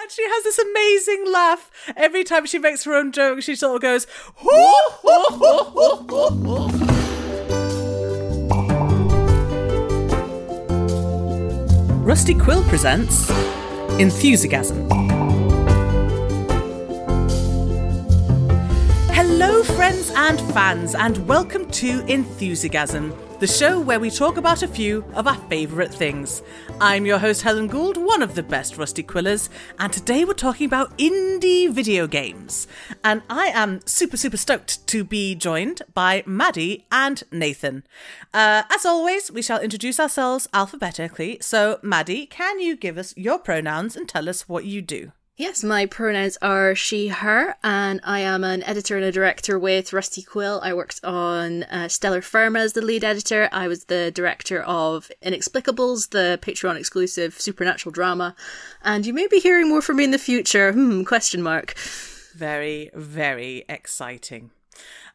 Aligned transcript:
And 0.00 0.10
she 0.10 0.22
has 0.22 0.44
this 0.44 0.58
amazing 0.58 1.30
laugh. 1.30 1.70
Every 1.94 2.24
time 2.24 2.46
she 2.46 2.58
makes 2.58 2.84
her 2.84 2.94
own 2.94 3.12
joke, 3.12 3.42
she 3.42 3.54
sort 3.54 3.76
of 3.76 3.82
goes, 3.82 4.06
hoo, 4.36 4.74
hoo, 5.02 5.24
hoo, 5.36 5.60
Rusty 12.02 12.34
Quill 12.34 12.62
presents 12.64 13.28
Enthusiasm. 13.98 15.09
Friends 19.90 20.12
and 20.14 20.40
fans, 20.54 20.94
and 20.94 21.26
welcome 21.26 21.68
to 21.68 22.06
Enthusiasm, 22.06 23.12
the 23.40 23.46
show 23.48 23.80
where 23.80 23.98
we 23.98 24.08
talk 24.08 24.36
about 24.36 24.62
a 24.62 24.68
few 24.68 25.04
of 25.14 25.26
our 25.26 25.34
favourite 25.48 25.92
things. 25.92 26.44
I'm 26.80 27.06
your 27.06 27.18
host, 27.18 27.42
Helen 27.42 27.66
Gould, 27.66 27.96
one 27.96 28.22
of 28.22 28.36
the 28.36 28.42
best 28.44 28.78
Rusty 28.78 29.02
Quillers, 29.02 29.48
and 29.80 29.92
today 29.92 30.24
we're 30.24 30.34
talking 30.34 30.66
about 30.66 30.96
indie 30.96 31.68
video 31.68 32.06
games. 32.06 32.68
And 33.02 33.22
I 33.28 33.46
am 33.46 33.80
super, 33.84 34.16
super 34.16 34.36
stoked 34.36 34.86
to 34.86 35.02
be 35.02 35.34
joined 35.34 35.82
by 35.92 36.22
Maddie 36.24 36.86
and 36.92 37.24
Nathan. 37.32 37.82
Uh, 38.32 38.62
as 38.70 38.86
always, 38.86 39.32
we 39.32 39.42
shall 39.42 39.60
introduce 39.60 39.98
ourselves 39.98 40.46
alphabetically. 40.54 41.38
So, 41.40 41.80
Maddie, 41.82 42.26
can 42.26 42.60
you 42.60 42.76
give 42.76 42.96
us 42.96 43.12
your 43.16 43.40
pronouns 43.40 43.96
and 43.96 44.08
tell 44.08 44.28
us 44.28 44.48
what 44.48 44.64
you 44.64 44.82
do? 44.82 45.10
Yes, 45.40 45.64
my 45.64 45.86
pronouns 45.86 46.36
are 46.42 46.74
she, 46.74 47.08
her, 47.08 47.54
and 47.64 47.98
I 48.04 48.20
am 48.20 48.44
an 48.44 48.62
editor 48.64 48.96
and 48.96 49.06
a 49.06 49.10
director 49.10 49.58
with 49.58 49.94
Rusty 49.94 50.20
Quill. 50.20 50.60
I 50.62 50.74
worked 50.74 51.02
on 51.02 51.62
uh, 51.62 51.88
Stellar 51.88 52.20
Firma 52.20 52.58
as 52.58 52.74
the 52.74 52.82
lead 52.82 53.04
editor. 53.04 53.48
I 53.50 53.66
was 53.66 53.84
the 53.84 54.10
director 54.10 54.60
of 54.60 55.10
Inexplicables, 55.24 56.10
the 56.10 56.38
Patreon 56.42 56.76
exclusive 56.76 57.40
supernatural 57.40 57.90
drama. 57.90 58.36
And 58.82 59.06
you 59.06 59.14
may 59.14 59.28
be 59.28 59.38
hearing 59.38 59.70
more 59.70 59.80
from 59.80 59.96
me 59.96 60.04
in 60.04 60.10
the 60.10 60.18
future. 60.18 60.74
Hmm, 60.74 61.04
question 61.04 61.40
mark. 61.40 61.74
Very, 62.34 62.90
very 62.92 63.64
exciting. 63.66 64.50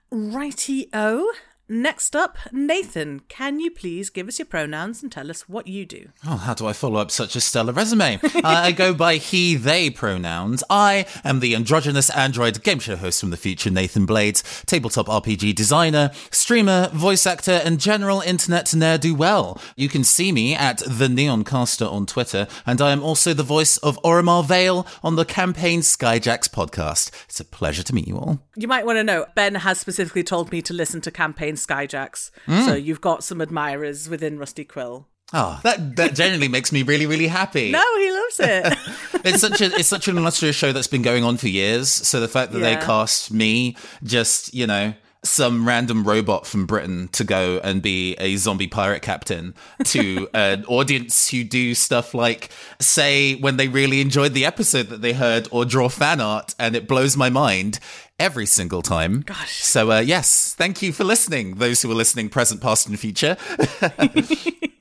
Righty 0.09 0.89
o. 0.91 1.33
Next 1.67 2.15
up, 2.15 2.37
Nathan, 2.51 3.21
can 3.21 3.59
you 3.59 3.71
please 3.71 4.11
give 4.11 4.27
us 4.27 4.37
your 4.37 4.45
pronouns 4.45 5.01
and 5.01 5.11
tell 5.11 5.31
us 5.31 5.49
what 5.49 5.65
you 5.65 5.83
do? 5.83 6.09
Oh, 6.23 6.37
how 6.37 6.53
do 6.53 6.67
I 6.67 6.73
follow 6.73 6.99
up 6.99 7.09
such 7.09 7.35
a 7.35 7.41
stellar 7.41 7.73
resume? 7.73 8.19
uh, 8.23 8.41
I 8.43 8.71
go 8.71 8.93
by 8.93 9.15
he, 9.15 9.55
they 9.55 9.89
pronouns. 9.89 10.63
I 10.69 11.07
am 11.23 11.39
the 11.39 11.55
androgynous 11.55 12.11
android 12.11 12.61
game 12.61 12.77
show 12.77 12.95
host 12.95 13.19
from 13.19 13.31
the 13.31 13.37
future, 13.37 13.71
Nathan 13.71 14.05
Blades, 14.05 14.43
tabletop 14.67 15.07
RPG 15.07 15.55
designer, 15.55 16.11
streamer, 16.29 16.89
voice 16.93 17.25
actor, 17.25 17.59
and 17.63 17.79
general 17.79 18.21
internet 18.21 18.71
ne'er 18.75 18.99
do 18.99 19.15
well. 19.15 19.59
You 19.75 19.89
can 19.89 20.03
see 20.03 20.31
me 20.31 20.53
at 20.53 20.77
the 20.85 21.07
Neoncaster 21.07 21.91
on 21.91 22.05
Twitter, 22.05 22.47
and 22.67 22.79
I 22.79 22.91
am 22.91 23.01
also 23.01 23.33
the 23.33 23.41
voice 23.41 23.77
of 23.77 23.99
Oromar 24.03 24.45
Vale 24.45 24.85
on 25.03 25.15
the 25.15 25.25
Campaign 25.25 25.79
Skyjacks 25.79 26.47
podcast. 26.47 27.09
It's 27.27 27.39
a 27.39 27.45
pleasure 27.45 27.81
to 27.81 27.95
meet 27.95 28.07
you 28.07 28.17
all. 28.17 28.39
You 28.55 28.67
might 28.67 28.85
want 28.85 28.97
to 28.97 29.03
know 29.03 29.25
Ben 29.33 29.55
has 29.55 29.79
specifically 29.79 30.23
told 30.23 30.51
me 30.51 30.61
to 30.61 30.71
listen 30.71 31.01
to 31.01 31.09
Campaign 31.09 31.54
Skyjacks, 31.55 32.31
so 32.45 32.51
mm. 32.51 32.83
you've 32.83 33.01
got 33.01 33.23
some 33.23 33.41
admirers 33.41 34.09
within 34.09 34.37
Rusty 34.37 34.63
Quill. 34.63 35.07
Oh, 35.33 35.59
that 35.63 35.95
that 35.95 36.13
genuinely 36.13 36.47
makes 36.47 36.71
me 36.71 36.83
really, 36.83 37.05
really 37.05 37.27
happy. 37.27 37.71
No, 37.75 37.83
he 37.97 38.11
loves 38.11 38.39
it. 38.39 38.77
it's 39.25 39.41
such 39.41 39.59
a 39.61 39.65
it's 39.65 39.87
such 39.87 40.07
an 40.07 40.17
illustrious 40.17 40.55
show 40.55 40.71
that's 40.71 40.87
been 40.87 41.01
going 41.01 41.23
on 41.23 41.37
for 41.37 41.47
years. 41.47 41.89
So 41.89 42.19
the 42.19 42.27
fact 42.27 42.51
that 42.51 42.59
they 42.59 42.75
cast 42.75 43.31
me, 43.31 43.75
just 44.03 44.53
you 44.53 44.67
know, 44.67 44.93
some 45.25 45.67
random 45.67 46.03
robot 46.03 46.45
from 46.45 46.65
Britain 46.65 47.09
to 47.09 47.23
go 47.23 47.59
and 47.63 47.81
be 47.81 48.15
a 48.15 48.35
zombie 48.37 48.67
pirate 48.67 49.01
captain 49.01 49.53
to 49.85 50.27
an 50.33 50.65
audience 50.65 51.29
who 51.29 51.43
do 51.43 51.75
stuff 51.75 52.13
like 52.13 52.49
say 52.79 53.35
when 53.35 53.57
they 53.57 53.67
really 53.67 54.01
enjoyed 54.01 54.33
the 54.33 54.45
episode 54.45 54.87
that 54.87 55.01
they 55.01 55.13
heard 55.13 55.47
or 55.51 55.65
draw 55.65 55.89
fan 55.89 56.21
art, 56.21 56.55
and 56.59 56.75
it 56.75 56.87
blows 56.87 57.17
my 57.17 57.29
mind 57.29 57.79
every 58.19 58.45
single 58.45 58.81
time. 58.81 59.21
Gosh. 59.21 59.63
So 59.63 59.91
uh, 59.91 59.99
yes, 59.99 60.53
thank 60.57 60.81
you 60.81 60.93
for 60.93 61.03
listening. 61.03 61.55
Those 61.55 61.81
who 61.81 61.91
are 61.91 61.95
listening, 61.95 62.29
present, 62.29 62.61
past, 62.61 62.87
and 62.87 62.99
future. 62.99 63.37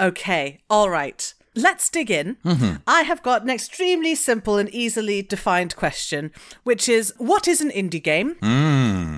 Okay, 0.00 0.60
all 0.70 0.88
right. 0.88 1.34
Let's 1.56 1.88
dig 1.88 2.10
in. 2.10 2.36
I 2.86 3.02
have 3.02 3.22
got 3.22 3.42
an 3.42 3.50
extremely 3.50 4.14
simple 4.14 4.56
and 4.56 4.68
easily 4.70 5.22
defined 5.22 5.74
question, 5.74 6.30
which 6.62 6.88
is 6.88 7.12
what 7.18 7.48
is 7.48 7.60
an 7.60 7.70
indie 7.70 8.02
game? 8.02 8.36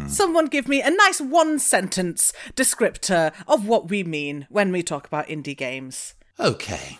Someone 0.08 0.46
give 0.46 0.66
me 0.66 0.80
a 0.80 0.90
nice 0.90 1.20
one 1.20 1.58
sentence 1.58 2.32
descriptor 2.54 3.32
of 3.46 3.66
what 3.66 3.90
we 3.90 4.02
mean 4.02 4.46
when 4.48 4.72
we 4.72 4.82
talk 4.82 5.06
about 5.06 5.28
indie 5.28 5.56
games. 5.56 6.14
Okay. 6.40 6.98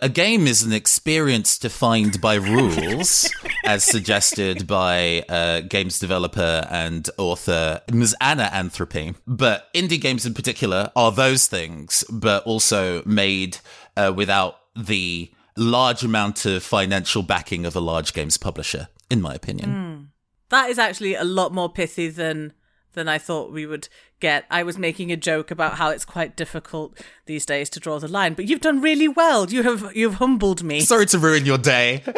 A 0.00 0.08
game 0.08 0.46
is 0.46 0.62
an 0.62 0.72
experience 0.72 1.56
defined 1.56 2.20
by 2.20 2.34
rules, 2.34 3.30
as 3.64 3.84
suggested 3.84 4.66
by 4.66 5.24
uh, 5.28 5.60
games 5.60 5.98
developer 5.98 6.66
and 6.68 7.08
author 7.16 7.80
Ms. 7.90 8.14
Anna 8.20 8.50
Anthropy. 8.52 9.14
But 9.26 9.72
indie 9.72 10.00
games 10.00 10.26
in 10.26 10.34
particular 10.34 10.90
are 10.94 11.12
those 11.12 11.46
things, 11.46 12.04
but 12.10 12.44
also 12.44 13.02
made 13.06 13.58
uh, 13.96 14.12
without 14.14 14.58
the 14.76 15.30
large 15.56 16.02
amount 16.02 16.46
of 16.46 16.62
financial 16.62 17.22
backing 17.22 17.64
of 17.64 17.76
a 17.76 17.80
large 17.80 18.12
games 18.12 18.36
publisher, 18.36 18.88
in 19.10 19.20
my 19.20 19.34
opinion. 19.34 19.70
Hmm. 19.70 20.02
That 20.50 20.70
is 20.70 20.78
actually 20.78 21.14
a 21.14 21.24
lot 21.24 21.52
more 21.52 21.68
pithy 21.72 22.08
than 22.08 22.52
than 22.92 23.08
I 23.08 23.18
thought 23.18 23.52
we 23.52 23.66
would 23.66 23.88
get. 24.20 24.44
I 24.50 24.62
was 24.62 24.78
making 24.78 25.10
a 25.12 25.16
joke 25.16 25.50
about 25.50 25.74
how 25.74 25.90
it's 25.90 26.04
quite 26.04 26.36
difficult 26.36 26.98
these 27.26 27.44
days 27.44 27.68
to 27.70 27.80
draw 27.80 27.98
the 27.98 28.06
line, 28.08 28.34
but 28.34 28.46
you've 28.46 28.60
done 28.60 28.80
really 28.80 29.08
well. 29.08 29.50
You 29.50 29.64
have 29.64 29.96
you've 29.96 30.14
humbled 30.14 30.62
me. 30.62 30.80
Sorry 30.80 31.06
to 31.06 31.18
ruin 31.18 31.44
your 31.44 31.58
day. 31.58 32.02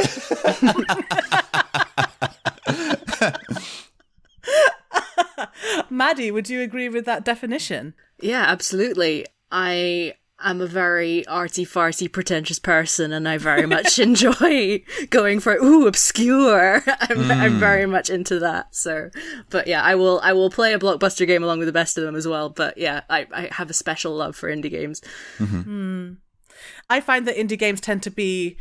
Maddie, 5.91 6.31
would 6.31 6.49
you 6.49 6.61
agree 6.63 6.89
with 6.89 7.05
that 7.07 7.25
definition? 7.25 7.95
Yeah, 8.21 8.43
absolutely. 8.43 9.27
I 9.51 10.15
am 10.51 10.61
a 10.61 10.67
very 10.67 11.27
arty 11.27 11.65
farty 11.65 12.11
pretentious 12.11 12.59
person 12.59 13.13
and 13.13 13.29
I 13.29 13.39
very 13.39 13.67
much 13.67 13.99
enjoy 14.01 14.83
going 15.11 15.41
for 15.41 15.55
ooh 15.55 15.87
obscure. 15.87 16.83
I'm, 17.01 17.31
I'm 17.31 17.53
hmm. 17.53 17.59
very 17.59 17.87
much 17.87 18.11
into 18.11 18.39
that. 18.41 18.75
So 18.75 19.11
but 19.51 19.67
yeah, 19.67 19.83
I 19.83 19.95
will 19.95 20.21
I 20.23 20.33
will 20.33 20.51
play 20.51 20.73
a 20.73 20.79
blockbuster 20.79 21.27
game 21.27 21.43
along 21.43 21.59
with 21.59 21.69
the 21.69 21.73
best 21.73 21.99
of 21.99 22.05
them 22.05 22.17
as 22.17 22.27
well. 22.27 22.49
But 22.49 22.79
yeah, 22.79 23.03
I, 23.11 23.27
I 23.33 23.49
have 23.53 23.71
a 23.71 23.75
special 23.75 24.15
love 24.15 24.37
for 24.37 24.49
indie 24.49 24.71
games. 24.71 25.03
Mm-hmm. 25.39 25.61
Hmm. 25.61 26.13
I 26.89 27.01
find 27.01 27.27
that 27.27 27.37
indie 27.37 27.59
games 27.59 27.81
tend 27.81 28.03
to 28.05 28.11
be 28.11 28.57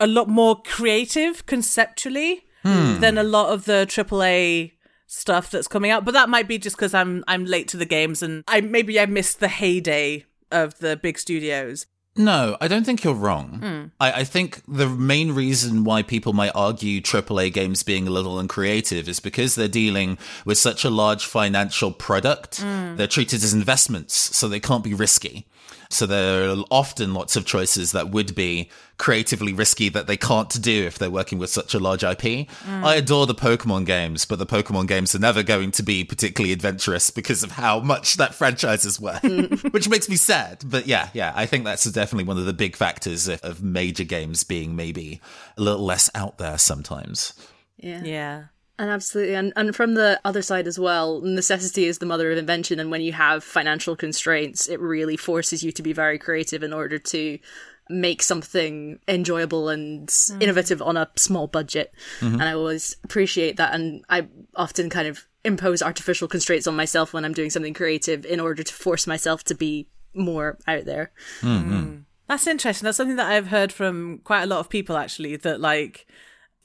a 0.00 0.06
lot 0.06 0.28
more 0.28 0.60
creative 0.62 1.46
conceptually 1.46 2.44
hmm. 2.62 3.00
than 3.00 3.18
a 3.18 3.22
lot 3.22 3.52
of 3.52 3.64
the 3.64 3.86
AAA 3.88 4.72
stuff 5.06 5.50
that's 5.50 5.68
coming 5.68 5.90
out. 5.90 6.04
But 6.04 6.14
that 6.14 6.28
might 6.28 6.48
be 6.48 6.58
just 6.58 6.76
because 6.76 6.94
I'm 6.94 7.24
I'm 7.28 7.44
late 7.44 7.68
to 7.68 7.76
the 7.76 7.86
games 7.86 8.22
and 8.22 8.44
I 8.48 8.60
maybe 8.60 8.98
I 8.98 9.06
missed 9.06 9.40
the 9.40 9.48
heyday 9.48 10.24
of 10.50 10.78
the 10.78 10.96
big 10.96 11.18
studios. 11.18 11.86
No, 12.18 12.56
I 12.60 12.68
don't 12.68 12.84
think 12.84 13.04
you're 13.04 13.14
wrong. 13.14 13.58
Hmm. 13.60 13.84
I, 14.00 14.20
I 14.20 14.24
think 14.24 14.62
the 14.66 14.88
main 14.88 15.32
reason 15.32 15.84
why 15.84 16.02
people 16.02 16.32
might 16.32 16.52
argue 16.54 17.02
AAA 17.02 17.52
games 17.52 17.82
being 17.82 18.08
a 18.08 18.10
little 18.10 18.38
uncreative 18.38 19.06
is 19.06 19.20
because 19.20 19.54
they're 19.54 19.68
dealing 19.68 20.16
with 20.46 20.56
such 20.56 20.84
a 20.84 20.90
large 20.90 21.26
financial 21.26 21.92
product. 21.92 22.60
Hmm. 22.60 22.96
They're 22.96 23.06
treated 23.06 23.42
as 23.44 23.52
investments, 23.52 24.14
so 24.14 24.48
they 24.48 24.60
can't 24.60 24.84
be 24.84 24.94
risky. 24.94 25.46
So 25.90 26.06
there 26.06 26.50
are 26.50 26.56
often 26.70 27.14
lots 27.14 27.36
of 27.36 27.46
choices 27.46 27.92
that 27.92 28.10
would 28.10 28.34
be 28.34 28.70
creatively 28.98 29.52
risky 29.52 29.88
that 29.90 30.06
they 30.06 30.16
can't 30.16 30.60
do 30.62 30.84
if 30.84 30.98
they're 30.98 31.10
working 31.10 31.38
with 31.38 31.50
such 31.50 31.74
a 31.74 31.78
large 31.78 32.02
IP. 32.02 32.48
Mm. 32.56 32.84
I 32.84 32.96
adore 32.96 33.26
the 33.26 33.34
Pokemon 33.34 33.86
games, 33.86 34.24
but 34.24 34.38
the 34.38 34.46
Pokemon 34.46 34.88
games 34.88 35.14
are 35.14 35.18
never 35.18 35.42
going 35.42 35.70
to 35.72 35.82
be 35.82 36.04
particularly 36.04 36.52
adventurous 36.52 37.10
because 37.10 37.42
of 37.42 37.52
how 37.52 37.80
much 37.80 38.16
that 38.16 38.34
franchise 38.34 38.84
is 38.84 39.00
worth, 39.00 39.22
mm. 39.22 39.72
which 39.72 39.88
makes 39.88 40.08
me 40.08 40.16
sad. 40.16 40.62
But 40.64 40.86
yeah, 40.86 41.10
yeah, 41.12 41.32
I 41.36 41.46
think 41.46 41.64
that's 41.64 41.84
definitely 41.84 42.24
one 42.24 42.38
of 42.38 42.46
the 42.46 42.52
big 42.52 42.76
factors 42.76 43.28
of, 43.28 43.40
of 43.42 43.62
major 43.62 44.04
games 44.04 44.44
being 44.44 44.76
maybe 44.76 45.20
a 45.56 45.62
little 45.62 45.84
less 45.84 46.10
out 46.14 46.38
there 46.38 46.58
sometimes. 46.58 47.34
Yeah. 47.76 48.02
Yeah. 48.02 48.44
And 48.78 48.90
absolutely, 48.90 49.34
and 49.34 49.52
and 49.56 49.74
from 49.74 49.94
the 49.94 50.20
other 50.24 50.42
side 50.42 50.66
as 50.66 50.78
well, 50.78 51.20
necessity 51.22 51.86
is 51.86 51.98
the 51.98 52.06
mother 52.06 52.30
of 52.30 52.36
invention. 52.36 52.78
And 52.78 52.90
when 52.90 53.00
you 53.00 53.12
have 53.12 53.42
financial 53.42 53.96
constraints, 53.96 54.68
it 54.68 54.80
really 54.80 55.16
forces 55.16 55.62
you 55.62 55.72
to 55.72 55.82
be 55.82 55.94
very 55.94 56.18
creative 56.18 56.62
in 56.62 56.74
order 56.74 56.98
to 56.98 57.38
make 57.88 58.22
something 58.22 58.98
enjoyable 59.08 59.68
and 59.68 60.08
mm. 60.08 60.42
innovative 60.42 60.82
on 60.82 60.96
a 60.96 61.08
small 61.16 61.46
budget. 61.46 61.94
Mm-hmm. 62.20 62.34
And 62.34 62.42
I 62.42 62.52
always 62.52 62.96
appreciate 63.04 63.56
that. 63.56 63.74
And 63.74 64.04
I 64.08 64.28
often 64.54 64.90
kind 64.90 65.08
of 65.08 65.26
impose 65.44 65.82
artificial 65.82 66.28
constraints 66.28 66.66
on 66.66 66.76
myself 66.76 67.12
when 67.12 67.24
I'm 67.24 67.32
doing 67.32 67.50
something 67.50 67.74
creative 67.74 68.26
in 68.26 68.40
order 68.40 68.62
to 68.62 68.74
force 68.74 69.06
myself 69.06 69.44
to 69.44 69.54
be 69.54 69.88
more 70.14 70.58
out 70.66 70.84
there. 70.84 71.12
Mm-hmm. 71.40 71.74
Mm. 71.74 72.02
That's 72.28 72.46
interesting. 72.46 72.84
That's 72.84 72.96
something 72.96 73.16
that 73.16 73.30
I've 73.30 73.48
heard 73.48 73.72
from 73.72 74.18
quite 74.24 74.42
a 74.42 74.46
lot 74.46 74.58
of 74.58 74.68
people 74.68 74.96
actually 74.96 75.36
that 75.36 75.60
like 75.60 76.06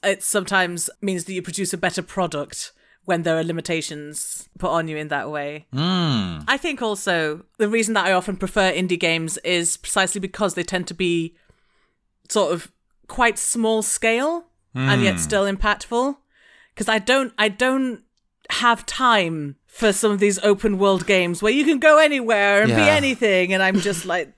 it 0.02 0.22
sometimes 0.22 0.90
means 1.00 1.24
that 1.24 1.32
you 1.32 1.42
produce 1.42 1.72
a 1.72 1.78
better 1.78 2.02
product 2.02 2.72
when 3.04 3.22
there 3.22 3.36
are 3.36 3.44
limitations 3.44 4.48
put 4.58 4.70
on 4.70 4.86
you 4.88 4.96
in 4.96 5.08
that 5.08 5.30
way. 5.30 5.66
Mm. 5.74 6.44
I 6.46 6.56
think 6.56 6.80
also 6.80 7.44
the 7.58 7.68
reason 7.68 7.94
that 7.94 8.06
I 8.06 8.12
often 8.12 8.36
prefer 8.36 8.72
indie 8.72 8.98
games 8.98 9.38
is 9.38 9.76
precisely 9.76 10.20
because 10.20 10.54
they 10.54 10.62
tend 10.62 10.86
to 10.88 10.94
be 10.94 11.34
sort 12.28 12.52
of 12.52 12.70
quite 13.08 13.38
small 13.38 13.82
scale 13.82 14.44
and 14.74 15.02
yet 15.02 15.18
still 15.18 15.44
impactful. 15.44 16.16
Because 16.74 16.88
I 16.88 16.98
don't, 16.98 17.34
I 17.36 17.48
don't 17.48 18.04
have 18.48 18.86
time 18.86 19.56
for 19.66 19.92
some 19.92 20.12
of 20.12 20.18
these 20.18 20.38
open 20.38 20.78
world 20.78 21.06
games 21.06 21.42
where 21.42 21.52
you 21.52 21.64
can 21.64 21.78
go 21.78 21.98
anywhere 21.98 22.62
and 22.62 22.68
be 22.68 22.82
anything, 22.82 23.52
and 23.52 23.62
I'm 23.62 23.80
just 23.80 24.06
like, 24.06 24.32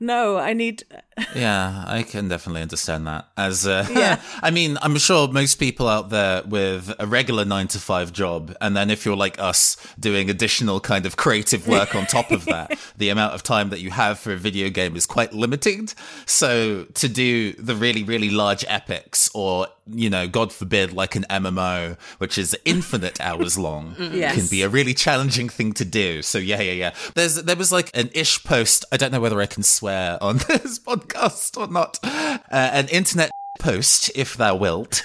no, 0.00 0.38
I 0.38 0.54
need. 0.54 0.84
Yeah, 1.36 1.84
I 1.86 2.02
can 2.02 2.28
definitely 2.28 2.62
understand 2.62 3.06
that. 3.06 3.28
As 3.36 3.66
uh, 3.66 3.86
Yeah. 3.90 4.22
I 4.42 4.50
mean, 4.50 4.78
I'm 4.80 4.96
sure 4.96 5.28
most 5.28 5.56
people 5.56 5.86
out 5.86 6.08
there 6.08 6.42
with 6.44 6.92
a 6.98 7.06
regular 7.06 7.44
nine 7.44 7.68
to 7.68 7.78
five 7.78 8.10
job, 8.12 8.56
and 8.62 8.74
then 8.74 8.90
if 8.90 9.04
you're 9.04 9.16
like 9.16 9.38
us 9.38 9.76
doing 9.98 10.30
additional 10.30 10.80
kind 10.80 11.04
of 11.04 11.18
creative 11.18 11.68
work 11.68 11.94
on 11.94 12.06
top 12.06 12.30
of 12.30 12.46
that, 12.46 12.78
the 12.96 13.10
amount 13.10 13.34
of 13.34 13.42
time 13.42 13.68
that 13.68 13.80
you 13.80 13.90
have 13.90 14.18
for 14.18 14.32
a 14.32 14.36
video 14.36 14.70
game 14.70 14.96
is 14.96 15.04
quite 15.04 15.34
limited. 15.34 15.92
So 16.24 16.84
to 16.84 17.08
do 17.08 17.52
the 17.52 17.74
really, 17.76 18.02
really 18.02 18.30
large 18.30 18.64
epics, 18.66 19.30
or 19.34 19.68
you 19.86 20.10
know, 20.10 20.28
God 20.28 20.52
forbid, 20.52 20.92
like 20.92 21.16
an 21.16 21.24
MMO, 21.30 21.98
which 22.18 22.38
is 22.38 22.56
infinite 22.64 23.20
hours 23.28 23.58
long, 23.58 23.94
Yes. 23.98 24.34
can 24.36 24.46
be 24.46 24.62
a 24.62 24.68
really 24.68 24.94
challenging 24.94 25.48
thing 25.48 25.72
to 25.74 25.84
do. 25.84 26.22
So 26.22 26.38
yeah, 26.38 26.60
yeah, 26.60 26.72
yeah. 26.72 26.94
There's 27.14 27.34
there 27.36 27.56
was 27.56 27.72
like 27.72 27.90
an 27.94 28.10
ish 28.14 28.42
post. 28.44 28.84
I 28.92 28.96
don't 28.96 29.12
know 29.12 29.20
whether 29.20 29.40
I 29.40 29.46
can 29.46 29.62
swear 29.62 30.18
on 30.22 30.36
this 30.48 30.78
podcast 30.78 31.56
or 31.56 31.66
not. 31.72 31.98
Uh, 32.02 32.38
an 32.50 32.88
internet 32.88 33.30
post, 33.58 34.10
if 34.14 34.36
thou 34.36 34.54
wilt. 34.56 35.02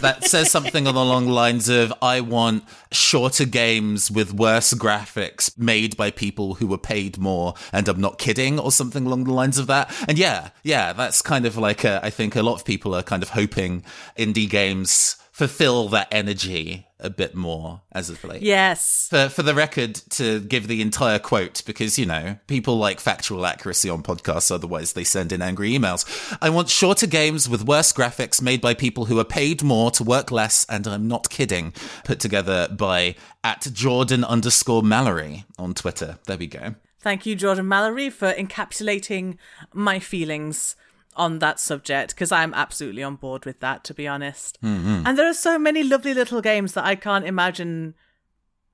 That 0.00 0.24
says 0.24 0.50
something 0.50 0.86
along 0.86 1.26
the 1.26 1.32
lines 1.32 1.68
of 1.68 1.92
I 2.02 2.20
want 2.20 2.64
shorter 2.92 3.44
games 3.44 4.10
with 4.10 4.32
worse 4.32 4.72
graphics 4.72 5.56
made 5.58 5.96
by 5.96 6.10
people 6.10 6.54
who 6.54 6.66
were 6.66 6.78
paid 6.78 7.18
more 7.18 7.54
and 7.72 7.88
I'm 7.88 8.00
not 8.00 8.18
kidding 8.18 8.58
or 8.58 8.72
something 8.72 9.06
along 9.06 9.24
the 9.24 9.32
lines 9.32 9.58
of 9.58 9.66
that. 9.68 9.94
And 10.08 10.18
yeah, 10.18 10.50
yeah, 10.62 10.92
that's 10.92 11.22
kind 11.22 11.46
of 11.46 11.56
like 11.56 11.84
a, 11.84 12.00
I 12.02 12.10
think 12.10 12.36
a 12.36 12.42
lot 12.42 12.54
of 12.54 12.64
people 12.64 12.94
are 12.94 13.02
kind 13.02 13.22
of 13.22 13.30
hoping 13.30 13.84
indie 14.16 14.48
games 14.48 15.16
fulfill 15.40 15.88
that 15.88 16.06
energy 16.12 16.86
a 16.98 17.08
bit 17.08 17.34
more 17.34 17.80
as 17.92 18.10
of 18.10 18.22
late. 18.24 18.42
Yes. 18.42 19.08
for 19.08 19.30
for 19.30 19.42
the 19.42 19.54
record 19.54 19.94
to 20.10 20.38
give 20.40 20.68
the 20.68 20.82
entire 20.82 21.18
quote 21.18 21.62
because 21.64 21.98
you 21.98 22.04
know 22.04 22.36
people 22.46 22.76
like 22.76 23.00
factual 23.00 23.46
accuracy 23.46 23.88
on 23.88 24.02
podcasts 24.02 24.50
otherwise 24.54 24.92
they 24.92 25.02
send 25.02 25.32
in 25.32 25.40
angry 25.40 25.70
emails. 25.70 26.04
I 26.42 26.50
want 26.50 26.68
shorter 26.68 27.06
games 27.06 27.48
with 27.48 27.66
worse 27.66 27.90
graphics 27.90 28.42
made 28.42 28.60
by 28.60 28.74
people 28.74 29.06
who 29.06 29.18
are 29.18 29.24
paid 29.24 29.62
more 29.62 29.90
to 29.92 30.04
work 30.04 30.30
less 30.30 30.66
and 30.68 30.86
i'm 30.86 31.08
not 31.08 31.30
kidding. 31.30 31.72
Put 32.04 32.20
together 32.20 32.68
by 32.68 33.14
at 33.42 33.66
jordan 33.72 34.22
underscore 34.24 34.82
mallory 34.82 35.46
on 35.58 35.72
twitter. 35.72 36.18
There 36.26 36.36
we 36.36 36.48
go. 36.48 36.74
Thank 37.02 37.24
you, 37.24 37.34
Jordan 37.34 37.66
Mallory, 37.66 38.10
for 38.10 38.30
encapsulating 38.30 39.38
my 39.72 40.00
feelings 40.00 40.76
on 41.16 41.38
that 41.40 41.58
subject 41.60 42.14
because 42.14 42.32
I'm 42.32 42.54
absolutely 42.54 43.02
on 43.02 43.16
board 43.16 43.44
with 43.44 43.60
that, 43.60 43.84
to 43.84 43.94
be 43.94 44.06
honest. 44.06 44.58
Mm-hmm. 44.62 45.02
And 45.06 45.18
there 45.18 45.26
are 45.28 45.34
so 45.34 45.58
many 45.58 45.82
lovely 45.82 46.14
little 46.14 46.40
games 46.40 46.72
that 46.74 46.84
I 46.84 46.94
can't 46.94 47.24
imagine 47.26 47.94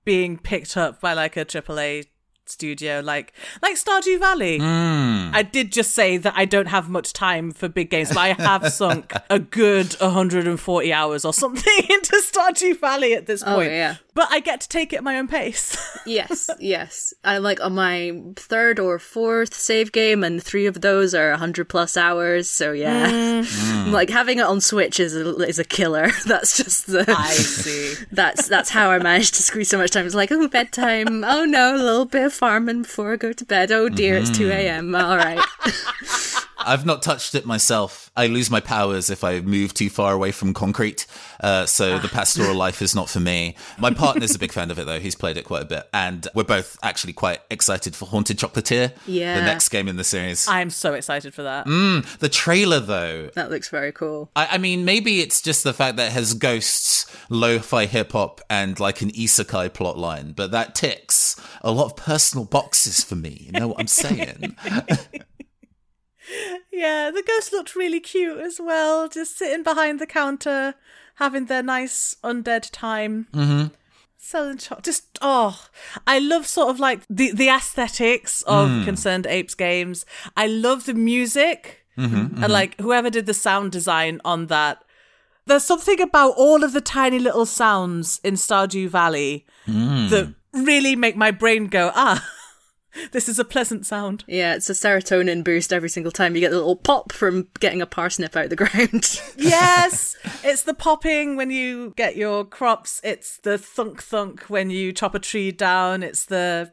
being 0.05 0.39
picked 0.39 0.77
up 0.77 1.01
by 1.01 1.13
like 1.15 1.37
a 1.37 1.45
AAA 1.45 2.07
studio, 2.49 3.01
like 3.01 3.33
like 3.63 3.75
Stardew 3.77 4.21
Valley. 4.21 4.61
Mm. 4.61 5.35
I 5.35 5.43
did 5.43 5.73
just 5.73 5.93
say 5.95 6.17
that 6.19 6.35
I 6.37 6.45
don't 6.45 6.67
have 6.69 6.89
much 6.89 7.13
time 7.13 7.51
for 7.51 7.69
big 7.69 7.91
games, 7.91 8.11
but 8.11 8.19
I 8.19 8.29
have 8.35 8.73
sunk 8.73 9.13
a 9.31 9.39
good 9.41 9.95
140 9.95 10.93
hours 10.93 11.25
or 11.25 11.33
something 11.33 11.79
into 11.91 12.23
Stardew 12.25 12.79
Valley 12.79 13.15
at 13.15 13.27
this 13.27 13.43
Oh, 13.45 13.57
point. 13.57 13.73
yeah. 13.73 13.97
But 14.17 14.29
I 14.31 14.41
get 14.41 14.63
to 14.63 14.69
take 14.69 14.95
it 14.95 14.97
at 14.97 15.05
my 15.05 15.19
own 15.19 15.29
pace. 15.29 15.77
yes, 16.07 16.49
yes. 16.59 17.13
I 17.23 17.37
like 17.37 17.61
on 17.61 17.75
my 17.75 18.19
third 18.37 18.81
or 18.81 18.99
fourth 18.99 19.53
save 19.53 19.93
game, 19.93 20.25
and 20.25 20.43
three 20.43 20.65
of 20.65 20.81
those 20.81 21.15
are 21.15 21.29
100 21.33 21.69
plus 21.69 21.99
hours. 21.99 22.49
So 22.49 22.73
yeah, 22.73 23.43
hmm. 23.45 23.91
like 23.93 24.09
having 24.09 24.39
it 24.39 24.47
on 24.47 24.63
Switch 24.63 24.99
is 24.99 25.15
a, 25.15 25.37
is 25.41 25.59
a 25.59 25.65
killer. 25.65 26.09
That's 26.27 26.57
just 26.57 26.87
the. 26.87 27.05
I 27.07 27.35
see. 27.35 28.07
That's 28.11 28.49
that's 28.49 28.71
how 28.71 28.91
I 28.91 28.99
managed 29.01 29.35
to 29.35 29.43
squeeze 29.43 29.69
so 29.69 29.77
much 29.77 29.91
time. 29.91 30.07
It's 30.07 30.15
like, 30.15 30.33
oh, 30.33 30.49
bedtime. 30.49 31.23
Oh 31.23 31.45
no, 31.45 31.77
a 31.77 31.77
little 31.77 32.07
bit 32.07 32.25
of 32.25 32.33
farming 32.33 32.83
before 32.83 33.13
I 33.13 33.17
go 33.17 33.35
to 33.35 33.45
bed. 33.45 33.71
Oh 33.71 33.91
dear, 33.91 34.17
it's 34.17 34.31
2 34.31 34.45
mm-hmm. 34.45 34.53
a.m. 34.53 34.95
All 34.95 35.19
right. 35.19 35.45
I've 36.59 36.87
not 36.87 37.03
touched 37.03 37.35
it 37.35 37.45
myself. 37.47 38.11
I 38.17 38.27
lose 38.29 38.51
my 38.51 38.61
powers 38.61 39.11
if 39.11 39.23
I 39.23 39.41
move 39.41 39.75
too 39.75 39.91
far 39.91 40.13
away 40.13 40.33
from 40.33 40.55
concrete. 40.55 41.07
Uh, 41.41 41.67
so 41.67 41.99
the 41.99 42.09
pastoral 42.09 42.55
life 42.67 42.81
is 42.81 42.95
not 42.95 43.09
for 43.09 43.21
me. 43.21 43.57
My 43.79 43.93
partner's 43.93 44.35
a 44.35 44.39
big 44.39 44.53
fan 44.53 44.71
of 44.71 44.79
it 44.79 44.87
though. 44.87 45.01
He's 45.01 45.15
played 45.15 45.37
it 45.37 45.45
quite 45.45 45.63
a 45.63 45.67
bit. 45.67 45.89
And 45.93 46.27
we're 46.35 46.45
both 46.45 46.79
actually 46.83 47.13
quite 47.13 47.41
excited 47.51 47.95
for 47.95 48.07
Haunted 48.07 48.39
Chocolatier. 48.39 48.93
Yeah. 49.07 49.39
The 49.39 49.45
next 49.45 49.69
game 49.69 49.89
in 49.89 49.97
the 49.97 50.05
series. 50.05 50.49
I'm 50.49 50.71
so 50.71 50.95
excited 50.95 51.35
for 51.35 51.43
that. 51.43 51.67
the 52.21 52.29
trailer 52.29 52.81
though, 52.81 53.29
That 53.35 53.51
looks 53.51 53.69
very 53.69 53.93
cool. 53.93 54.31
I, 54.35 54.49
I 54.53 54.59
mean, 54.59 54.85
maybe 54.85 55.21
it's 55.21 55.43
just 55.43 55.63
the 55.65 55.75
fact 55.75 55.97
that 55.97 56.09
it 56.09 56.13
has 56.13 56.35
ghosts, 56.35 57.07
lo-fi 57.29 57.87
hip 57.87 58.13
hop, 58.13 58.41
and 58.49 58.79
like 58.81 59.03
an 59.03 59.11
isekai 59.11 59.71
plotline, 59.71 60.35
but 60.35 60.51
that 60.53 60.75
ticks 60.75 61.37
a 61.63 61.71
lot 61.71 61.87
of 61.87 61.97
personal 61.97 62.45
boxes 62.45 63.05
for 63.05 63.17
me. 63.17 63.43
You 63.47 63.53
know 63.53 63.69
what 63.69 63.81
I'm 63.81 63.87
saying? 63.87 64.57
Yeah, 66.73 67.11
the 67.11 67.23
ghost 67.23 67.53
looked 67.53 67.75
really 67.77 68.01
cute 68.01 68.39
as 68.39 68.61
well, 68.61 69.09
just 69.09 69.37
sitting 69.39 69.63
behind 69.63 70.01
the 70.01 70.07
counter, 70.07 70.75
having 71.17 71.47
their 71.47 71.63
nice 71.63 72.17
undead 72.23 72.69
time. 72.73 73.29
Mm-hmm. 73.33 73.75
Selling 74.19 74.59
cho- 74.59 74.81
just 74.83 75.19
oh, 75.23 75.67
I 76.07 76.19
love 76.19 76.47
sort 76.47 76.69
of 76.71 76.81
like 76.81 77.01
the 77.09 77.31
the 77.33 77.49
aesthetics 77.49 78.43
of 78.43 78.69
ConcernedApe's 78.85 79.55
games. 79.55 80.05
I 80.37 80.47
love 80.49 80.87
the 80.87 80.95
music 80.95 81.85
and 82.43 82.53
like 82.53 82.79
whoever 82.81 83.09
did 83.09 83.27
the 83.27 83.35
sound 83.35 83.73
design 83.73 84.21
on 84.25 84.47
that. 84.49 84.83
There's 85.47 85.65
something 85.65 86.01
about 86.01 86.35
all 86.37 86.65
of 86.65 86.73
the 86.73 86.81
tiny 86.81 87.21
little 87.21 87.47
sounds 87.47 88.21
in 88.25 88.35
Stardew 88.35 88.89
Valley 88.89 89.47
that 90.11 90.35
really 90.53 90.97
make 90.97 91.17
my 91.17 91.31
brain 91.31 91.69
go 91.69 91.93
ah. 91.95 92.23
This 93.13 93.29
is 93.29 93.39
a 93.39 93.45
pleasant 93.45 93.87
sound. 93.87 94.25
Yeah, 94.27 94.55
it's 94.55 94.69
a 94.71 94.73
serotonin 94.73 95.43
boost 95.45 95.73
every 95.73 95.89
single 95.89 96.13
time 96.13 96.35
you 96.35 96.41
get 96.41 96.53
a 96.53 96.57
little 96.57 96.77
pop 96.77 97.13
from 97.13 97.49
getting 97.61 97.81
a 97.81 97.87
parsnip 97.87 98.37
out 98.37 98.45
of 98.45 98.51
the 98.51 98.57
ground. 98.57 99.21
yes, 99.37 100.17
it's 100.43 100.63
the 100.63 100.75
popping 100.75 101.37
when 101.37 101.51
you 101.51 101.93
get 101.97 102.17
your 102.17 102.45
crops. 102.45 103.01
It's 103.05 103.39
the 103.39 103.59
thunk 103.59 104.03
thunk 104.03 104.43
when 104.49 104.71
you 104.71 104.93
chop 104.93 105.15
a 105.15 105.19
tree 105.19 105.53
down. 105.53 106.03
It's 106.03 106.25
the 106.27 106.73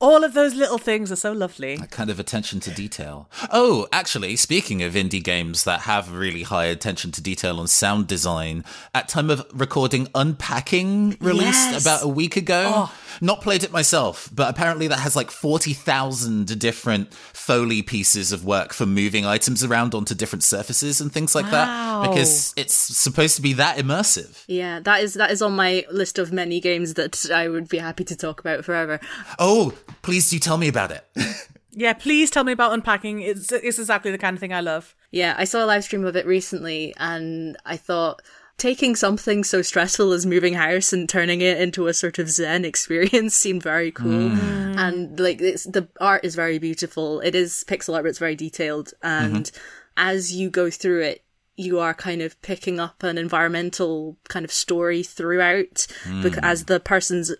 all 0.00 0.24
of 0.24 0.34
those 0.34 0.54
little 0.56 0.78
things 0.78 1.12
are 1.12 1.16
so 1.16 1.32
lovely. 1.32 1.76
That 1.76 1.92
kind 1.92 2.10
of 2.10 2.18
attention 2.18 2.58
to 2.60 2.72
detail. 2.72 3.30
Oh, 3.52 3.86
actually, 3.92 4.34
speaking 4.34 4.82
of 4.82 4.94
indie 4.94 5.22
games 5.22 5.62
that 5.62 5.82
have 5.82 6.12
really 6.12 6.42
high 6.42 6.64
attention 6.64 7.12
to 7.12 7.22
detail 7.22 7.60
on 7.60 7.68
sound 7.68 8.08
design, 8.08 8.64
at 8.92 9.06
time 9.06 9.30
of 9.30 9.46
recording, 9.54 10.08
Unpacking 10.12 11.16
released 11.20 11.70
Yes. 11.70 11.82
about 11.82 12.02
a 12.02 12.08
week 12.08 12.36
ago. 12.36 12.72
Oh. 12.74 12.94
Not 13.20 13.40
played 13.40 13.62
it 13.64 13.72
myself, 13.72 14.28
but 14.34 14.48
apparently 14.48 14.88
that 14.88 15.00
has 15.00 15.14
like 15.16 15.30
40,000 15.30 16.58
different 16.58 17.12
Foley 17.14 17.82
pieces 17.82 18.32
of 18.32 18.44
work 18.44 18.72
for 18.72 18.86
moving 18.86 19.26
items 19.26 19.64
around 19.64 19.94
onto 19.94 20.14
different 20.14 20.42
surfaces 20.44 21.00
and 21.00 21.12
things 21.12 21.34
like 21.34 21.50
that. 21.50 22.08
Because 22.08 22.54
it's 22.56 22.74
supposed 22.74 23.36
to 23.36 23.42
be 23.42 23.52
that 23.54 23.76
immersive. 23.76 24.44
yeah, 24.46 24.80
that 24.80 25.02
is 25.02 25.14
that 25.14 25.30
is 25.30 25.42
on 25.42 25.54
my 25.54 25.84
list 25.90 26.18
of 26.18 26.32
many 26.32 26.60
games 26.60 26.94
that 26.94 27.30
I 27.30 27.48
would 27.48 27.68
be 27.68 27.78
happy 27.78 28.04
to 28.04 28.16
talk 28.16 28.40
about 28.40 28.64
forever. 28.64 29.00
Oh, 29.38 29.74
please 30.02 30.30
do 30.30 30.38
tell 30.38 30.58
me 30.58 30.68
about 30.68 30.90
it. 30.92 31.04
Yeah, 31.74 31.94
please 31.94 32.30
tell 32.30 32.44
me 32.44 32.52
about 32.52 32.74
unpacking. 32.74 33.22
It's 33.22 33.50
it's 33.50 33.78
exactly 33.78 34.10
the 34.10 34.18
kind 34.18 34.34
of 34.36 34.40
thing 34.40 34.52
I 34.52 34.60
love. 34.60 34.94
Yeah, 35.10 35.34
I 35.38 35.44
saw 35.44 35.64
a 35.64 35.66
live 35.66 35.84
stream 35.84 36.04
of 36.04 36.16
it 36.16 36.26
recently 36.26 36.92
and 36.98 37.56
I 37.64 37.78
thought 37.78 38.20
taking 38.62 38.94
something 38.94 39.42
so 39.42 39.60
stressful 39.60 40.12
as 40.12 40.24
moving 40.24 40.54
house 40.54 40.92
and 40.92 41.08
turning 41.08 41.40
it 41.40 41.60
into 41.60 41.88
a 41.88 41.92
sort 41.92 42.20
of 42.20 42.30
zen 42.30 42.64
experience 42.72 43.34
seemed 43.34 43.60
very 43.60 43.90
cool. 43.90 44.28
Hmm. 44.30 44.78
And 44.78 45.18
like 45.18 45.40
it's, 45.40 45.64
the 45.64 45.88
art 46.00 46.24
is 46.24 46.36
very 46.36 46.60
beautiful. 46.60 47.18
It 47.20 47.34
is 47.34 47.64
pixel 47.66 47.94
art, 47.94 48.04
but 48.04 48.10
it's 48.10 48.20
very 48.20 48.36
detailed. 48.36 48.92
And 49.02 49.46
mm-hmm. 49.46 49.56
as 49.96 50.32
you 50.32 50.48
go 50.48 50.70
through 50.70 51.02
it, 51.02 51.24
you 51.56 51.80
are 51.80 51.92
kind 51.92 52.22
of 52.22 52.40
picking 52.40 52.78
up 52.78 53.02
an 53.02 53.18
environmental 53.18 54.16
kind 54.28 54.44
of 54.44 54.52
story 54.52 55.02
throughout 55.02 55.88
because 56.22 56.38
hmm. 56.38 56.44
as 56.44 56.64
the 56.66 56.78
person's 56.78 57.34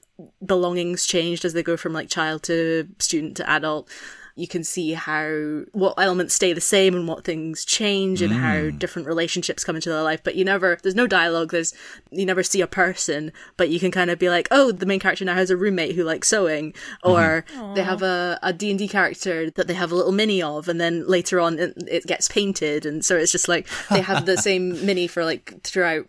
belongings 0.45 1.07
changed 1.07 1.45
as 1.45 1.52
they 1.52 1.62
go 1.62 1.76
from 1.76 1.93
like 1.93 2.09
child 2.09 2.43
to 2.43 2.87
student 2.99 3.37
to 3.37 3.49
adult 3.49 3.88
you 4.35 4.49
can 4.49 4.65
see 4.65 4.93
how 4.93 5.62
what 5.73 5.95
elements 5.99 6.35
stay 6.35 6.53
the 6.53 6.61
same 6.61 6.95
and 6.95 7.07
what 7.07 7.25
things 7.25 7.65
change 7.65 8.23
and 8.23 8.33
how 8.33 8.55
mm. 8.55 8.79
different 8.79 9.09
relationships 9.09 9.65
come 9.65 9.77
into 9.77 9.91
their 9.91 10.03
life. 10.03 10.23
But 10.23 10.35
you 10.35 10.45
never 10.45 10.79
there's 10.83 10.95
no 10.95 11.07
dialogue 11.07 11.51
there's 11.51 11.75
you 12.11 12.27
never 12.27 12.43
see 12.43 12.61
a 12.61 12.67
person 12.67 13.33
but 13.57 13.69
you 13.69 13.79
can 13.79 13.91
kind 13.91 14.11
of 14.11 14.19
be 14.19 14.29
like 14.29 14.49
oh 14.51 14.73
the 14.73 14.87
main 14.87 15.01
character 15.01 15.25
now 15.25 15.35
has 15.35 15.51
a 15.51 15.57
roommate 15.57 15.95
who 15.95 16.05
likes 16.05 16.29
sewing 16.29 16.73
mm-hmm. 16.73 17.11
or 17.11 17.45
they 17.75 17.83
have 17.83 18.03
a, 18.03 18.39
a 18.43 18.53
d&d 18.53 18.89
character 18.89 19.51
that 19.51 19.67
they 19.67 19.75
have 19.75 19.93
a 19.93 19.95
little 19.95 20.12
mini 20.12 20.43
of 20.43 20.69
and 20.69 20.81
then 20.81 21.07
later 21.07 21.41
on 21.41 21.59
it, 21.59 21.75
it 21.87 22.07
gets 22.07 22.29
painted 22.29 22.87
and 22.87 23.05
so 23.05 23.17
it's 23.17 23.33
just 23.33 23.49
like 23.49 23.69
they 23.91 24.01
have 24.01 24.27
the 24.27 24.37
same 24.49 24.85
mini 24.85 25.07
for 25.07 25.25
like 25.25 25.62
throughout 25.62 26.07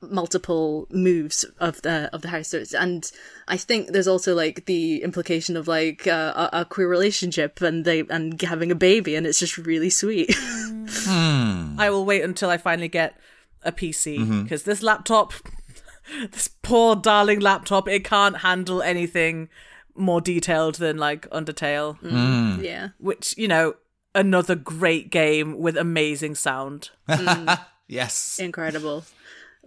multiple 0.00 0.86
moves 0.90 1.44
of 1.58 1.82
the 1.82 2.08
of 2.12 2.22
the 2.22 2.28
house 2.28 2.48
So 2.48 2.58
it's- 2.58 2.72
and 2.72 3.10
i 3.48 3.56
think 3.56 3.88
there's 3.88 4.06
also 4.06 4.32
like 4.34 4.66
the 4.66 5.02
implication 5.02 5.56
of 5.56 5.66
like 5.66 6.06
uh, 6.06 6.48
a, 6.52 6.60
a 6.60 6.64
queer 6.64 6.88
relationship 6.88 7.60
and 7.60 7.84
they 7.84 8.04
and 8.08 8.40
having 8.40 8.70
a 8.70 8.76
baby 8.76 9.16
and 9.16 9.26
it's 9.26 9.40
just 9.40 9.58
really 9.58 9.90
sweet 9.90 10.32
hmm. 10.88 11.76
I 11.78 11.90
will 11.90 12.04
wait 12.04 12.22
until 12.22 12.50
I 12.50 12.56
finally 12.56 12.88
get 12.88 13.18
a 13.62 13.72
PC 13.72 14.42
because 14.42 14.62
mm-hmm. 14.62 14.70
this 14.70 14.82
laptop, 14.82 15.32
this 16.32 16.48
poor 16.62 16.96
darling 16.96 17.40
laptop, 17.40 17.88
it 17.88 18.04
can't 18.04 18.38
handle 18.38 18.82
anything 18.82 19.48
more 19.94 20.20
detailed 20.20 20.76
than 20.76 20.96
like 20.96 21.28
Undertale, 21.30 22.00
mm, 22.00 22.56
hmm. 22.56 22.64
Yeah. 22.64 22.88
which 22.98 23.36
you 23.36 23.48
know, 23.48 23.74
another 24.14 24.54
great 24.54 25.10
game 25.10 25.58
with 25.58 25.76
amazing 25.76 26.34
sound. 26.34 26.90
Mm. 27.08 27.58
Yes. 27.90 28.38
Incredible. 28.38 29.04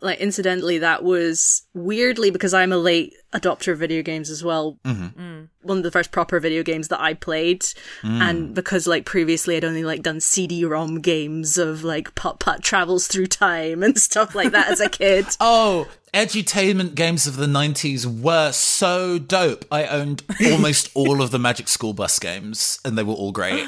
Like, 0.01 0.19
incidentally, 0.19 0.79
that 0.79 1.03
was 1.03 1.61
weirdly 1.75 2.31
because 2.31 2.53
I'm 2.53 2.71
a 2.71 2.77
late 2.77 3.13
adopter 3.33 3.71
of 3.71 3.79
video 3.79 4.01
games 4.01 4.29
as 4.29 4.43
well. 4.43 4.77
Mm. 4.83 5.47
One 5.61 5.77
of 5.77 5.83
the 5.83 5.91
first 5.91 6.11
proper 6.11 6.39
video 6.39 6.63
games 6.63 6.87
that 6.87 6.99
I 6.99 7.13
played, 7.13 7.63
and 8.03 8.53
because 8.53 8.87
like 8.87 9.05
previously 9.05 9.55
I'd 9.55 9.63
only 9.63 9.83
like 9.83 10.01
done 10.01 10.19
CD-ROM 10.19 11.01
games 11.01 11.57
of 11.57 11.83
like 11.83 12.15
Putt 12.15 12.39
Putt 12.39 12.63
travels 12.63 13.07
through 13.07 13.27
time 13.27 13.83
and 13.83 13.97
stuff 14.09 14.33
like 14.33 14.51
that 14.51 14.69
as 14.69 14.79
a 14.79 14.89
kid. 14.89 15.25
Oh, 15.39 15.87
edutainment 16.13 16.95
games 16.95 17.27
of 17.27 17.37
the 17.37 17.45
90s 17.45 18.05
were 18.05 18.51
so 18.51 19.17
dope. 19.19 19.65
I 19.71 19.85
owned 19.85 20.23
almost 20.45 20.89
all 20.95 21.21
of 21.21 21.31
the 21.31 21.39
Magic 21.39 21.67
School 21.67 21.93
Bus 21.93 22.19
games, 22.19 22.79
and 22.83 22.97
they 22.97 23.03
were 23.03 23.13
all 23.13 23.31
great. 23.31 23.65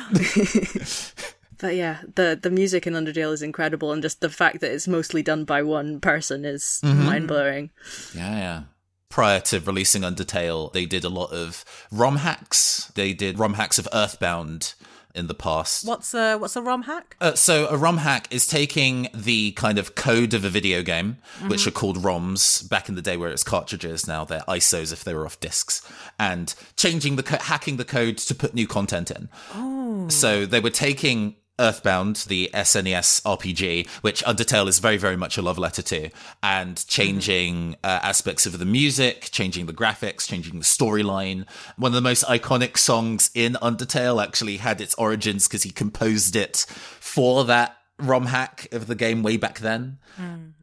But 1.63 1.75
yeah, 1.75 2.00
the 2.15 2.38
the 2.39 2.50
music 2.50 2.86
in 2.86 2.93
Undertale 2.93 3.32
is 3.32 3.41
incredible, 3.41 3.93
and 3.93 4.01
just 4.01 4.20
the 4.20 4.29
fact 4.29 4.60
that 4.60 4.74
it's 4.74 4.86
mostly 4.86 5.24
done 5.24 5.46
by 5.46 5.62
one 5.62 6.01
person 6.01 6.43
is 6.43 6.82
mind 6.84 7.29
blowing. 7.29 7.72
Yeah, 8.13 8.38
yeah. 8.38 8.63
Prior 9.08 9.39
to 9.39 9.62
releasing 9.62 10.01
Undertale, 10.01 10.74
they 10.74 10.86
did 10.86 11.05
a 11.05 11.10
lot 11.10 11.32
of 11.32 11.63
ROM 11.89 12.17
hacks. 12.17 12.91
They 12.96 13.13
did 13.13 13.39
ROM 13.39 13.53
hacks 13.53 13.79
of 13.79 13.88
Earthbound 13.93 14.74
in 15.15 15.27
the 15.27 15.34
past. 15.34 15.88
What's 15.88 16.13
a 16.13 16.36
what's 16.36 16.58
a 16.58 16.62
ROM 16.62 16.82
hack? 16.82 17.15
Uh, 17.22 17.34
so 17.34 17.70
a 17.70 17.77
ROM 17.77 18.00
hack 18.00 18.27
is 18.29 18.46
taking 18.46 19.08
the 19.13 19.53
kind 19.53 19.77
of 19.77 19.96
code 19.96 20.34
of 20.34 20.43
a 20.43 20.50
video 20.50 20.84
game, 20.84 21.20
which 21.48 21.65
are 21.65 21.72
called 21.72 21.96
ROMs 22.00 22.67
back 22.67 22.89
in 22.89 22.96
the 22.96 23.01
day 23.01 23.15
where 23.15 23.29
it's 23.29 23.46
cartridges. 23.46 24.05
Now 24.05 24.25
they're 24.25 24.43
ISOs 24.50 24.91
if 24.91 25.05
they 25.05 25.13
were 25.13 25.25
off 25.25 25.39
discs, 25.39 25.82
and 26.20 26.53
changing 26.75 27.15
the 27.15 27.24
co- 27.24 27.38
hacking 27.38 27.77
the 27.77 27.86
code 27.86 28.17
to 28.17 28.36
put 28.36 28.53
new 28.53 28.67
content 28.67 29.12
in. 29.12 29.29
Oh. 29.53 30.10
So 30.10 30.46
they 30.46 30.60
were 30.60 30.70
taking 30.70 31.38
Earthbound, 31.60 32.25
the 32.27 32.50
SNES 32.53 33.22
RPG, 33.24 33.88
which 34.01 34.24
Undertale 34.24 34.67
is 34.67 34.79
very, 34.79 34.98
very 34.98 35.15
much 35.15 35.38
a 35.38 35.41
love 35.41 35.57
letter 35.60 35.81
to, 35.83 36.10
and 36.41 36.86
changing 36.88 37.75
uh, 37.83 38.00
aspects 38.01 38.45
of 38.45 38.57
the 38.57 38.65
music, 38.65 39.29
changing 39.31 39.67
the 39.67 39.74
graphics, 39.74 40.27
changing 40.27 40.57
the 40.57 40.65
storyline. 40.65 41.45
One 41.77 41.89
of 41.89 41.95
the 41.95 42.01
most 42.01 42.24
iconic 42.25 42.77
songs 42.77 43.29
in 43.36 43.53
Undertale 43.62 44.24
actually 44.24 44.57
had 44.57 44.81
its 44.81 44.95
origins 44.95 45.48
because 45.48 45.63
he 45.63 45.69
composed 45.69 46.36
it 46.36 46.65
for 47.00 47.43
that 47.45 47.77
ROM 48.00 48.25
hack 48.25 48.67
of 48.72 48.88
the 48.88 48.95
game 48.95 49.22
way 49.22 49.38
back 49.38 49.60
then. 49.60 50.00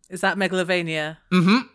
Is 0.09 0.23
that 0.23 0.37
Megalovania? 0.37 1.18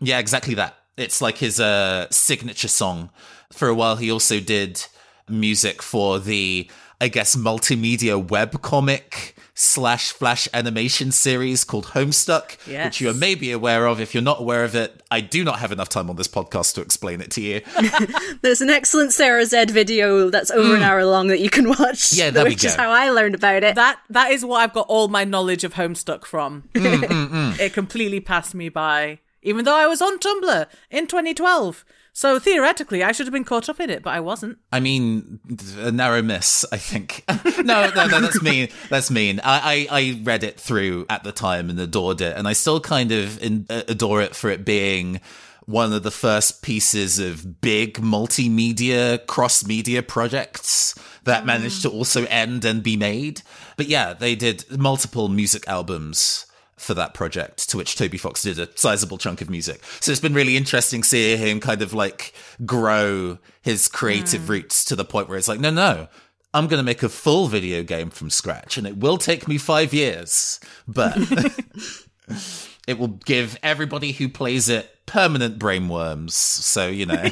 Yeah, 0.02 0.20
exactly 0.20 0.56
that. 0.56 0.76
It's 0.98 1.22
like 1.22 1.38
his 1.38 1.60
uh, 1.60 2.08
signature 2.12 2.68
song. 2.68 3.10
For 3.54 3.70
a 3.70 3.74
while, 3.76 3.96
he 3.96 4.12
also 4.12 4.40
did 4.42 4.86
music 5.30 5.82
for 5.82 6.20
the, 6.20 6.70
I 7.02 7.08
guess, 7.10 7.36
multimedia 7.36 8.30
web 8.30 8.62
comic 8.62 9.36
slash 9.54 10.12
flash 10.12 10.48
animation 10.54 11.12
series 11.12 11.64
called 11.64 11.88
Homestuck, 11.88 12.58
Yes. 12.68 12.86
which 12.86 13.02
you 13.02 13.14
may 13.14 13.36
be 13.36 13.52
aware 13.52 13.86
of. 13.88 14.02
If 14.02 14.14
you're 14.14 14.24
not 14.24 14.42
aware 14.42 14.64
of 14.66 14.76
it, 14.76 15.02
I 15.10 15.22
do 15.22 15.44
not 15.44 15.60
have 15.60 15.72
enough 15.72 15.88
time 15.88 16.10
on 16.10 16.18
this 16.18 16.28
podcast 16.28 16.76
to 16.76 16.82
explain 16.82 17.22
it 17.22 17.32
to 17.32 17.42
you. 17.42 17.62
There's 18.42 18.62
an 18.62 18.70
excellent 18.70 19.14
Sarah 19.14 19.46
Z 19.46 19.66
video 19.66 20.30
that's 20.30 20.52
over 20.52 20.74
an 20.74 20.82
hmm. 20.82 20.84
hour 20.84 21.06
long 21.06 21.28
that 21.28 21.40
you 21.40 21.50
can 21.50 21.70
watch. 21.70 22.14
Yeah, 22.14 22.30
there 22.30 22.44
we 22.44 22.52
which 22.52 22.66
is 22.66 22.76
go. 22.76 22.84
how 22.84 22.90
I 22.92 23.10
learned 23.12 23.36
about 23.36 23.64
it. 23.64 23.76
That 23.76 24.00
that 24.10 24.32
is 24.32 24.44
what 24.44 24.60
I've 24.60 24.74
got 24.74 24.88
all 24.90 25.08
my 25.08 25.24
knowledge 25.24 25.64
of 25.64 25.74
Homestuck 25.74 26.26
from. 26.26 26.70
Mm, 26.74 27.04
mm, 27.04 27.30
mm. 27.30 27.60
It 27.66 27.74
completely 27.74 28.20
passed 28.20 28.54
me 28.54 28.70
by, 28.70 29.20
even 29.46 29.64
though 29.64 29.76
I 29.76 29.88
was 29.88 30.02
on 30.02 30.20
Tumblr 30.20 30.68
in 30.90 31.08
2012. 31.08 31.86
So 32.12 32.40
theoretically, 32.40 33.04
I 33.04 33.12
should 33.12 33.26
have 33.26 33.34
been 33.34 33.44
caught 33.44 33.68
up 33.68 33.80
in 33.80 33.90
it, 33.90 34.02
but 34.02 34.12
I 34.12 34.22
wasn't. 34.22 34.58
I 34.72 34.80
mean, 34.80 35.40
a 35.80 35.92
narrow 35.92 36.22
miss, 36.22 36.66
I 36.72 36.78
think. 36.78 37.24
no, 37.58 37.90
no, 37.90 38.08
no, 38.08 38.22
that's 38.22 38.42
mean. 38.42 38.70
That's 38.90 39.12
mean. 39.12 39.42
I, 39.44 39.88
I, 39.90 40.00
I 40.00 40.22
read 40.24 40.44
it 40.44 40.58
through 40.60 41.06
at 41.10 41.24
the 41.24 41.34
time 41.34 41.70
and 41.70 41.80
adored 41.80 42.22
it, 42.22 42.38
and 42.38 42.48
I 42.48 42.54
still 42.54 42.80
kind 42.80 43.12
of 43.12 43.42
in, 43.44 43.66
uh, 43.70 43.84
adore 43.90 44.22
it 44.22 44.34
for 44.34 44.50
it 44.50 44.64
being 44.64 45.20
one 45.66 45.92
of 45.92 46.04
the 46.04 46.12
first 46.12 46.62
pieces 46.62 47.20
of 47.20 47.60
big 47.60 47.96
multimedia, 47.96 49.26
cross 49.28 49.66
media 49.66 50.02
projects 50.02 50.96
that 51.26 51.46
managed 51.46 51.82
to 51.82 51.90
also 51.90 52.26
end 52.26 52.64
and 52.64 52.82
be 52.82 52.96
made. 52.96 53.42
But 53.76 53.88
yeah, 53.88 54.14
they 54.14 54.36
did 54.36 54.64
multiple 54.80 55.28
music 55.28 55.68
albums 55.68 56.46
for 56.78 56.94
that 56.94 57.14
project, 57.14 57.70
to 57.70 57.78
which 57.78 57.96
Toby 57.96 58.18
Fox 58.18 58.42
did 58.42 58.60
a 58.60 58.70
sizable 58.76 59.18
chunk 59.18 59.42
of 59.42 59.50
music. 59.50 59.82
So 60.02 60.12
it's 60.12 60.22
been 60.22 60.34
really 60.34 60.58
interesting 60.58 61.04
seeing 61.04 61.38
him 61.38 61.60
kind 61.60 61.82
of 61.82 61.94
like 61.94 62.34
grow 62.66 63.38
his 63.62 63.88
creative 63.88 64.42
hmm. 64.42 64.52
roots 64.52 64.86
to 64.86 64.96
the 64.96 65.06
point 65.06 65.30
where 65.30 65.38
it's 65.38 65.48
like, 65.48 65.60
no, 65.60 65.72
no, 65.72 66.08
I'm 66.54 66.68
going 66.68 66.80
to 66.80 66.84
make 66.84 67.04
a 67.04 67.10
full 67.10 67.48
video 67.48 67.84
game 67.84 68.10
from 68.10 68.30
scratch 68.30 68.78
and 68.78 68.86
it 68.86 68.98
will 68.98 69.18
take 69.18 69.48
me 69.48 69.58
five 69.58 69.94
years, 69.94 70.60
but 70.88 71.18
it 72.88 73.00
will 73.00 73.20
give 73.26 73.58
everybody 73.64 74.12
who 74.12 74.30
plays 74.30 74.70
it 74.70 74.90
permanent 75.06 75.60
brainworms. 75.60 76.32
So, 76.32 76.88
you 76.88 77.06
know, 77.06 77.30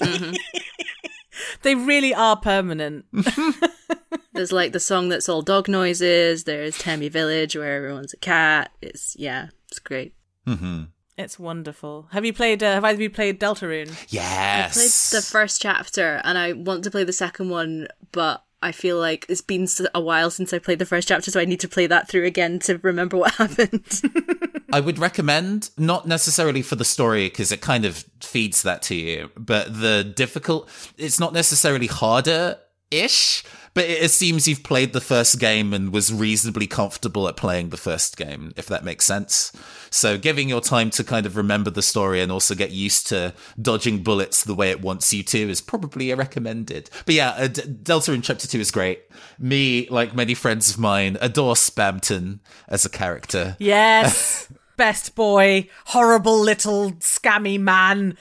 They 1.62 1.74
really 1.74 2.14
are 2.14 2.36
permanent. 2.36 3.06
There's 4.38 4.52
like 4.52 4.70
the 4.70 4.78
song 4.78 5.08
that's 5.08 5.28
all 5.28 5.42
dog 5.42 5.68
noises. 5.68 6.44
There's 6.44 6.78
Temmie 6.78 7.10
Village 7.10 7.56
where 7.56 7.74
everyone's 7.74 8.12
a 8.12 8.18
cat. 8.18 8.70
It's 8.80 9.16
yeah, 9.18 9.48
it's 9.68 9.80
great. 9.80 10.14
It's 11.16 11.40
wonderful. 11.40 12.06
Have 12.12 12.24
you 12.24 12.32
played? 12.32 12.62
Uh, 12.62 12.74
have 12.74 12.84
either 12.84 12.94
of 12.94 13.00
you 13.00 13.10
played 13.10 13.40
Deltarune? 13.40 13.90
yes. 14.10 14.70
I 14.70 14.78
played 14.78 15.20
the 15.20 15.26
first 15.26 15.60
chapter, 15.60 16.20
and 16.22 16.38
I 16.38 16.52
want 16.52 16.84
to 16.84 16.90
play 16.92 17.02
the 17.02 17.12
second 17.12 17.48
one, 17.48 17.88
but 18.12 18.44
I 18.62 18.70
feel 18.70 18.96
like 18.96 19.26
it's 19.28 19.40
been 19.40 19.66
a 19.92 20.00
while 20.00 20.30
since 20.30 20.52
I 20.52 20.60
played 20.60 20.78
the 20.78 20.86
first 20.86 21.08
chapter, 21.08 21.32
so 21.32 21.40
I 21.40 21.44
need 21.44 21.58
to 21.60 21.68
play 21.68 21.88
that 21.88 22.08
through 22.08 22.24
again 22.24 22.60
to 22.60 22.78
remember 22.78 23.16
what 23.16 23.34
happened. 23.34 24.02
I 24.72 24.78
would 24.78 25.00
recommend, 25.00 25.70
not 25.76 26.06
necessarily 26.06 26.62
for 26.62 26.76
the 26.76 26.84
story, 26.84 27.28
because 27.28 27.50
it 27.50 27.60
kind 27.60 27.84
of 27.84 28.04
feeds 28.20 28.62
that 28.62 28.82
to 28.82 28.94
you, 28.94 29.32
but 29.36 29.80
the 29.80 30.04
difficult, 30.04 30.68
it's 30.96 31.18
not 31.18 31.32
necessarily 31.32 31.88
harder 31.88 32.58
ish, 32.92 33.42
but 33.74 33.84
it, 33.84 34.04
it 34.04 34.10
seems 34.10 34.48
you've 34.48 34.62
played 34.62 34.92
the 34.92 35.00
first 35.00 35.38
game 35.38 35.72
and 35.72 35.92
was 35.92 36.12
reasonably 36.12 36.66
comfortable 36.66 37.28
at 37.28 37.36
playing 37.36 37.70
the 37.70 37.76
first 37.76 38.16
game, 38.16 38.52
if 38.56 38.66
that 38.66 38.84
makes 38.84 39.04
sense. 39.04 39.52
So 39.90 40.18
giving 40.18 40.48
your 40.48 40.60
time 40.60 40.90
to 40.90 41.04
kind 41.04 41.26
of 41.26 41.36
remember 41.36 41.70
the 41.70 41.82
story 41.82 42.20
and 42.20 42.30
also 42.30 42.54
get 42.54 42.70
used 42.70 43.06
to 43.08 43.34
dodging 43.60 44.02
bullets 44.02 44.44
the 44.44 44.54
way 44.54 44.70
it 44.70 44.80
wants 44.80 45.12
you 45.12 45.22
to 45.24 45.38
is 45.50 45.60
probably 45.60 46.10
a 46.10 46.16
recommended. 46.16 46.90
But 47.06 47.14
yeah, 47.14 47.30
uh, 47.30 47.48
D- 47.48 47.62
Delta 47.82 48.12
in 48.12 48.22
Chapter 48.22 48.46
2 48.46 48.60
is 48.60 48.70
great. 48.70 49.02
Me, 49.38 49.88
like 49.90 50.14
many 50.14 50.34
friends 50.34 50.70
of 50.70 50.78
mine, 50.78 51.16
adore 51.20 51.54
Spamton 51.54 52.40
as 52.68 52.84
a 52.84 52.90
character. 52.90 53.56
Yes. 53.58 54.48
Best 54.76 55.16
boy, 55.16 55.68
horrible 55.86 56.38
little 56.38 56.92
scammy 56.92 57.58
man, 57.58 58.16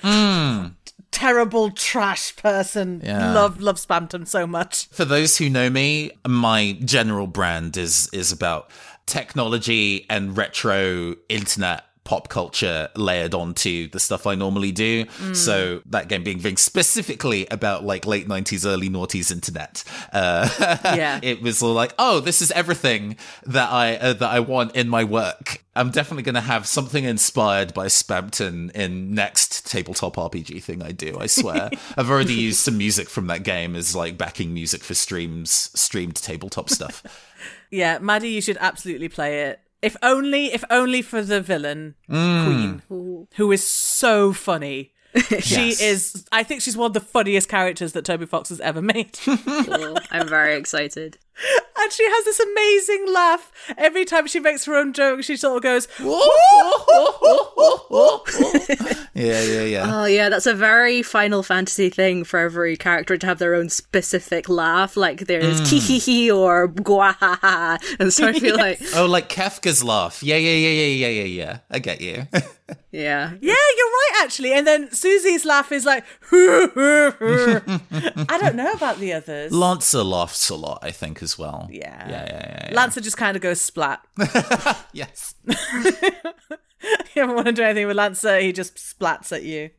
terrible 1.17 1.71
trash 1.71 2.35
person. 2.35 3.01
Yeah. 3.03 3.33
Love 3.33 3.59
love 3.59 3.77
Spamton 3.77 4.27
so 4.27 4.45
much. 4.45 4.87
For 4.89 5.03
those 5.03 5.37
who 5.37 5.49
know 5.49 5.69
me, 5.69 6.11
my 6.27 6.77
general 6.85 7.25
brand 7.25 7.75
is 7.75 8.07
is 8.13 8.31
about 8.31 8.69
technology 9.07 10.05
and 10.09 10.37
retro 10.37 11.15
internet 11.27 11.85
pop 12.07 12.29
culture 12.29 12.87
layered 12.95 13.33
onto 13.33 13.89
the 13.89 13.99
stuff 13.99 14.25
I 14.25 14.33
normally 14.35 14.71
do. 14.71 15.05
So 15.33 15.81
that 15.87 16.07
game 16.07 16.23
being 16.23 16.39
being 16.39 16.55
specifically 16.57 17.45
about 17.51 17.83
like 17.83 18.05
late 18.05 18.27
90s 18.29 18.65
early 18.65 18.89
noughties 18.89 19.29
internet. 19.31 19.83
Uh 20.13 20.47
Yeah. 20.85 21.19
it 21.21 21.41
was 21.41 21.61
all 21.61 21.73
like, 21.73 21.93
"Oh, 21.99 22.21
this 22.21 22.41
is 22.41 22.49
everything 22.51 23.17
that 23.45 23.69
I 23.69 23.95
uh, 23.97 24.13
that 24.13 24.31
I 24.31 24.39
want 24.39 24.75
in 24.75 24.87
my 24.87 25.03
work." 25.03 25.63
I'm 25.75 25.91
definitely 25.91 26.23
going 26.23 26.33
to 26.35 26.41
have 26.41 26.65
something 26.65 27.03
inspired 27.03 27.71
by 27.75 27.85
Spamton 27.85 28.71
in 28.71 29.13
next 29.13 29.67
tabletop 29.69 30.15
RPG 30.15 30.63
thing 30.63 30.81
I 30.81 30.91
do. 30.91 31.17
I 31.19 31.27
swear. 31.27 31.69
I've 31.97 32.09
already 32.09 32.33
used 32.33 32.57
some 32.61 32.79
music 32.79 33.07
from 33.09 33.27
that 33.27 33.43
game 33.43 33.75
as 33.75 33.95
like 33.95 34.17
backing 34.17 34.55
music 34.55 34.81
for 34.83 34.95
streams, 34.95 35.51
streamed 35.75 36.15
tabletop 36.15 36.69
stuff. 36.69 37.03
Yeah, 37.69 37.99
Maddie, 37.99 38.29
you 38.29 38.39
should 38.41 38.57
absolutely 38.61 39.09
play 39.09 39.41
it. 39.49 39.59
If 39.81 39.95
only, 40.01 40.47
if 40.53 40.63
only 40.69 41.01
for 41.01 41.21
the 41.21 41.39
villain 41.41 41.95
mm. 42.09 42.81
Queen, 42.89 43.27
who 43.35 43.51
is 43.51 43.65
so 43.67 44.33
funny. 44.33 44.93
She 45.39 45.69
Yes. 45.69 45.81
is. 45.81 46.25
I 46.31 46.43
think 46.43 46.61
she's 46.61 46.77
one 46.77 46.87
of 46.87 46.93
the 46.93 46.99
funniest 46.99 47.49
characters 47.49 47.93
that 47.93 48.05
Toby 48.05 48.25
Fox 48.27 48.49
has 48.49 48.59
ever 48.59 48.81
made. 48.81 49.17
Cool. 49.25 49.97
I'm 50.11 50.27
very 50.27 50.55
excited. 50.57 51.17
And 51.79 51.91
she 51.91 52.03
has 52.03 52.25
this 52.25 52.39
amazing 52.39 53.13
laugh 53.13 53.51
every 53.77 54.03
time 54.05 54.25
she 54.27 54.39
makes 54.39 54.65
her 54.65 54.75
own 54.75 54.93
joke. 54.93 55.23
She 55.23 55.37
sort 55.37 55.57
of 55.57 55.63
goes, 55.63 55.87
yeah, 59.13 59.41
yeah, 59.43 59.61
yeah. 59.61 59.85
Oh 59.87 60.05
yeah, 60.05 60.29
that's 60.29 60.47
a 60.47 60.53
very 60.55 61.03
Final 61.03 61.43
Fantasy 61.43 61.89
thing 61.89 62.23
for 62.23 62.39
every 62.39 62.75
character 62.77 63.17
to 63.17 63.25
have 63.27 63.37
their 63.39 63.53
own 63.53 63.69
specific 63.69 64.49
laugh. 64.49 64.97
Like 64.97 65.27
there's 65.27 65.61
Mm. 65.61 65.69
ki 65.69 65.79
hee 65.79 65.99
hee 65.99 66.31
or 66.31 66.67
gwahaha. 66.67 67.77
And 67.99 68.11
so 68.11 68.27
I 68.27 68.33
feel 68.33 68.57
like 68.65 68.79
Oh, 68.95 69.05
like 69.05 69.29
Kefka's 69.29 69.83
laugh. 69.83 70.23
Yeah, 70.23 70.37
yeah, 70.37 70.53
yeah, 70.53 70.69
yeah, 70.69 71.07
yeah, 71.07 71.21
yeah, 71.21 71.43
yeah. 71.43 71.57
I 71.69 71.79
get 71.79 72.01
you. 72.01 72.27
yeah. 72.91 73.31
Yeah, 73.39 73.39
you're 73.77 73.93
right, 73.99 74.11
actually. 74.23 74.53
And 74.53 74.65
then 74.67 74.91
Susie's 74.91 75.45
laugh 75.45 75.71
is 75.71 75.85
like, 75.85 76.03
I 76.31 76.69
don't 78.41 78.55
know 78.55 78.71
about 78.71 78.99
the 78.99 79.13
others. 79.13 79.51
Lancer 79.51 80.03
laughs 80.03 80.49
a 80.49 80.55
lot, 80.55 80.79
I 80.81 80.89
think, 80.91 81.21
as 81.27 81.37
well. 81.37 81.67
yeah. 81.69 82.09
Yeah, 82.09 82.25
yeah, 82.25 82.25
yeah. 82.25 82.67
yeah. 82.69 82.75
Lancer 82.75 83.01
just 83.01 83.17
kind 83.17 83.35
of 83.35 83.41
goes 83.41 83.59
splat. 83.59 83.99
yes. 84.93 85.35
you 85.45 87.21
ever 87.21 87.33
want 87.33 87.47
to 87.47 87.51
do 87.51 87.63
anything 87.63 87.87
with 87.87 87.97
Lancer, 87.97 88.39
he 88.39 88.53
just 88.53 88.75
splats 88.77 89.33
at 89.33 89.43
you. 89.43 89.71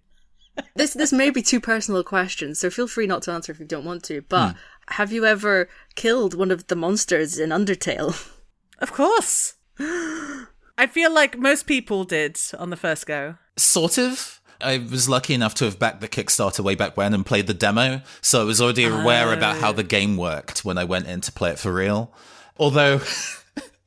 This 0.74 0.94
this 0.94 1.12
may 1.12 1.30
be 1.30 1.40
too 1.40 1.60
personal 1.60 2.00
a 2.00 2.04
question, 2.04 2.54
so 2.54 2.68
feel 2.68 2.88
free 2.88 3.06
not 3.06 3.22
to 3.22 3.30
answer 3.30 3.52
if 3.52 3.60
you 3.60 3.64
don't 3.64 3.84
want 3.84 4.02
to. 4.04 4.22
But 4.22 4.50
hmm. 4.50 4.58
have 4.88 5.12
you 5.12 5.24
ever 5.24 5.68
killed 5.94 6.34
one 6.34 6.50
of 6.50 6.66
the 6.66 6.76
monsters 6.76 7.38
in 7.38 7.50
Undertale? 7.50 8.14
Of 8.80 8.92
course. 8.92 9.54
I 9.80 10.86
feel 10.88 11.12
like 11.12 11.36
most 11.36 11.66
people 11.66 12.04
did 12.04 12.38
on 12.56 12.70
the 12.70 12.76
first 12.76 13.08
go. 13.08 13.34
Sort 13.56 13.98
of. 13.98 14.37
I 14.60 14.78
was 14.78 15.08
lucky 15.08 15.34
enough 15.34 15.54
to 15.56 15.64
have 15.66 15.78
backed 15.78 16.00
the 16.00 16.08
Kickstarter 16.08 16.60
way 16.60 16.74
back 16.74 16.96
when 16.96 17.14
and 17.14 17.24
played 17.24 17.46
the 17.46 17.54
demo, 17.54 18.02
so 18.20 18.40
I 18.40 18.44
was 18.44 18.60
already 18.60 18.84
aware 18.84 19.32
about 19.32 19.58
how 19.58 19.72
the 19.72 19.82
oh. 19.82 19.86
game 19.86 20.16
worked 20.16 20.64
when 20.64 20.78
I 20.78 20.84
went 20.84 21.06
in 21.06 21.20
to 21.22 21.32
play 21.32 21.50
it 21.50 21.58
for 21.58 21.72
real. 21.72 22.12
Although 22.58 23.00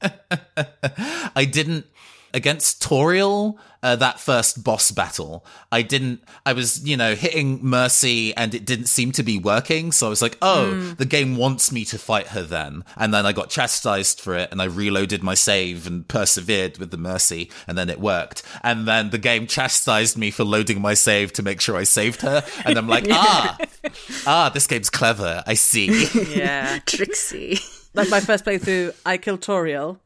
I 1.35 1.45
didn't 1.45 1.85
against 2.33 2.81
Toriel, 2.81 3.57
uh, 3.83 3.95
that 3.95 4.19
first 4.19 4.63
boss 4.63 4.91
battle, 4.91 5.45
I 5.71 5.81
didn't. 5.81 6.23
I 6.45 6.53
was, 6.53 6.87
you 6.87 6.95
know, 6.95 7.15
hitting 7.15 7.63
Mercy, 7.65 8.35
and 8.35 8.53
it 8.53 8.65
didn't 8.65 8.85
seem 8.85 9.11
to 9.13 9.23
be 9.23 9.39
working. 9.39 9.91
So 9.91 10.05
I 10.05 10.09
was 10.09 10.21
like, 10.21 10.37
"Oh, 10.41 10.93
the 10.97 11.05
game 11.05 11.35
wants 11.35 11.71
me 11.71 11.83
to 11.85 11.97
fight 11.97 12.27
her." 12.27 12.43
Then, 12.43 12.83
and 12.95 13.13
then 13.13 13.25
I 13.25 13.31
got 13.31 13.49
chastised 13.49 14.21
for 14.21 14.35
it, 14.35 14.51
and 14.51 14.61
I 14.61 14.65
reloaded 14.65 15.23
my 15.23 15.33
save 15.33 15.87
and 15.87 16.07
persevered 16.07 16.77
with 16.77 16.91
the 16.91 16.97
Mercy, 16.97 17.49
and 17.67 17.77
then 17.77 17.89
it 17.89 17.99
worked. 17.99 18.43
And 18.63 18.87
then 18.87 19.09
the 19.09 19.17
game 19.17 19.47
chastised 19.47 20.17
me 20.17 20.29
for 20.29 20.43
loading 20.43 20.81
my 20.81 20.93
save 20.93 21.33
to 21.33 21.43
make 21.43 21.59
sure 21.59 21.75
I 21.75 21.83
saved 21.83 22.21
her, 22.21 22.43
and 22.65 22.77
I'm 22.77 22.87
like, 22.87 23.07
"Ah, 23.09 23.57
ah, 24.27 24.49
this 24.53 24.67
game's 24.67 24.89
clever. 24.89 25.43
I 25.47 25.55
see." 25.55 26.07
Yeah. 26.31 26.79
Trixie. 26.85 27.59
like 27.93 28.09
my 28.09 28.19
first 28.19 28.45
playthrough, 28.45 28.95
I 29.05 29.17
killed 29.17 29.41
Toriel, 29.41 29.99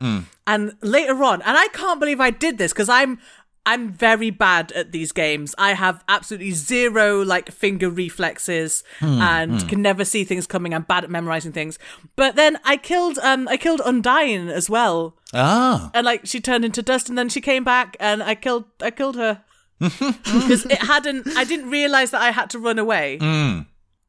and 0.48 0.74
later 0.82 1.24
on, 1.24 1.42
and 1.42 1.58
I 1.58 1.68
can't 1.70 2.00
believe 2.00 2.20
I 2.20 2.30
did 2.32 2.58
this 2.58 2.74
because 2.74 2.90
I'm 2.90 3.20
I'm 3.68 3.92
very 3.92 4.30
bad 4.30 4.72
at 4.74 4.92
these 4.92 5.12
games. 5.12 5.56
I 5.58 5.74
have 5.74 6.04
absolutely 6.08 6.52
zero 6.52 7.24
like 7.24 7.52
finger 7.52 7.90
reflexes 7.90 8.84
and 9.02 9.68
can 9.68 9.82
never 9.82 10.06
see 10.06 10.24
things 10.24 10.46
coming. 10.46 10.74
I'm 10.74 10.84
bad 10.84 11.04
at 11.04 11.10
memorizing 11.10 11.52
things. 11.52 11.80
But 12.16 12.36
then 12.36 12.58
I 12.64 12.78
killed 12.78 13.18
um 13.20 13.48
I 13.48 13.58
killed 13.58 13.82
Undyne 13.82 14.52
as 14.52 14.70
well, 14.70 15.18
ah, 15.34 15.90
and 15.94 16.06
like 16.06 16.26
she 16.26 16.40
turned 16.40 16.66
into 16.66 16.82
dust, 16.82 17.10
and 17.10 17.18
then 17.18 17.30
she 17.30 17.42
came 17.42 17.64
back, 17.64 17.98
and 18.00 18.22
I 18.22 18.36
killed 18.36 18.66
I 18.82 18.92
killed 18.92 19.16
her 19.16 19.44
because 19.80 20.66
it 20.66 20.82
hadn't. 20.84 21.28
I 21.36 21.44
didn't 21.44 21.70
realize 21.70 22.12
that 22.12 22.22
I 22.22 22.32
had 22.32 22.50
to 22.52 22.60
run 22.60 22.80
away 22.80 23.20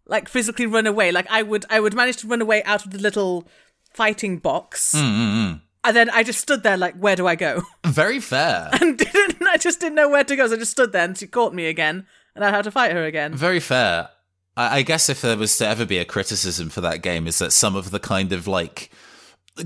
like 0.06 0.28
physically 0.28 0.66
run 0.66 0.87
away. 0.87 1.11
Like 1.12 1.26
I 1.30 1.42
would, 1.42 1.64
I 1.68 1.80
would 1.80 1.95
manage 1.95 2.18
to 2.18 2.28
run 2.28 2.40
away 2.40 2.62
out 2.64 2.85
of 2.85 2.92
the 2.92 2.99
little 2.99 3.47
fighting 3.97 4.38
box, 4.38 4.95
mm, 4.95 5.00
mm, 5.00 5.35
mm. 5.35 5.61
and 5.85 5.97
then 5.97 6.11
I 6.11 6.23
just 6.23 6.41
stood 6.41 6.62
there 6.62 6.76
like, 6.76 6.95
where 6.97 7.17
do 7.17 7.26
I 7.26 7.35
go? 7.35 7.62
very 7.87 8.21
fair. 8.21 8.69
and 8.81 8.99
didn't, 8.99 9.43
I 9.49 9.57
just 9.57 9.81
didn't 9.81 9.97
know 9.97 10.09
where 10.09 10.25
to 10.25 10.37
go, 10.37 10.47
so 10.47 10.55
I 10.55 10.59
just 10.59 10.73
stood 10.73 10.93
there, 10.93 11.05
and 11.05 11.17
she 11.17 11.26
caught 11.26 11.55
me 11.55 11.67
again, 11.67 12.07
and 12.35 12.45
I 12.45 12.50
had 12.50 12.65
to 12.65 12.71
fight 12.71 12.93
her 12.93 13.05
again. 13.05 13.35
Very 13.35 13.61
fair. 13.61 14.11
I, 14.57 14.79
I 14.79 14.83
guess 14.83 15.09
if 15.09 15.23
there 15.23 15.37
was 15.37 15.57
to 15.59 15.67
ever 15.67 15.87
be 15.87 15.99
a 15.99 16.05
criticism 16.05 16.69
for 16.69 16.83
that 16.83 17.03
game, 17.03 17.26
is 17.26 17.38
that 17.38 17.53
some 17.53 17.75
of 17.75 17.91
the 17.91 18.00
kind 18.00 18.33
of 18.33 18.47
like 18.47 18.91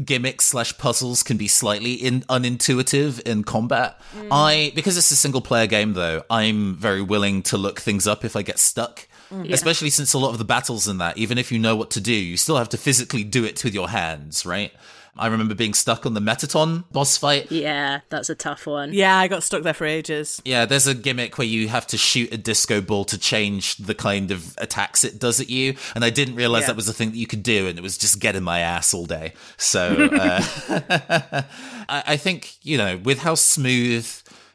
gimmicks 0.05 0.45
slash 0.45 0.77
puzzles 0.79 1.23
can 1.23 1.37
be 1.37 1.49
slightly 1.49 1.95
in, 1.95 2.21
unintuitive 2.23 3.21
in 3.23 3.43
combat. 3.43 4.01
I 4.31 4.73
because 4.75 4.97
it's 4.97 5.11
a 5.11 5.17
single 5.17 5.41
player 5.41 5.67
game 5.67 5.95
though, 5.95 6.23
I'm 6.31 6.77
very 6.77 7.03
willing 7.03 7.43
to 7.45 7.57
look 7.57 7.81
things 7.81 8.07
up 8.07 8.25
if 8.25 8.37
I 8.37 8.43
get 8.43 8.59
stuck. 8.59 9.09
Especially 9.31 9.91
since 9.91 10.13
a 10.13 10.19
lot 10.19 10.31
of 10.31 10.39
the 10.39 10.45
battles 10.45 10.89
in 10.89 10.99
that, 10.99 11.17
even 11.19 11.39
if 11.39 11.53
you 11.53 11.59
know 11.59 11.77
what 11.77 11.91
to 11.93 12.01
do, 12.01 12.13
you 12.13 12.37
still 12.37 12.57
have 12.57 12.69
to 12.71 12.77
physically 12.77 13.25
do 13.25 13.45
it 13.45 13.63
with 13.65 13.75
your 13.75 13.89
hands, 13.91 14.45
right? 14.45 14.73
I 15.17 15.27
remember 15.27 15.55
being 15.57 15.75
stuck 15.75 16.07
on 16.07 16.15
the 16.15 16.21
Mettaton 16.21 16.85
boss 16.93 17.17
fight. 17.17 17.51
Yeah, 17.51 18.01
that's 18.11 18.31
a 18.31 18.35
tough 18.35 18.65
one. 18.67 18.93
Yeah, 18.95 19.17
I 19.19 19.27
got 19.29 19.43
stuck 19.43 19.65
there 19.65 19.75
for 19.75 19.85
ages. 19.85 20.41
Yeah, 20.45 20.67
there's 20.67 20.87
a 20.87 20.95
gimmick 20.95 21.37
where 21.37 21.47
you 21.47 21.69
have 21.69 21.87
to 21.89 21.99
shoot 21.99 22.33
a 22.33 22.39
disco 22.39 22.81
ball 22.81 23.05
to 23.07 23.19
change 23.19 23.77
the 23.77 23.95
kind 23.95 24.31
of 24.31 24.55
attacks 24.59 25.03
it 25.05 25.19
does 25.19 25.41
at 25.41 25.51
you, 25.51 25.75
and 25.95 26.05
I 26.05 26.11
didn't 26.11 26.37
realize 26.37 26.63
Yeah. 26.63 26.67
that 26.69 26.77
was 26.77 26.89
a 26.89 26.93
thing 26.93 27.11
that 27.11 27.17
you 27.17 27.27
could 27.27 27.43
do, 27.43 27.67
and 27.67 27.77
it 27.77 27.83
was 27.83 27.99
just 27.99 28.21
getting 28.21 28.45
my 28.45 28.61
ass 28.61 28.95
all 28.95 29.05
day. 29.05 29.35
So 29.59 30.09
uh, 30.13 30.43
I, 31.89 32.03
I 32.07 32.17
think 32.17 32.55
you 32.63 32.79
know, 32.79 32.97
with 32.97 33.19
how 33.19 33.35
smooth 33.35 34.07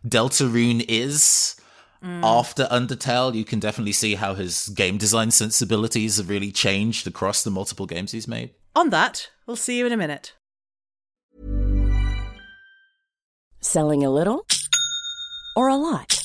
Deltarune 0.07 0.85
is. 0.87 1.54
Mm. 2.05 2.23
After 2.23 2.65
Undertale, 2.65 3.33
you 3.33 3.43
can 3.43 3.59
definitely 3.59 3.91
see 3.91 4.13
how 4.13 4.35
his 4.35 4.69
game 4.69 4.97
design 4.97 5.31
sensibilities 5.31 6.17
have 6.17 6.29
really 6.29 6.51
changed 6.51 7.07
across 7.07 7.43
the 7.43 7.49
multiple 7.49 7.87
games 7.87 8.11
he's 8.11 8.27
made. 8.27 8.51
On 8.75 8.91
that, 8.91 9.29
we'll 9.47 9.55
see 9.55 9.79
you 9.79 9.87
in 9.87 9.91
a 9.91 9.97
minute. 9.97 10.33
Selling 13.59 14.03
a 14.03 14.11
little 14.11 14.45
or 15.55 15.67
a 15.67 15.75
lot? 15.75 16.24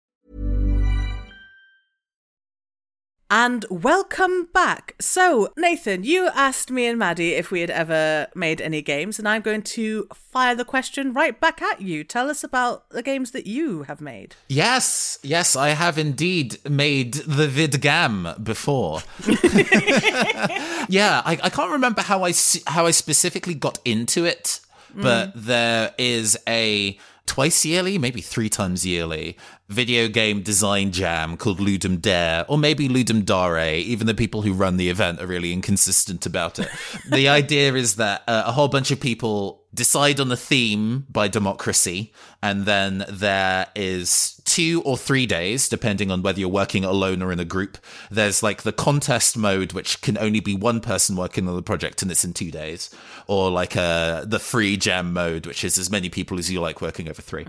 And 3.33 3.65
welcome 3.69 4.49
back. 4.53 4.93
So, 4.99 5.53
Nathan, 5.55 6.03
you 6.03 6.27
asked 6.35 6.69
me 6.69 6.85
and 6.85 6.99
Maddie 6.99 7.31
if 7.35 7.49
we 7.49 7.61
had 7.61 7.69
ever 7.69 8.27
made 8.35 8.59
any 8.59 8.81
games, 8.81 9.19
and 9.19 9.25
I'm 9.25 9.41
going 9.41 9.61
to 9.61 10.05
fire 10.13 10.53
the 10.53 10.65
question 10.65 11.13
right 11.13 11.39
back 11.39 11.61
at 11.61 11.79
you. 11.79 12.03
Tell 12.03 12.29
us 12.29 12.43
about 12.43 12.89
the 12.89 13.01
games 13.01 13.31
that 13.31 13.47
you 13.47 13.83
have 13.83 14.01
made. 14.01 14.35
Yes, 14.49 15.17
yes, 15.23 15.55
I 15.55 15.69
have 15.69 15.97
indeed 15.97 16.57
made 16.69 17.13
the 17.13 17.47
vidgam 17.47 18.43
before. 18.43 18.99
yeah, 20.89 21.21
I, 21.23 21.39
I 21.41 21.49
can't 21.49 21.71
remember 21.71 22.01
how 22.01 22.25
I 22.25 22.33
how 22.67 22.85
I 22.85 22.91
specifically 22.91 23.53
got 23.53 23.79
into 23.85 24.25
it, 24.25 24.59
but 24.93 25.27
mm. 25.27 25.33
there 25.35 25.93
is 25.97 26.37
a 26.49 26.99
twice 27.25 27.63
yearly, 27.63 27.97
maybe 27.97 28.19
three 28.19 28.49
times 28.49 28.85
yearly, 28.85 29.37
video 29.71 30.07
game 30.07 30.41
design 30.41 30.91
jam 30.91 31.37
called 31.37 31.59
Ludum 31.59 32.01
Dare, 32.01 32.45
or 32.47 32.57
maybe 32.57 32.87
Ludum 32.87 33.25
Dare. 33.25 33.75
Even 33.75 34.07
the 34.07 34.13
people 34.13 34.41
who 34.41 34.53
run 34.53 34.77
the 34.77 34.89
event 34.89 35.19
are 35.21 35.27
really 35.27 35.53
inconsistent 35.53 36.25
about 36.25 36.59
it. 36.59 36.69
the 37.09 37.27
idea 37.29 37.73
is 37.73 37.95
that 37.95 38.23
uh, 38.27 38.43
a 38.45 38.51
whole 38.51 38.67
bunch 38.67 38.91
of 38.91 38.99
people 38.99 39.63
decide 39.73 40.19
on 40.19 40.31
a 40.31 40.35
theme 40.37 41.05
by 41.09 41.27
democracy, 41.27 42.13
and 42.43 42.65
then 42.65 43.05
there 43.07 43.67
is 43.75 44.41
two 44.43 44.81
or 44.85 44.97
three 44.97 45.25
days, 45.25 45.69
depending 45.69 46.11
on 46.11 46.21
whether 46.21 46.39
you're 46.39 46.49
working 46.49 46.83
alone 46.83 47.21
or 47.21 47.31
in 47.31 47.39
a 47.39 47.45
group. 47.45 47.77
There's 48.09 48.43
like 48.43 48.63
the 48.63 48.73
contest 48.73 49.37
mode, 49.37 49.71
which 49.71 50.01
can 50.01 50.17
only 50.17 50.41
be 50.41 50.55
one 50.55 50.81
person 50.81 51.15
working 51.15 51.47
on 51.47 51.55
the 51.55 51.61
project, 51.61 52.01
and 52.01 52.11
it's 52.11 52.25
in 52.25 52.33
two 52.33 52.51
days, 52.51 52.89
or 53.27 53.49
like 53.49 53.77
uh, 53.77 54.25
the 54.25 54.39
free 54.39 54.75
jam 54.75 55.13
mode, 55.13 55.45
which 55.45 55.63
is 55.63 55.77
as 55.77 55.89
many 55.89 56.09
people 56.09 56.37
as 56.37 56.51
you 56.51 56.59
like 56.59 56.81
working 56.81 57.07
over 57.07 57.21
3 57.21 57.45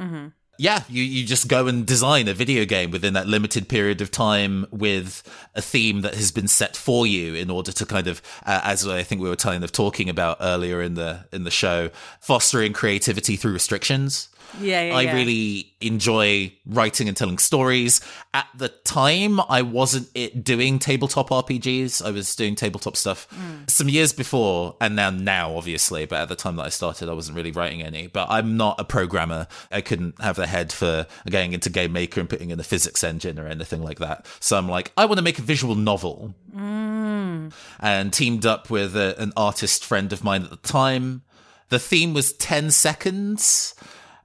yeah, 0.59 0.85
you, 0.89 1.03
you 1.03 1.27
just 1.27 1.49
go 1.49 1.67
and 1.67 1.87
design 1.87 2.29
a 2.29 2.35
video 2.35 2.65
game 2.65 2.91
within 2.91 3.15
that 3.15 3.27
limited 3.27 3.69
period 3.69 4.01
of 4.01 4.11
time 4.11 4.67
with 4.71 5.23
a 5.55 5.63
theme 5.63 6.03
that 6.03 6.15
has 6.15 6.31
been 6.31 6.47
set 6.47 6.77
for 6.77 7.07
you 7.07 7.35
in 7.35 7.51
order 7.51 7.73
to 7.73 7.87
kind 7.87 8.07
of, 8.07 8.21
uh, 8.45 8.61
as 8.63 8.87
I 8.87 9.03
think 9.03 9.23
we 9.23 9.29
were 9.29 9.37
kind 9.37 9.65
of 9.65 9.73
talking 9.73 10.09
about 10.09 10.37
earlier 10.41 10.83
in 10.83 10.95
the 10.95 11.25
in 11.33 11.45
the 11.45 11.51
show, 11.51 11.91
fostering 12.21 12.73
creativity 12.73 13.37
through 13.37 13.53
restrictions. 13.53 14.29
Yeah, 14.61 14.83
yeah, 14.89 14.97
I 14.97 15.03
yeah. 15.03 15.15
really 15.15 15.73
enjoy 15.81 16.53
writing 16.67 17.09
and 17.09 17.17
telling 17.17 17.39
stories. 17.39 18.01
At 18.35 18.47
the 18.55 18.69
time, 18.69 19.41
I 19.49 19.63
wasn't 19.63 20.09
it 20.15 20.45
doing 20.45 20.79
tabletop 20.79 21.31
RPGs. 21.31 22.05
I 22.05 22.11
was 22.11 22.37
doing 22.37 22.55
tabletop 22.55 22.97
stuff 22.97 23.27
Hmm. 23.31 23.63
some 23.67 23.89
years 23.89 24.13
before, 24.13 24.77
and 24.81 24.95
now 24.95 25.11
now 25.11 25.57
obviously. 25.57 26.05
But 26.07 26.21
at 26.21 26.29
the 26.29 26.37
time 26.37 26.57
that 26.57 26.65
I 26.65 26.69
started, 26.69 27.09
I 27.09 27.13
wasn't 27.15 27.37
really 27.37 27.51
writing 27.51 27.83
any. 27.83 28.07
But 28.09 28.29
I'm 28.31 28.57
not 28.57 28.79
a 28.79 28.85
programmer. 28.85 29.47
I 29.71 29.81
couldn't 29.81 30.21
have 30.21 30.37
the 30.37 30.47
head 30.47 30.71
for 30.73 31.07
going 31.31 31.53
into 31.55 31.71
Game 31.71 31.93
Maker 31.93 32.21
and 32.21 32.29
putting 32.29 32.51
in 32.51 32.61
a 32.61 32.65
physics 32.65 33.03
engine 33.03 33.39
or 33.39 33.47
anything 33.47 33.83
like 33.83 33.99
that. 34.01 34.27
So 34.41 34.59
I'm 34.59 34.69
like, 34.69 34.93
I 34.97 35.07
want 35.07 35.17
to 35.19 35.25
make 35.25 35.39
a 35.39 35.43
visual 35.43 35.75
novel 35.75 36.35
and 36.55 38.13
teamed 38.13 38.47
up 38.47 38.71
with 38.71 38.97
a, 38.97 39.15
an 39.21 39.33
artist 39.37 39.85
friend 39.85 40.13
of 40.13 40.23
mine 40.23 40.43
at 40.45 40.51
the 40.51 40.57
time. 40.57 41.23
The 41.71 41.79
theme 41.79 42.13
was 42.13 42.33
10 42.35 42.71
seconds, 42.71 43.75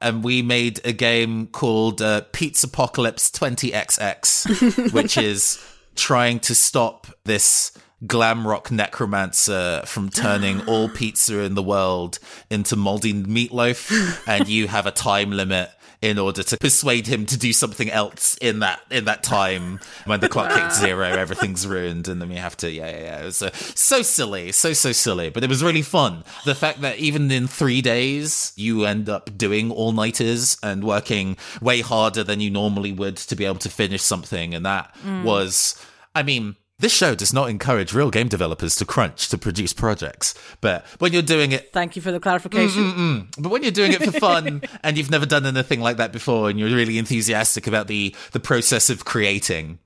and 0.02 0.24
we 0.24 0.42
made 0.42 0.80
a 0.86 0.94
game 0.94 1.48
called 1.48 2.02
uh, 2.02 2.22
Pizza 2.32 2.68
Apocalypse 2.68 3.32
20XX, 3.32 4.92
which 4.94 5.18
is 5.18 5.64
trying 5.96 6.40
to 6.42 6.56
stop 6.56 7.08
this 7.24 7.72
glam 8.06 8.48
rock 8.48 8.70
necromancer 8.72 9.82
from 9.86 10.10
turning 10.10 10.62
all 10.68 10.88
pizza 10.96 11.40
in 11.40 11.56
the 11.56 11.64
world 11.64 12.20
into 12.50 12.76
moldy 12.76 13.14
meatloaf, 13.14 14.28
and 14.28 14.48
you 14.48 14.68
have 14.68 14.86
a 14.86 14.92
time 14.92 15.32
limit 15.32 15.70
in 16.02 16.20
order 16.20 16.44
to 16.44 16.58
persuade 16.58 17.08
him 17.08 17.26
to 17.26 17.38
do 17.38 17.52
something 17.52 17.90
else 17.90 18.38
in 18.38 18.60
that 18.60 18.82
in 18.92 19.06
that 19.06 19.24
time 19.24 19.80
when 20.06 20.20
the 20.20 20.30
clock 20.30 20.52
hits 20.52 20.80
zero 20.80 21.08
everything's 21.08 21.66
ruined 21.66 22.08
and 22.08 22.22
then 22.22 22.30
we 22.30 22.36
have 22.36 22.56
to 22.56 22.70
yeah 22.70 22.90
yeah, 22.90 23.00
yeah. 23.00 23.22
it 23.22 23.26
was 23.26 23.42
uh, 23.42 23.52
so 23.52 24.02
silly 24.02 24.52
so 24.52 24.74
so 24.74 24.92
silly 24.92 25.30
but 25.30 25.44
it 25.44 25.50
was 25.50 25.64
really 25.64 25.82
fun 25.82 26.24
the 26.46 26.56
fact 26.56 26.82
that 26.82 26.98
even 26.98 27.32
in 27.32 27.48
three 27.48 27.82
days 27.82 28.54
you 28.56 28.86
end 28.86 29.10
up 29.10 29.36
doing 29.38 29.72
all-nighters 29.72 30.58
and 30.62 30.84
working 30.84 31.36
way 31.62 31.82
harder 31.82 32.24
than 32.24 32.40
you 32.40 32.50
normally 32.50 32.92
would 32.92 33.18
to 33.18 33.36
be 33.36 33.46
able 33.46 33.56
to 33.56 33.70
finish 33.70 34.02
something 34.02 34.54
and 34.54 34.66
that 34.66 34.96
was 35.24 35.84
i 36.14 36.22
mean 36.22 36.56
this 36.80 36.94
show 36.94 37.16
does 37.16 37.34
not 37.34 37.50
encourage 37.50 37.94
real 37.94 38.12
game 38.12 38.28
developers 38.28 38.76
to 38.76 38.86
crunch 38.86 39.30
to 39.30 39.38
produce 39.38 39.74
projects 39.74 40.34
but 40.62 40.86
when 41.00 41.14
you're 41.14 41.22
doing 41.22 41.52
it 41.52 41.68
Thank 41.78 41.96
you 41.96 42.02
for 42.02 42.12
the 42.12 42.20
clarification. 42.20 42.84
Mm, 42.84 42.94
mm, 42.94 43.28
mm. 43.28 43.44
but 43.44 43.50
when 43.50 43.62
you're 43.62 43.72
doing 43.72 43.92
it 43.92 44.04
for 44.04 44.12
fun 44.12 44.64
and 44.84 44.98
you've 44.98 45.12
never 45.12 45.28
done 45.28 45.46
anything 45.46 45.80
like 45.80 45.98
that 45.98 46.12
before 46.12 46.50
and 46.50 46.60
you're 46.60 46.70
really 46.70 46.98
enthusiastic 46.98 47.68
about 47.68 47.88
the 47.88 48.16
the 48.32 48.40
process 48.40 48.90
of 48.90 49.06
creating, 49.06 49.78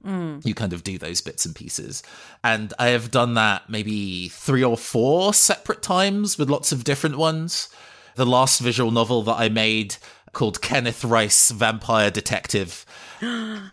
you 0.46 0.54
kind 0.54 0.72
of 0.72 0.84
do 0.84 0.98
those 0.98 1.20
bits 1.20 1.46
and 1.46 1.54
pieces. 1.54 2.02
And 2.46 2.74
I 2.80 2.88
have 2.88 3.12
done 3.12 3.34
that 3.34 3.70
maybe 3.70 4.30
three 4.30 4.64
or 4.64 4.78
four 4.78 5.34
separate 5.34 5.82
times 5.82 6.38
with 6.38 6.50
lots 6.50 6.72
of 6.72 6.86
different 6.86 7.18
ones. 7.18 7.68
The 8.16 8.26
last 8.26 8.62
visual 8.62 8.92
novel 8.92 9.22
that 9.24 9.36
I 9.38 9.50
made 9.50 9.98
called 10.34 10.62
Kenneth 10.62 11.04
Rice 11.04 11.52
Vampire 11.52 12.12
Detective. 12.12 12.86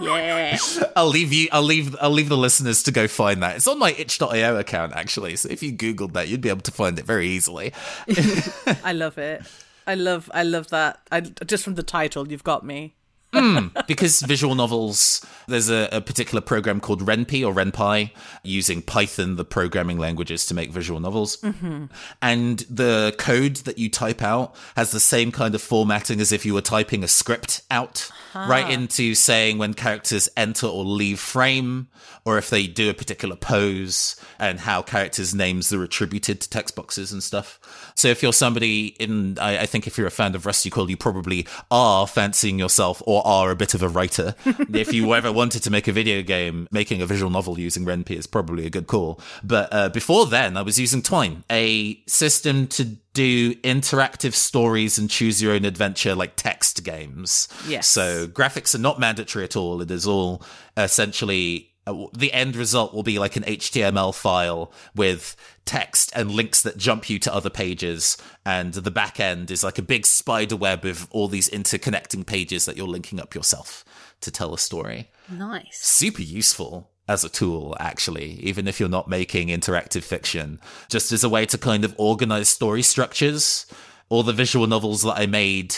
Yeah. 0.00 0.56
I'll 0.96 1.08
leave 1.08 1.30
you 1.30 1.48
I'll 1.52 1.62
leave 1.62 1.94
I'll 2.00 2.10
leave 2.10 2.30
the 2.30 2.36
listeners 2.36 2.82
to 2.84 2.90
go 2.90 3.06
find 3.06 3.42
that. 3.42 3.56
It's 3.56 3.66
on 3.66 3.78
my 3.78 3.92
itch.io 3.92 4.56
account 4.56 4.94
actually. 4.94 5.36
So 5.36 5.50
if 5.50 5.62
you 5.62 5.72
googled 5.74 6.14
that, 6.14 6.28
you'd 6.28 6.40
be 6.40 6.48
able 6.48 6.62
to 6.62 6.70
find 6.70 6.98
it 6.98 7.04
very 7.04 7.28
easily. 7.28 7.74
I 8.82 8.94
love 8.94 9.18
it. 9.18 9.42
I 9.86 9.96
love 9.96 10.30
I 10.32 10.42
love 10.42 10.68
that. 10.68 11.00
I 11.12 11.20
just 11.20 11.64
from 11.64 11.74
the 11.74 11.82
title, 11.82 12.28
you've 12.28 12.44
got 12.44 12.64
me. 12.64 12.94
Hmm. 13.32 13.68
because 13.86 14.20
visual 14.22 14.56
novels, 14.56 15.24
there's 15.46 15.70
a, 15.70 15.88
a 15.92 16.00
particular 16.00 16.40
program 16.40 16.80
called 16.80 17.02
Ren'Py 17.02 17.46
or 17.46 17.52
Ren'Py 17.54 18.10
using 18.42 18.82
Python, 18.82 19.36
the 19.36 19.44
programming 19.44 19.98
languages, 19.98 20.46
to 20.46 20.54
make 20.54 20.70
visual 20.70 20.98
novels. 20.98 21.36
Mm-hmm. 21.38 21.86
And 22.20 22.58
the 22.68 23.14
code 23.18 23.56
that 23.56 23.78
you 23.78 23.88
type 23.88 24.20
out 24.22 24.56
has 24.74 24.90
the 24.90 25.00
same 25.00 25.30
kind 25.30 25.54
of 25.54 25.62
formatting 25.62 26.20
as 26.20 26.32
if 26.32 26.44
you 26.44 26.54
were 26.54 26.60
typing 26.60 27.04
a 27.04 27.08
script 27.08 27.62
out, 27.70 28.10
ah. 28.34 28.46
right 28.48 28.68
into 28.68 29.14
saying 29.14 29.58
when 29.58 29.74
characters 29.74 30.28
enter 30.36 30.66
or 30.66 30.84
leave 30.84 31.20
frame, 31.20 31.88
or 32.24 32.36
if 32.36 32.50
they 32.50 32.66
do 32.66 32.90
a 32.90 32.94
particular 32.94 33.36
pose, 33.36 34.16
and 34.38 34.60
how 34.60 34.82
characters' 34.82 35.34
names 35.34 35.72
are 35.72 35.84
attributed 35.84 36.40
to 36.40 36.50
text 36.50 36.74
boxes 36.74 37.12
and 37.12 37.22
stuff. 37.22 37.89
So 38.00 38.08
if 38.08 38.22
you're 38.22 38.32
somebody 38.32 38.88
in, 38.98 39.38
I, 39.38 39.58
I 39.58 39.66
think 39.66 39.86
if 39.86 39.98
you're 39.98 40.06
a 40.06 40.10
fan 40.10 40.34
of 40.34 40.46
Rusty 40.46 40.70
Quill, 40.70 40.88
you 40.88 40.96
probably 40.96 41.46
are 41.70 42.06
fancying 42.06 42.58
yourself 42.58 43.02
or 43.06 43.26
are 43.26 43.50
a 43.50 43.56
bit 43.56 43.74
of 43.74 43.82
a 43.82 43.88
writer. 43.88 44.34
if 44.46 44.92
you 44.92 45.14
ever 45.14 45.30
wanted 45.30 45.62
to 45.64 45.70
make 45.70 45.86
a 45.86 45.92
video 45.92 46.22
game, 46.22 46.66
making 46.70 47.02
a 47.02 47.06
visual 47.06 47.30
novel 47.30 47.60
using 47.60 47.84
Ren'Py 47.84 48.16
is 48.16 48.26
probably 48.26 48.64
a 48.64 48.70
good 48.70 48.86
call. 48.86 49.20
But 49.44 49.68
uh, 49.70 49.90
before 49.90 50.26
then, 50.26 50.56
I 50.56 50.62
was 50.62 50.80
using 50.80 51.02
Twine, 51.02 51.44
a 51.50 52.02
system 52.06 52.68
to 52.68 52.96
do 53.12 53.54
interactive 53.56 54.34
stories 54.34 54.96
and 54.96 55.10
choose 55.10 55.42
your 55.42 55.52
own 55.52 55.64
adventure 55.64 56.14
like 56.14 56.36
text 56.36 56.82
games. 56.84 57.48
Yes. 57.68 57.86
So 57.86 58.28
graphics 58.28 58.74
are 58.74 58.78
not 58.78 58.98
mandatory 59.00 59.44
at 59.44 59.56
all. 59.56 59.82
It 59.82 59.90
is 59.90 60.06
all 60.06 60.42
essentially 60.76 61.69
uh, 61.90 62.06
the 62.12 62.32
end 62.32 62.56
result 62.56 62.94
will 62.94 63.02
be 63.02 63.18
like 63.18 63.36
an 63.36 63.42
HTML 63.42 64.14
file 64.14 64.72
with 64.94 65.36
text 65.64 66.10
and 66.14 66.30
links 66.30 66.62
that 66.62 66.76
jump 66.76 67.08
you 67.10 67.18
to 67.20 67.34
other 67.34 67.50
pages. 67.50 68.16
And 68.44 68.72
the 68.72 68.90
back 68.90 69.20
end 69.20 69.50
is 69.50 69.64
like 69.64 69.78
a 69.78 69.82
big 69.82 70.06
spider 70.06 70.56
web 70.56 70.84
of 70.84 71.06
all 71.10 71.28
these 71.28 71.50
interconnecting 71.50 72.26
pages 72.26 72.64
that 72.64 72.76
you're 72.76 72.88
linking 72.88 73.20
up 73.20 73.34
yourself 73.34 73.84
to 74.20 74.30
tell 74.30 74.54
a 74.54 74.58
story. 74.58 75.10
Nice. 75.30 75.78
Super 75.80 76.22
useful 76.22 76.90
as 77.08 77.24
a 77.24 77.28
tool, 77.28 77.76
actually, 77.80 78.34
even 78.40 78.68
if 78.68 78.78
you're 78.78 78.88
not 78.88 79.08
making 79.08 79.48
interactive 79.48 80.04
fiction, 80.04 80.60
just 80.88 81.10
as 81.10 81.24
a 81.24 81.28
way 81.28 81.44
to 81.46 81.58
kind 81.58 81.84
of 81.84 81.94
organize 81.98 82.48
story 82.48 82.82
structures. 82.82 83.66
All 84.08 84.22
the 84.22 84.32
visual 84.32 84.66
novels 84.66 85.02
that 85.02 85.18
I 85.18 85.26
made 85.26 85.76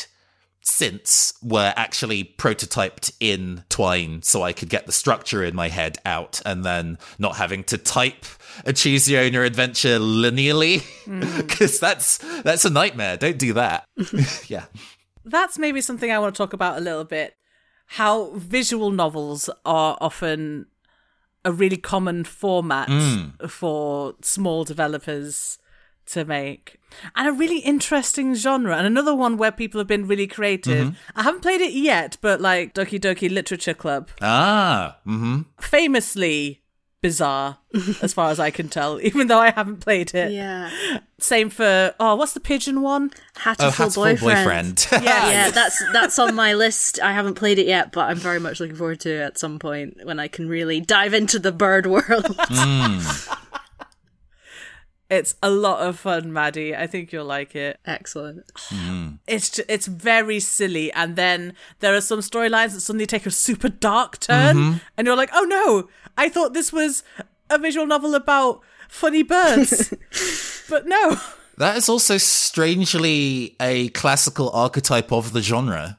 since 0.62 1.34
were 1.42 1.74
actually 1.76 2.22
prototyped 2.22 3.12
in 3.18 3.64
Twine 3.68 4.22
so 4.22 4.42
I 4.42 4.52
could 4.52 4.68
get 4.68 4.86
the 4.86 4.92
structure 4.92 5.42
in 5.42 5.56
my 5.56 5.68
head 5.68 5.98
out 6.06 6.40
and 6.46 6.64
then 6.64 6.98
not 7.18 7.36
having 7.36 7.64
to 7.64 7.78
type 7.78 8.24
a 8.64 8.72
choose 8.72 9.10
your 9.10 9.22
own 9.22 9.34
adventure 9.34 9.98
linearly 9.98 10.82
mm. 11.04 11.36
because 11.48 11.80
that's 11.80 12.18
that's 12.42 12.64
a 12.64 12.70
nightmare. 12.70 13.16
Don't 13.16 13.38
do 13.38 13.54
that. 13.54 13.86
yeah. 14.46 14.66
That's 15.24 15.58
maybe 15.58 15.80
something 15.80 16.10
I 16.10 16.18
want 16.18 16.34
to 16.34 16.38
talk 16.38 16.52
about 16.52 16.78
a 16.78 16.80
little 16.80 17.04
bit. 17.04 17.34
How 17.86 18.30
visual 18.34 18.90
novels 18.90 19.50
are 19.64 19.98
often 20.00 20.66
a 21.44 21.52
really 21.52 21.76
common 21.76 22.22
format 22.24 22.88
mm. 22.88 23.50
for 23.50 24.14
small 24.22 24.64
developers 24.64 25.58
to 26.12 26.24
make. 26.24 26.78
And 27.16 27.26
a 27.28 27.32
really 27.32 27.58
interesting 27.60 28.34
genre, 28.34 28.76
and 28.76 28.86
another 28.86 29.14
one 29.14 29.36
where 29.38 29.52
people 29.52 29.78
have 29.80 29.88
been 29.88 30.06
really 30.06 30.26
creative. 30.26 30.96
I 31.16 31.22
haven't 31.22 31.40
played 31.42 31.60
it 31.60 31.72
yet, 31.72 32.16
but 32.20 32.40
like 32.40 32.74
Doki 32.74 33.00
Doki 33.00 33.30
Literature 33.30 33.74
Club, 33.74 34.08
Ah. 34.20 34.98
Mm-hmm. 35.06 35.42
famously 35.60 36.60
bizarre, 37.00 37.58
as 38.02 38.12
far 38.12 38.30
as 38.30 38.38
I 38.38 38.50
can 38.52 38.68
tell, 38.68 39.00
even 39.02 39.26
though 39.26 39.38
I 39.40 39.50
haven't 39.50 39.78
played 39.78 40.14
it. 40.14 40.30
Yeah. 40.32 40.70
Same 41.18 41.50
for, 41.50 41.94
oh, 41.98 42.14
what's 42.14 42.32
the 42.34 42.40
pigeon 42.40 42.82
one? 42.82 43.10
Hatoful, 43.38 43.56
Oh, 43.60 43.70
Hatoful 43.70 43.94
boyfriend. 44.20 44.86
boyfriend. 44.88 44.88
yeah, 45.04 45.50
that's 45.50 45.82
that's 45.92 46.18
on 46.18 46.34
my 46.34 46.52
list. 46.54 47.00
I 47.00 47.12
haven't 47.12 47.34
played 47.34 47.58
it 47.58 47.66
yet, 47.66 47.90
but 47.92 48.02
I'm 48.10 48.18
very 48.18 48.38
much 48.38 48.60
looking 48.60 48.76
forward 48.76 49.00
to 49.00 49.10
it 49.10 49.20
at 49.20 49.38
some 49.38 49.58
point 49.58 49.98
when 50.04 50.20
I 50.20 50.28
can 50.28 50.48
really 50.48 50.80
dive 50.80 51.14
into 51.14 51.38
the 51.38 51.52
bird 51.52 51.86
world. 51.86 52.36
It's 55.12 55.34
a 55.42 55.50
lot 55.50 55.86
of 55.86 55.98
fun, 55.98 56.32
Maddie. 56.32 56.74
I 56.74 56.86
think 56.86 57.12
you'll 57.12 57.26
like 57.26 57.54
it. 57.54 57.78
Excellent. 57.84 58.46
Mm. 58.70 59.18
It's 59.26 59.50
ju- 59.50 59.64
it's 59.68 59.86
very 59.86 60.40
silly, 60.40 60.90
and 60.94 61.16
then 61.16 61.52
there 61.80 61.94
are 61.94 62.00
some 62.00 62.20
storylines 62.20 62.72
that 62.72 62.80
suddenly 62.80 63.04
take 63.04 63.26
a 63.26 63.30
super 63.30 63.68
dark 63.68 64.20
turn, 64.20 64.56
mm-hmm. 64.56 64.78
and 64.96 65.06
you're 65.06 65.16
like, 65.16 65.28
"Oh 65.34 65.44
no! 65.44 65.90
I 66.16 66.30
thought 66.30 66.54
this 66.54 66.72
was 66.72 67.02
a 67.50 67.58
visual 67.58 67.84
novel 67.84 68.14
about 68.14 68.62
funny 68.88 69.22
birds, 69.22 69.92
but 70.70 70.86
no." 70.86 71.20
That 71.58 71.76
is 71.76 71.90
also 71.90 72.16
strangely 72.16 73.54
a 73.60 73.90
classical 73.90 74.48
archetype 74.54 75.12
of 75.12 75.34
the 75.34 75.42
genre, 75.42 75.98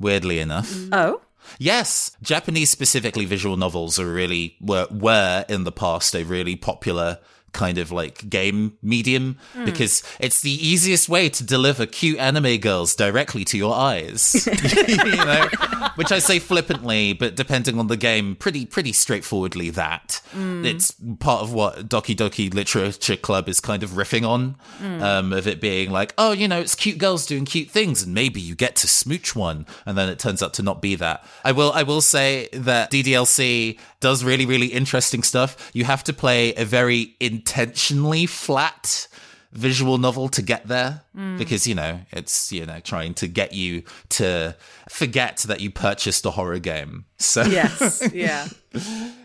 weirdly 0.00 0.38
enough. 0.38 0.72
Mm. 0.72 0.88
Oh, 0.92 1.20
Yes, 1.58 2.16
Japanese 2.22 2.70
specifically 2.70 3.26
visual 3.26 3.58
novels 3.58 3.98
are 3.98 4.10
really 4.10 4.56
were 4.60 4.86
were 4.90 5.44
in 5.48 5.64
the 5.64 5.72
past 5.72 6.14
a 6.14 6.24
really 6.24 6.56
popular 6.56 7.18
kind 7.54 7.78
of 7.78 7.90
like 7.90 8.28
game 8.28 8.76
medium 8.82 9.38
hmm. 9.54 9.64
because 9.64 10.02
it's 10.20 10.42
the 10.42 10.50
easiest 10.50 11.08
way 11.08 11.28
to 11.30 11.42
deliver 11.42 11.86
cute 11.86 12.18
anime 12.18 12.58
girls 12.58 12.94
directly 12.94 13.44
to 13.46 13.56
your 13.56 13.74
eyes. 13.74 14.46
you 14.88 14.96
know, 14.96 15.48
which 15.94 16.12
I 16.12 16.18
say 16.18 16.38
flippantly, 16.38 17.14
but 17.14 17.34
depending 17.34 17.78
on 17.78 17.86
the 17.86 17.96
game, 17.96 18.36
pretty 18.36 18.66
pretty 18.66 18.92
straightforwardly 18.92 19.70
that. 19.70 20.20
Hmm. 20.32 20.64
It's 20.64 20.94
part 21.20 21.42
of 21.42 21.54
what 21.54 21.88
Doki 21.88 22.14
Doki 22.14 22.52
Literature 22.52 23.16
Club 23.16 23.48
is 23.48 23.60
kind 23.60 23.82
of 23.82 23.90
riffing 23.90 24.28
on, 24.28 24.56
hmm. 24.78 25.02
um, 25.02 25.32
of 25.32 25.46
it 25.46 25.60
being 25.60 25.90
like, 25.90 26.12
oh, 26.18 26.32
you 26.32 26.48
know, 26.48 26.60
it's 26.60 26.74
cute 26.74 26.98
girls 26.98 27.24
doing 27.24 27.44
cute 27.44 27.70
things, 27.70 28.02
and 28.02 28.12
maybe 28.12 28.40
you 28.40 28.54
get 28.54 28.76
to 28.76 28.88
smooch 28.88 29.34
one, 29.34 29.66
and 29.86 29.96
then 29.96 30.08
it 30.08 30.18
turns 30.18 30.42
out 30.42 30.52
to 30.54 30.62
not 30.62 30.82
be 30.82 30.94
that. 30.96 31.24
I 31.44 31.52
will 31.52 31.72
I 31.72 31.84
will 31.84 32.00
say 32.00 32.48
that 32.52 32.90
DDLC 32.90 33.78
does 34.08 34.22
really 34.30 34.46
really 34.46 34.66
interesting 34.80 35.22
stuff. 35.22 35.50
You 35.72 35.84
have 35.84 36.02
to 36.04 36.12
play 36.12 36.42
a 36.54 36.64
very 36.78 37.00
intentionally 37.20 38.26
flat 38.26 39.08
visual 39.52 39.98
novel 39.98 40.28
to 40.28 40.42
get 40.42 40.66
there 40.66 41.02
because 41.38 41.64
you 41.70 41.74
know 41.76 42.00
it's 42.10 42.50
you 42.50 42.66
know 42.66 42.80
trying 42.80 43.14
to 43.14 43.26
get 43.28 43.52
you 43.52 43.82
to 44.08 44.54
forget 44.88 45.36
that 45.48 45.60
you 45.60 45.70
purchased 45.70 46.26
a 46.26 46.32
horror 46.32 46.58
game 46.58 47.04
so 47.18 47.42
Yes, 47.44 48.02
yeah. 48.26 48.48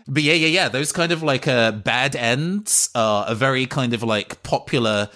but 0.06 0.22
yeah 0.22 0.34
yeah 0.44 0.46
yeah 0.58 0.68
those 0.68 0.92
kind 0.92 1.10
of 1.10 1.20
like 1.24 1.48
uh, 1.48 1.72
bad 1.72 2.14
ends 2.14 2.90
are 2.94 3.24
a 3.28 3.34
very 3.34 3.66
kind 3.66 3.92
of 3.92 4.04
like 4.04 4.40
popular 4.44 5.08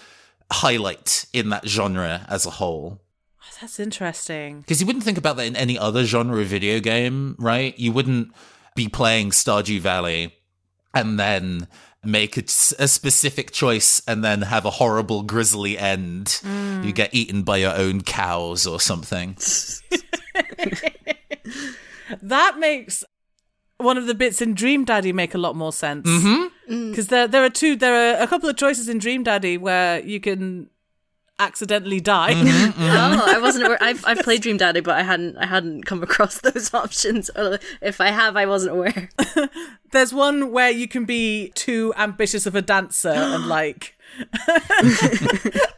highlight 0.51 1.27
in 1.33 1.51
that 1.51 1.67
genre 1.69 2.27
as 2.29 2.45
a 2.45 2.51
whole 2.51 3.01
That's 3.61 3.79
interesting. 3.79 4.61
because 4.63 4.81
you 4.81 4.87
wouldn't 4.87 5.05
think 5.05 5.19
about 5.19 5.37
that 5.37 5.47
in 5.47 5.55
any 5.57 5.79
other 5.79 6.05
genre 6.05 6.41
of 6.41 6.49
video 6.49 6.81
game, 6.81 7.37
right? 7.39 7.79
You 7.79 7.93
wouldn't 7.93 8.33
be 8.75 8.89
playing 8.89 9.31
Stardew 9.31 9.81
Valley 9.81 10.35
and 10.93 11.19
then 11.19 11.69
make 12.05 12.37
a, 12.37 12.43
a 12.43 12.89
specific 12.89 13.51
choice 13.51 14.03
and 14.07 14.25
then 14.25 14.43
have 14.43 14.65
a 14.65 14.71
horrible, 14.71 15.23
grisly 15.23 15.79
end. 15.79 16.41
You 16.45 16.93
get 16.93 17.15
eaten 17.15 17.43
by 17.43 17.57
your 17.59 17.75
own 17.75 18.03
cows 18.03 18.67
or 18.67 18.81
something. 18.81 19.37
That 22.23 22.59
makes 22.59 23.05
one 23.79 23.99
of 23.99 24.07
the 24.07 24.15
bits 24.15 24.41
in 24.41 24.55
Dream 24.55 24.85
Daddy 24.85 25.13
make 25.13 25.35
a 25.35 25.39
lot 25.39 25.57
more 25.57 25.73
sense. 25.73 26.09
Mm-hmm. 26.09 26.73
Mm. 26.73 26.91
Because 26.91 27.09
there, 27.09 27.29
there 27.29 27.45
are 27.45 27.51
two, 27.51 27.77
there 27.77 28.15
are 28.15 28.23
a 28.23 28.27
couple 28.27 28.49
of 28.49 28.57
choices 28.57 28.89
in 28.89 28.99
Dream 28.99 29.23
Daddy 29.23 29.59
where 29.59 30.01
you 30.01 30.21
can 30.21 30.71
accidentally 31.39 32.01
die. 32.01 32.35
Mm-hmm, 32.35 32.47
mm-hmm. 32.83 33.21
oh, 33.21 33.25
I 33.27 33.39
wasn't 33.39 33.67
aware. 33.67 33.79
I've 33.83 34.05
I've 34.07 34.19
played 34.21 34.43
Dream 34.43 34.57
Daddy, 34.57 34.81
but 34.81 34.97
I 34.97 35.03
hadn't 35.03 35.37
I 35.37 35.47
hadn't 35.47 35.85
come 35.85 36.03
across 36.03 36.41
those 36.41 36.73
options. 36.75 37.31
Uh, 37.31 37.59
if 37.81 38.01
I 38.01 38.09
have, 38.11 38.37
I 38.37 38.47
wasn't 38.47 38.73
aware. 38.73 39.11
There's 39.93 40.13
one 40.13 40.53
where 40.53 40.71
you 40.71 40.89
can 40.89 41.05
be 41.05 41.51
too 41.55 41.95
ambitious 41.97 42.47
of 42.47 42.55
a 42.55 42.63
dancer 42.63 43.11
and 43.11 43.47
like 43.49 43.97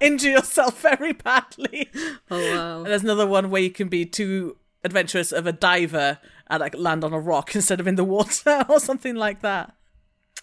injure 0.00 0.30
yourself 0.30 0.80
very 0.80 1.12
badly. 1.12 1.90
Oh 2.30 2.54
wow. 2.54 2.78
And 2.78 2.86
there's 2.86 3.02
another 3.02 3.26
one 3.26 3.50
where 3.50 3.62
you 3.62 3.70
can 3.70 3.88
be 3.88 4.04
too 4.04 4.56
adventurous 4.84 5.32
of 5.32 5.46
a 5.46 5.52
diver 5.52 6.18
and 6.48 6.60
like 6.60 6.74
land 6.76 7.02
on 7.02 7.12
a 7.12 7.20
rock 7.20 7.54
instead 7.54 7.80
of 7.80 7.86
in 7.86 7.94
the 7.94 8.04
water 8.04 8.64
or 8.68 8.78
something 8.78 9.14
like 9.14 9.40
that. 9.40 9.74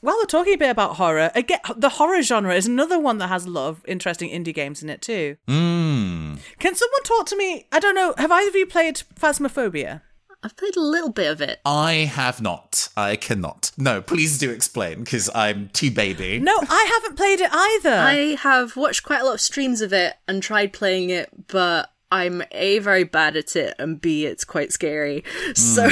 While 0.04 0.18
we're 0.18 0.26
talking 0.26 0.56
a 0.56 0.58
bit 0.58 0.70
about 0.70 0.98
horror, 0.98 1.32
again, 1.34 1.60
the 1.78 1.88
horror 1.88 2.22
genre 2.22 2.54
is 2.54 2.68
another 2.68 3.00
one 3.00 3.20
that 3.20 3.30
has 3.30 3.46
a 3.46 3.50
lot 3.50 3.70
of 3.70 3.86
interesting 3.88 4.30
indie 4.30 4.54
games 4.54 4.84
in 4.84 4.90
it 4.90 5.02
too. 5.02 5.38
Mm. 5.48 6.40
Can 6.60 6.76
someone 6.76 7.04
talk 7.04 7.26
to 7.28 7.38
me? 7.38 7.68
I 7.72 7.80
don't 7.80 7.96
know. 7.96 8.14
Have 8.18 8.30
either 8.30 8.50
of 8.50 8.56
you 8.58 8.66
played 8.66 9.04
Phasmophobia? 9.18 10.02
I've 10.44 10.58
played 10.58 10.76
a 10.76 10.82
little 10.82 11.10
bit 11.10 11.32
of 11.32 11.40
it. 11.40 11.62
I 11.66 11.94
have 11.94 12.42
not. 12.42 12.90
I 12.98 13.16
cannot. 13.16 13.72
No, 13.78 14.02
please 14.02 14.38
do 14.38 14.52
explain 14.52 15.06
because 15.06 15.30
I'm 15.34 15.70
too 15.70 15.90
baby. 15.90 16.38
No, 16.38 16.54
I 16.54 16.90
haven't 16.96 17.16
played 17.16 17.40
it 17.40 17.50
either. 17.50 17.96
I 17.96 18.36
have 18.42 18.76
watched 18.76 19.04
quite 19.04 19.22
a 19.22 19.24
lot 19.24 19.36
of 19.36 19.42
streams 19.42 19.80
of 19.80 19.94
it 19.94 20.16
and 20.28 20.44
tried 20.44 20.74
playing 20.74 21.12
it, 21.12 21.30
but 21.48 21.93
I'm 22.14 22.44
A, 22.52 22.78
very 22.78 23.06
bad 23.06 23.36
at 23.36 23.56
it, 23.56 23.74
and 23.80 24.00
B, 24.00 24.28
it's 24.28 24.46
quite 24.46 24.72
scary. 24.72 25.24
So 25.56 25.88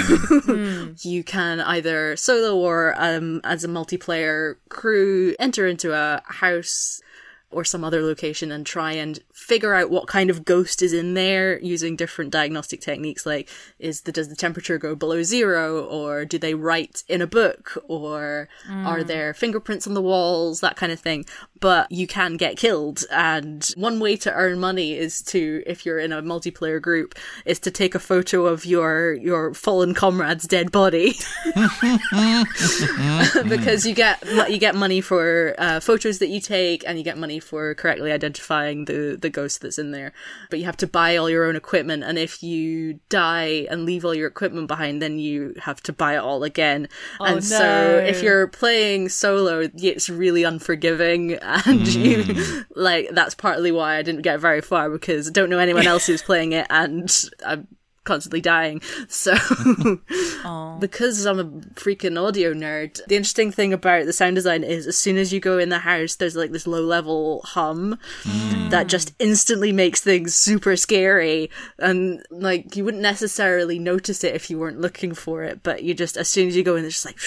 you 1.01 1.23
can 1.23 1.59
either 1.61 2.15
solo 2.15 2.55
or 2.55 2.93
um, 2.97 3.41
as 3.43 3.63
a 3.63 3.67
multiplayer 3.67 4.57
crew 4.69 5.35
enter 5.39 5.65
into 5.67 5.93
a 5.93 6.21
house 6.25 7.01
or 7.49 7.63
some 7.63 7.83
other 7.83 8.01
location 8.03 8.51
and 8.51 8.65
try 8.65 8.93
and 8.93 9.19
figure 9.41 9.73
out 9.73 9.89
what 9.89 10.07
kind 10.07 10.29
of 10.29 10.45
ghost 10.45 10.81
is 10.81 10.93
in 10.93 11.13
there 11.13 11.59
using 11.61 11.95
different 11.95 12.31
diagnostic 12.31 12.79
techniques 12.79 13.25
like 13.25 13.49
is 13.79 14.01
the 14.01 14.11
does 14.11 14.29
the 14.29 14.35
temperature 14.35 14.77
go 14.77 14.95
below 14.95 15.23
zero 15.23 15.83
or 15.85 16.25
do 16.25 16.37
they 16.37 16.53
write 16.53 17.03
in 17.07 17.21
a 17.21 17.27
book 17.27 17.83
or 17.87 18.47
are 18.69 19.03
there 19.03 19.33
fingerprints 19.33 19.87
on 19.87 19.93
the 19.93 20.01
walls 20.01 20.61
that 20.61 20.75
kind 20.75 20.91
of 20.91 20.99
thing. 20.99 21.25
But 21.59 21.91
you 21.91 22.07
can 22.07 22.37
get 22.37 22.57
killed 22.57 23.03
and 23.11 23.67
one 23.75 23.99
way 23.99 24.15
to 24.17 24.33
earn 24.33 24.59
money 24.59 24.97
is 24.97 25.21
to 25.23 25.63
if 25.65 25.85
you're 25.85 25.99
in 25.99 26.11
a 26.11 26.21
multiplayer 26.21 26.81
group 26.81 27.15
is 27.45 27.59
to 27.59 27.71
take 27.71 27.95
a 27.95 27.99
photo 27.99 28.45
of 28.45 28.65
your 28.65 29.13
your 29.13 29.53
fallen 29.53 29.93
comrade's 29.93 30.47
dead 30.47 30.71
body. 30.71 31.13
Because 33.47 33.85
you 33.85 33.93
get 33.93 34.23
you 34.49 34.57
get 34.57 34.75
money 34.75 35.01
for 35.01 35.55
uh, 35.57 35.79
photos 35.79 36.19
that 36.19 36.29
you 36.29 36.39
take, 36.39 36.83
and 36.87 36.97
you 36.97 37.03
get 37.03 37.17
money 37.17 37.39
for 37.39 37.73
correctly 37.75 38.11
identifying 38.11 38.85
the 38.85 39.17
the 39.19 39.29
ghost 39.31 39.61
that's 39.61 39.79
in 39.79 39.91
there. 39.91 40.13
But 40.49 40.59
you 40.59 40.65
have 40.65 40.77
to 40.77 40.87
buy 40.87 41.17
all 41.17 41.29
your 41.29 41.45
own 41.45 41.55
equipment, 41.55 42.03
and 42.03 42.17
if 42.17 42.43
you 42.43 42.99
die 43.09 43.67
and 43.69 43.85
leave 43.85 44.05
all 44.05 44.13
your 44.13 44.27
equipment 44.27 44.67
behind, 44.67 45.01
then 45.01 45.19
you 45.19 45.55
have 45.61 45.81
to 45.83 45.93
buy 45.93 46.15
it 46.15 46.19
all 46.19 46.43
again. 46.43 46.87
Oh, 47.19 47.25
and 47.25 47.43
so, 47.43 48.03
if 48.05 48.21
you're 48.21 48.47
playing 48.47 49.09
solo, 49.09 49.69
it's 49.75 50.09
really 50.09 50.43
unforgiving, 50.43 51.33
and 51.41 51.87
you 51.87 52.23
hmm. 52.23 52.59
like 52.75 53.09
that's 53.11 53.35
partly 53.35 53.71
why 53.71 53.97
I 53.97 54.01
didn't 54.01 54.21
get 54.21 54.39
very 54.39 54.61
far 54.61 54.89
because 54.89 55.27
I 55.27 55.31
don't 55.31 55.49
know 55.49 55.59
anyone 55.59 55.87
else 55.87 56.05
who's 56.05 56.21
playing 56.21 56.51
it, 56.51 56.67
and 56.69 57.11
I'm 57.45 57.67
constantly 58.03 58.41
dying. 58.41 58.81
So, 59.07 59.33
because 60.79 61.25
I'm 61.25 61.39
a 61.39 61.45
freaking 61.75 62.21
audio 62.21 62.53
nerd, 62.53 62.99
the 63.07 63.15
interesting 63.15 63.51
thing 63.51 63.73
about 63.73 64.05
the 64.05 64.13
sound 64.13 64.35
design 64.35 64.63
is 64.63 64.87
as 64.87 64.97
soon 64.97 65.17
as 65.17 65.31
you 65.31 65.39
go 65.39 65.57
in 65.57 65.69
the 65.69 65.79
house, 65.79 66.15
there's 66.15 66.35
like 66.35 66.51
this 66.51 66.67
low 66.67 66.81
level 66.81 67.41
hum 67.45 67.99
hmm. 68.23 68.69
that 68.69 68.87
just 68.87 69.13
instantly 69.19 69.71
makes 69.71 70.01
things 70.01 70.33
super 70.33 70.75
scary. 70.75 71.49
And 71.77 72.23
like, 72.31 72.75
you 72.75 72.83
wouldn't 72.83 73.03
necessarily 73.03 73.79
notice 73.79 74.23
it 74.23 74.35
if 74.35 74.49
you 74.49 74.57
weren't 74.57 74.81
looking 74.81 75.13
for 75.13 75.43
it, 75.43 75.61
but 75.63 75.83
you 75.83 75.93
just, 75.93 76.17
as 76.17 76.27
soon 76.29 76.47
as 76.47 76.55
you 76.55 76.63
go 76.63 76.75
in, 76.75 76.85
it's 76.85 77.03
just 77.03 77.05
like, 77.05 77.19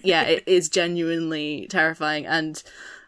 yeah, 0.04 0.22
it 0.22 0.44
is 0.46 0.68
genuinely 0.68 1.66
terrifying. 1.70 2.26
And 2.26 2.62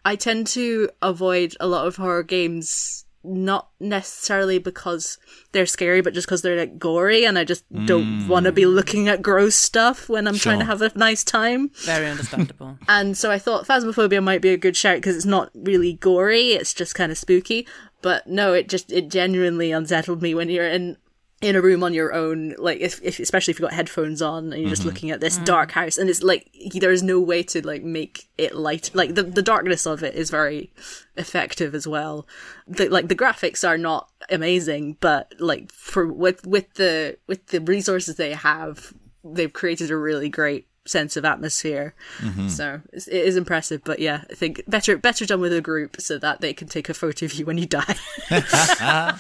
I 0.05 0.17
tend 0.17 0.47
to 0.49 0.89
avoid 1.03 1.57
a 1.61 1.67
lot 1.67 1.87
of 1.87 1.97
horror 1.97 2.23
games 2.23 3.06
not 3.27 3.69
necessarily 3.81 4.59
because 4.59 5.19
they're 5.53 5.67
scary, 5.67 6.01
but 6.01 6.15
just 6.15 6.27
because 6.27 6.43
they're 6.43 6.59
like 6.59 6.79
gory, 6.79 7.25
and 7.25 7.39
I 7.39 7.45
just 7.45 7.65
don't 7.87 8.23
mm. 8.23 8.29
want 8.29 8.47
to 8.47 8.53
be 8.53 8.67
looking 8.67 9.09
at 9.09 9.23
gross 9.23 9.57
stuff 9.57 10.09
when 10.09 10.27
I'm 10.27 10.37
trying 10.37 10.61
to 10.61 10.65
have 10.65 10.83
a 10.83 10.93
nice 10.97 11.25
time. 11.25 11.71
Very 11.85 12.09
understandable. 12.09 12.79
And 12.89 13.17
so 13.17 13.31
I 13.31 13.39
thought 13.39 13.67
Phasmophobia 13.67 14.23
might 14.23 14.41
be 14.41 14.51
a 14.51 14.57
good 14.57 14.77
shout 14.77 14.97
because 14.97 15.17
it's 15.17 15.25
not 15.27 15.51
really 15.55 15.95
gory; 15.95 16.53
it's 16.53 16.73
just 16.73 16.95
kind 16.95 17.11
of 17.11 17.19
spooky. 17.19 17.67
But 18.01 18.27
no, 18.27 18.53
it 18.53 18.69
just 18.69 18.93
it 18.93 19.09
genuinely 19.11 19.73
unsettled 19.73 20.23
me 20.23 20.35
when 20.35 20.49
you're 20.49 20.69
in 20.69 20.97
in 21.43 21.55
a 21.55 21.61
room 21.61 21.83
on 21.83 21.93
your 21.93 22.15
own, 22.15 22.55
like 22.57 22.81
if, 22.81 23.01
if 23.03 23.19
especially 23.19 23.53
if 23.53 23.59
you've 23.59 23.69
got 23.69 23.75
headphones 23.75 24.23
on 24.23 24.53
and 24.53 24.63
you're 24.63 24.71
just 24.71 24.83
mm-hmm. 24.83 24.89
looking 24.89 25.11
at 25.11 25.21
this 25.21 25.39
mm. 25.39 25.45
dark 25.45 25.73
house, 25.73 25.99
and 25.99 26.09
it's 26.09 26.23
like 26.23 26.51
there's 26.75 27.03
no 27.03 27.21
way 27.21 27.43
to 27.43 27.67
like 27.67 27.83
make 27.83 28.29
it 28.39 28.55
light. 28.55 28.91
Like 28.95 29.15
the 29.15 29.23
the 29.23 29.43
darkness 29.43 29.87
of 29.87 30.03
it 30.03 30.15
is 30.15 30.31
very 30.31 30.73
effective 31.17 31.75
as 31.75 31.87
well. 31.87 32.27
The, 32.67 32.89
like 32.89 33.09
the 33.09 33.15
graphics 33.15 33.69
are 33.69 33.77
not 33.77 34.11
amazing, 34.31 34.97
but 35.01 35.35
like 35.39 35.71
for 35.71 36.07
with 36.07 36.47
with 36.47 36.73
the 36.75 37.19
with 37.27 37.49
the 37.49 37.61
resources 37.61 38.17
they 38.17 38.33
have, 38.33 38.95
they've 39.23 39.53
created 39.53 39.91
a 39.91 39.97
really 39.97 40.31
great 40.31 40.67
sense 40.87 41.19
of 41.19 41.25
atmosphere. 41.27 41.95
Mm-hmm. 42.19 42.49
So 42.49 42.81
it's, 42.95 43.09
it 43.09 43.25
is 43.27 43.37
impressive, 43.37 43.83
but 43.85 43.99
yeah, 43.99 44.23
I 44.31 44.35
think 44.35 44.63
better 44.67 44.97
better 44.97 45.27
done 45.27 45.41
with 45.41 45.53
a 45.53 45.61
group 45.61 46.01
so 46.01 46.17
that 46.19 46.41
they 46.41 46.55
can 46.55 46.69
take 46.69 46.89
a 46.89 46.95
photo 46.95 47.27
of 47.27 47.35
you 47.35 47.45
when 47.45 47.59
you 47.59 47.67
die. 47.67 47.95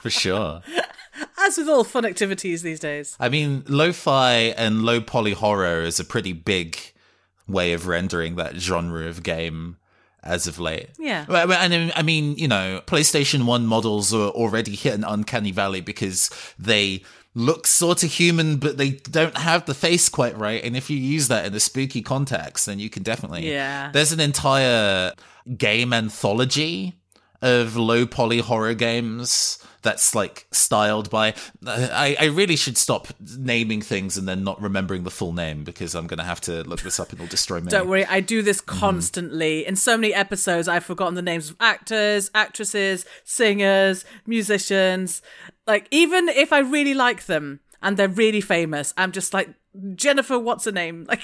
For 0.00 0.10
sure. 0.10 0.62
As 1.38 1.58
with 1.58 1.68
all 1.68 1.84
fun 1.84 2.04
activities 2.06 2.62
these 2.62 2.80
days. 2.80 3.16
I 3.20 3.28
mean, 3.28 3.64
lo-fi 3.68 4.32
and 4.56 4.82
low 4.82 5.00
poly 5.00 5.32
horror 5.32 5.82
is 5.82 5.98
a 6.00 6.04
pretty 6.04 6.32
big 6.32 6.78
way 7.48 7.72
of 7.72 7.86
rendering 7.86 8.36
that 8.36 8.56
genre 8.56 9.06
of 9.06 9.22
game 9.22 9.76
as 10.22 10.46
of 10.46 10.58
late. 10.58 10.90
Yeah. 10.98 11.24
And 11.28 11.74
I- 11.74 11.92
I 11.96 12.02
mean, 12.02 12.36
you 12.36 12.46
know, 12.48 12.80
PlayStation 12.86 13.44
1 13.44 13.66
models 13.66 14.14
are 14.14 14.28
already 14.30 14.76
hit 14.76 14.94
an 14.94 15.04
uncanny 15.04 15.50
valley 15.50 15.80
because 15.80 16.30
they 16.58 17.02
look 17.34 17.66
sort 17.66 18.04
of 18.04 18.12
human, 18.12 18.56
but 18.58 18.76
they 18.78 18.90
don't 18.90 19.36
have 19.36 19.66
the 19.66 19.74
face 19.74 20.08
quite 20.08 20.38
right. 20.38 20.62
And 20.62 20.76
if 20.76 20.88
you 20.90 20.96
use 20.96 21.28
that 21.28 21.44
in 21.46 21.54
a 21.54 21.60
spooky 21.60 22.02
context, 22.02 22.66
then 22.66 22.78
you 22.78 22.88
can 22.88 23.02
definitely. 23.02 23.50
Yeah. 23.50 23.90
There's 23.92 24.12
an 24.12 24.20
entire 24.20 25.12
game 25.56 25.92
anthology 25.92 26.94
of 27.40 27.76
low 27.76 28.06
poly 28.06 28.38
horror 28.38 28.74
games 28.74 29.58
that's 29.82 30.14
like 30.14 30.46
styled 30.52 31.10
by 31.10 31.34
I, 31.66 32.16
I 32.18 32.24
really 32.26 32.56
should 32.56 32.78
stop 32.78 33.08
naming 33.36 33.82
things 33.82 34.16
and 34.16 34.28
then 34.28 34.44
not 34.44 34.60
remembering 34.60 35.04
the 35.04 35.10
full 35.10 35.32
name 35.32 35.64
because 35.64 35.94
I'm 35.94 36.06
gonna 36.06 36.24
have 36.24 36.40
to 36.42 36.62
look 36.64 36.80
this 36.80 36.98
up 37.00 37.10
and 37.10 37.20
it'll 37.20 37.30
destroy 37.30 37.60
me. 37.60 37.70
Don't 37.70 37.88
worry, 37.88 38.06
I 38.06 38.20
do 38.20 38.42
this 38.42 38.60
mm-hmm. 38.60 38.78
constantly. 38.78 39.66
In 39.66 39.76
so 39.76 39.96
many 39.96 40.14
episodes, 40.14 40.68
I've 40.68 40.84
forgotten 40.84 41.14
the 41.14 41.22
names 41.22 41.50
of 41.50 41.56
actors, 41.60 42.30
actresses, 42.34 43.04
singers, 43.24 44.04
musicians. 44.26 45.22
Like, 45.66 45.86
even 45.90 46.28
if 46.28 46.52
I 46.52 46.60
really 46.60 46.94
like 46.94 47.26
them 47.26 47.60
and 47.82 47.96
they're 47.96 48.08
really 48.08 48.40
famous, 48.40 48.92
I'm 48.96 49.12
just 49.12 49.34
like, 49.34 49.50
Jennifer, 49.94 50.38
what's 50.38 50.64
her 50.64 50.72
name? 50.72 51.06
Like, 51.12 51.22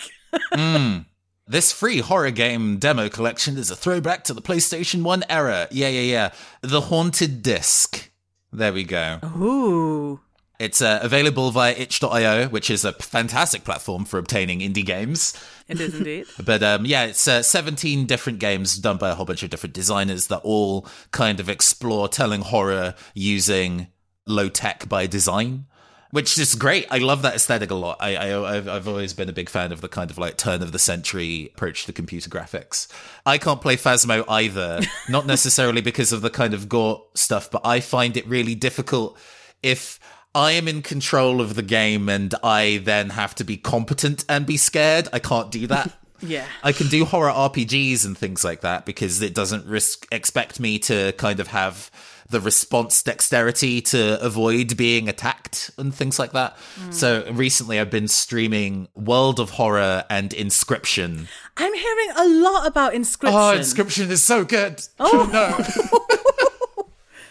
hmm. 0.53 0.99
This 1.47 1.73
free 1.73 2.01
horror 2.01 2.31
game 2.31 2.77
demo 2.77 3.09
collection 3.09 3.57
is 3.57 3.71
a 3.71 3.77
throwback 3.77 4.25
to 4.25 4.35
the 4.35 4.42
PlayStation 4.42 5.03
1 5.03 5.25
era. 5.31 5.66
Yeah, 5.71 5.88
yeah, 5.88 6.01
yeah. 6.03 6.33
The 6.61 6.83
Haunted 6.83 7.42
Disc. 7.42 8.11
There 8.53 8.73
we 8.73 8.85
go. 8.85 9.21
ooh. 9.25 10.21
It's 10.59 10.83
uh, 10.83 10.99
available 11.03 11.53
via 11.53 11.73
itch.io, 11.73 12.49
which 12.49 12.69
is 12.69 12.85
a 12.85 12.93
fantastic 12.95 13.63
platform 13.63 14.05
for 14.05 14.19
obtaining 14.19 14.59
indie 14.59 14.85
games. 14.85 15.33
It 15.69 15.81
is 15.81 15.95
indeed. 15.95 16.27
But 16.45 16.65
um, 16.65 16.85
yeah, 16.85 17.05
it's 17.05 17.29
uh, 17.29 17.43
17 17.43 18.07
different 18.07 18.41
games 18.41 18.77
done 18.77 18.97
by 18.97 19.11
a 19.11 19.15
whole 19.15 19.25
bunch 19.27 19.45
of 19.45 19.51
different 19.51 19.75
designers 19.75 20.27
that 20.27 20.41
all 20.43 20.89
kind 21.13 21.39
of 21.39 21.49
explore 21.49 22.09
telling 22.09 22.41
horror 22.41 22.95
using 23.15 23.87
low 24.27 24.49
tech 24.49 24.89
by 24.89 25.07
design. 25.07 25.67
Which 26.11 26.38
is 26.38 26.55
great. 26.55 26.87
I 26.90 26.99
love 26.99 27.23
that 27.23 27.35
aesthetic 27.35 27.71
a 27.71 27.75
lot. 27.75 27.99
I, 28.01 28.16
I, 28.16 28.57
I've, 28.57 28.68
I've 28.68 28.88
always 28.88 29.12
been 29.12 29.29
a 29.29 29.33
big 29.33 29.51
fan 29.51 29.73
of 29.73 29.83
the 29.83 29.88
kind 29.88 30.11
of 30.11 30.16
like 30.16 30.38
turn 30.38 30.62
of 30.62 30.73
the 30.73 30.79
century 30.79 31.51
approach 31.55 31.85
to 31.85 31.92
computer 31.92 32.31
graphics. 32.31 32.88
I 33.27 33.37
can't 33.37 33.61
play 33.61 33.77
Phasmo 33.77 34.25
either, 34.27 34.81
not 35.09 35.27
necessarily 35.27 35.83
because 35.83 36.12
of 36.12 36.23
the 36.23 36.31
kind 36.31 36.55
of 36.55 36.68
gore 36.68 37.05
stuff, 37.14 37.51
but 37.51 37.61
I 37.64 37.81
find 37.81 38.16
it 38.16 38.27
really 38.27 38.55
difficult 38.55 39.18
if 39.62 40.01
I 40.35 40.53
am 40.53 40.68
in 40.68 40.83
control 40.83 41.40
of 41.40 41.57
the 41.57 41.62
game 41.62 42.09
and 42.09 42.35
I 42.42 42.81
then 42.85 43.11
have 43.11 43.35
to 43.37 43.44
be 43.44 43.57
competent 43.57 44.25
and 44.29 44.47
be 44.47 44.57
scared. 44.57 45.09
I 45.12 45.18
can't 45.18 45.51
do 45.51 45.66
that. 45.68 45.92
Yeah. 46.21 46.47
I 46.64 46.73
can 46.73 46.88
do 46.88 47.05
horror 47.05 47.31
RPGs 47.31 48.05
and 48.05 48.18
things 48.18 48.42
like 48.42 48.62
that 48.62 48.85
because 48.85 49.23
it 49.23 49.37
doesn't 49.37 49.66
risk 49.66 50.05
expect 50.11 50.59
me 50.59 50.81
to 50.81 51.12
kind 51.12 51.38
of 51.38 51.47
have 51.47 51.92
the 52.31 52.41
response 52.41 53.03
dexterity 53.03 53.81
to 53.81 54.23
avoid 54.23 54.77
being 54.77 55.09
attacked 55.09 55.71
and 55.79 55.95
things 55.95 56.19
like 56.19 56.33
that. 56.33 56.57
So 56.91 57.25
recently 57.33 57.81
I've 57.81 57.91
been 57.91 58.09
streaming 58.09 58.88
World 58.95 59.41
of 59.41 59.51
Horror 59.51 60.05
and 60.11 60.31
Inscryption. 60.31 61.27
I'm 61.57 61.75
hearing 61.75 62.11
a 62.17 62.29
lot 62.29 62.67
about 62.67 62.95
oh, 62.95 62.99
inscryption. 62.99 63.33
Oh, 63.33 63.59
Inscryption 63.59 64.11
is 64.11 64.23
so 64.23 64.45
good. 64.45 64.83
Oh 65.01 65.29
no. 65.33 65.57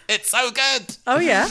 it's 0.08 0.30
so 0.30 0.50
good. 0.50 0.96
Oh, 1.06 1.20
yeah. 1.20 1.48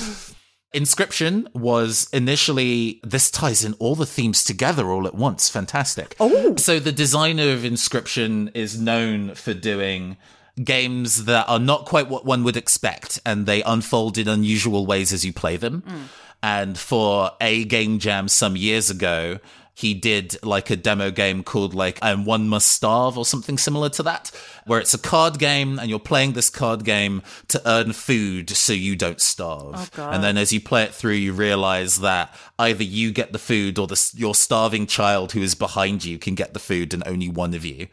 Inscryption 0.73 1.53
was 1.55 2.09
initially 2.11 2.99
this 3.03 3.31
ties 3.31 3.63
in 3.63 3.73
all 3.73 3.95
the 3.95 4.05
themes 4.05 4.43
together 4.43 4.91
all 4.91 5.07
at 5.07 5.15
once. 5.15 5.47
Fantastic. 5.47 6.15
Oh. 6.19 6.55
So 6.57 6.79
the 6.79 6.91
designer 6.91 7.51
of 7.53 7.61
Inscryption 7.61 8.51
is 8.53 8.79
known 8.79 9.35
for 9.35 9.53
doing 9.53 10.17
games 10.63 11.25
that 11.25 11.47
are 11.47 11.59
not 11.59 11.85
quite 11.85 12.09
what 12.09 12.25
one 12.25 12.43
would 12.43 12.57
expect 12.57 13.19
and 13.25 13.45
they 13.45 13.61
unfold 13.63 14.17
in 14.17 14.27
unusual 14.27 14.85
ways 14.85 15.13
as 15.13 15.25
you 15.25 15.33
play 15.33 15.57
them. 15.57 15.83
Mm. 15.87 16.01
And 16.43 16.77
for 16.77 17.31
a 17.41 17.65
game 17.65 17.99
jam 17.99 18.27
some 18.27 18.55
years 18.55 18.89
ago, 18.89 19.39
he 19.77 19.93
did 19.93 20.43
like 20.43 20.71
a 20.71 20.75
demo 20.75 21.11
game 21.11 21.43
called 21.43 21.75
like 21.75 21.99
and 22.01 22.25
one 22.25 22.49
must 22.49 22.67
starve 22.67 23.15
or 23.15 23.23
something 23.23 23.59
similar 23.59 23.89
to 23.89 24.01
that 24.01 24.31
where 24.65 24.79
it's 24.79 24.95
a 24.95 24.97
card 24.97 25.37
game 25.37 25.77
and 25.77 25.87
you're 25.87 25.99
playing 25.99 26.33
this 26.33 26.49
card 26.49 26.83
game 26.83 27.21
to 27.47 27.61
earn 27.69 27.93
food 27.93 28.49
so 28.49 28.73
you 28.73 28.95
don't 28.95 29.21
starve 29.21 29.75
oh, 29.75 29.87
God. 29.95 30.15
and 30.15 30.23
then 30.23 30.35
as 30.35 30.51
you 30.51 30.59
play 30.59 30.81
it 30.81 30.95
through 30.95 31.13
you 31.13 31.31
realize 31.31 31.99
that 31.99 32.33
either 32.57 32.83
you 32.83 33.11
get 33.11 33.33
the 33.33 33.39
food 33.39 33.77
or 33.77 33.85
the, 33.85 34.11
your 34.15 34.33
starving 34.33 34.87
child 34.87 35.33
who 35.33 35.43
is 35.43 35.53
behind 35.53 36.03
you 36.03 36.17
can 36.17 36.33
get 36.33 36.55
the 36.55 36.59
food 36.59 36.91
and 36.91 37.03
only 37.05 37.29
one 37.29 37.53
of 37.53 37.63
you 37.63 37.87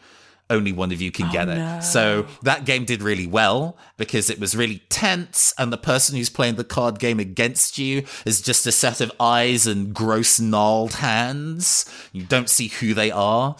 only 0.51 0.73
one 0.73 0.93
of 0.93 1.01
you 1.01 1.11
can 1.11 1.27
oh, 1.29 1.33
get 1.33 1.49
it. 1.49 1.83
So 1.83 2.27
that 2.43 2.65
game 2.65 2.85
did 2.85 3.03
really 3.03 3.27
well 3.27 3.77
because 3.97 4.29
it 4.29 4.39
was 4.39 4.57
really 4.57 4.83
tense, 4.89 5.55
and 5.59 5.73
the 5.73 5.79
person 5.79 6.17
who's 6.17 6.31
playing 6.31 6.57
the 6.57 6.65
card 6.65 6.99
game 6.99 7.19
against 7.19 7.79
you 7.79 8.05
is 8.27 8.41
just 8.41 8.67
a 8.67 8.73
set 8.73 9.01
of 9.01 9.11
eyes 9.19 9.67
and 9.67 9.95
gross 9.95 10.39
gnarled 10.39 10.95
hands. 10.95 11.85
You 12.13 12.25
don't 12.25 12.51
see 12.51 12.69
who 12.69 12.95
they 12.95 13.11
are, 13.11 13.57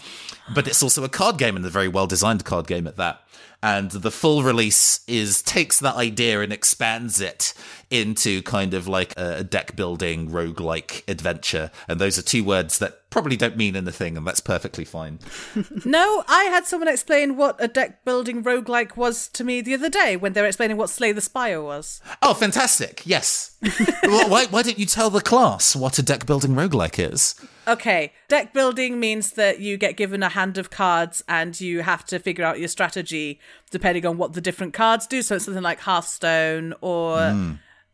but 0.55 0.69
it's 0.69 0.83
also 0.83 1.05
a 1.05 1.09
card 1.09 1.39
game 1.39 1.57
and 1.57 1.65
a 1.65 1.71
very 1.71 1.89
well 1.89 2.07
designed 2.07 2.45
card 2.45 2.67
game 2.67 2.87
at 2.87 2.97
that. 2.97 3.24
And 3.65 3.91
the 3.93 4.11
full 4.11 4.43
release 4.43 5.01
is 5.09 5.41
takes 5.41 5.81
that 5.81 5.95
idea 5.95 6.43
and 6.43 6.53
expands 6.53 7.19
it 7.19 7.55
into 7.91 8.43
kind 8.43 8.75
of 8.75 8.87
like 8.87 9.15
a 9.17 9.43
deck 9.43 9.75
building 9.75 10.29
roguelike 10.29 11.03
adventure. 11.09 11.71
And 11.89 11.99
those 11.99 12.19
are 12.19 12.23
two 12.23 12.45
words 12.45 12.79
that 12.81 13.09
probably 13.09 13.39
don't 13.39 13.57
mean 13.57 13.75
anything, 13.75 14.19
and 14.19 14.27
that's 14.27 14.41
perfectly 14.41 14.85
fine. 14.85 15.19
No, 15.87 16.25
I 16.29 16.45
had 16.45 16.67
someone 16.67 16.89
explain 16.89 17.37
what 17.37 17.57
a 17.59 17.69
deck 17.69 18.05
building 18.05 18.43
roguelike 18.45 18.97
was 18.97 19.29
to 19.29 19.45
me 19.45 19.63
the 19.63 19.75
other 19.75 19.89
day 19.89 20.17
when 20.17 20.35
they 20.35 20.43
were 20.43 20.47
explaining 20.47 20.77
what 20.77 20.91
Slay 20.91 21.13
the 21.13 21.23
Spire 21.23 21.63
was. 21.63 22.03
Oh, 22.21 22.35
fantastic! 22.35 23.03
Yes. 23.07 23.57
why, 24.03 24.47
why 24.51 24.63
don't 24.63 24.79
you 24.79 24.87
tell 24.87 25.09
the 25.09 25.23
class 25.23 25.75
what 25.75 25.99
a 25.99 26.03
deck 26.03 26.27
building 26.27 26.55
roguelike 26.55 26.99
is? 26.99 27.35
Okay, 27.67 28.13
deck 28.29 28.53
building 28.53 29.01
means 29.01 29.33
that 29.33 29.61
you 29.61 29.77
get 29.77 29.97
given 29.97 30.23
a 30.23 30.29
hand 30.29 30.59
of 30.59 30.71
cards 30.71 31.25
and 31.29 31.59
you 31.61 31.81
have 31.83 32.05
to 32.07 32.19
figure 32.19 32.45
out 32.45 32.59
your 32.59 32.69
strategy 32.69 33.41
depending 33.71 34.05
on 34.05 34.19
what 34.19 34.35
the 34.35 34.41
different 34.41 34.75
cards 34.75 35.07
do. 35.07 35.23
So 35.23 35.37
it's 35.37 35.45
something 35.47 35.63
like 35.63 35.81
Hearthstone 35.81 36.75
or. 36.81 37.19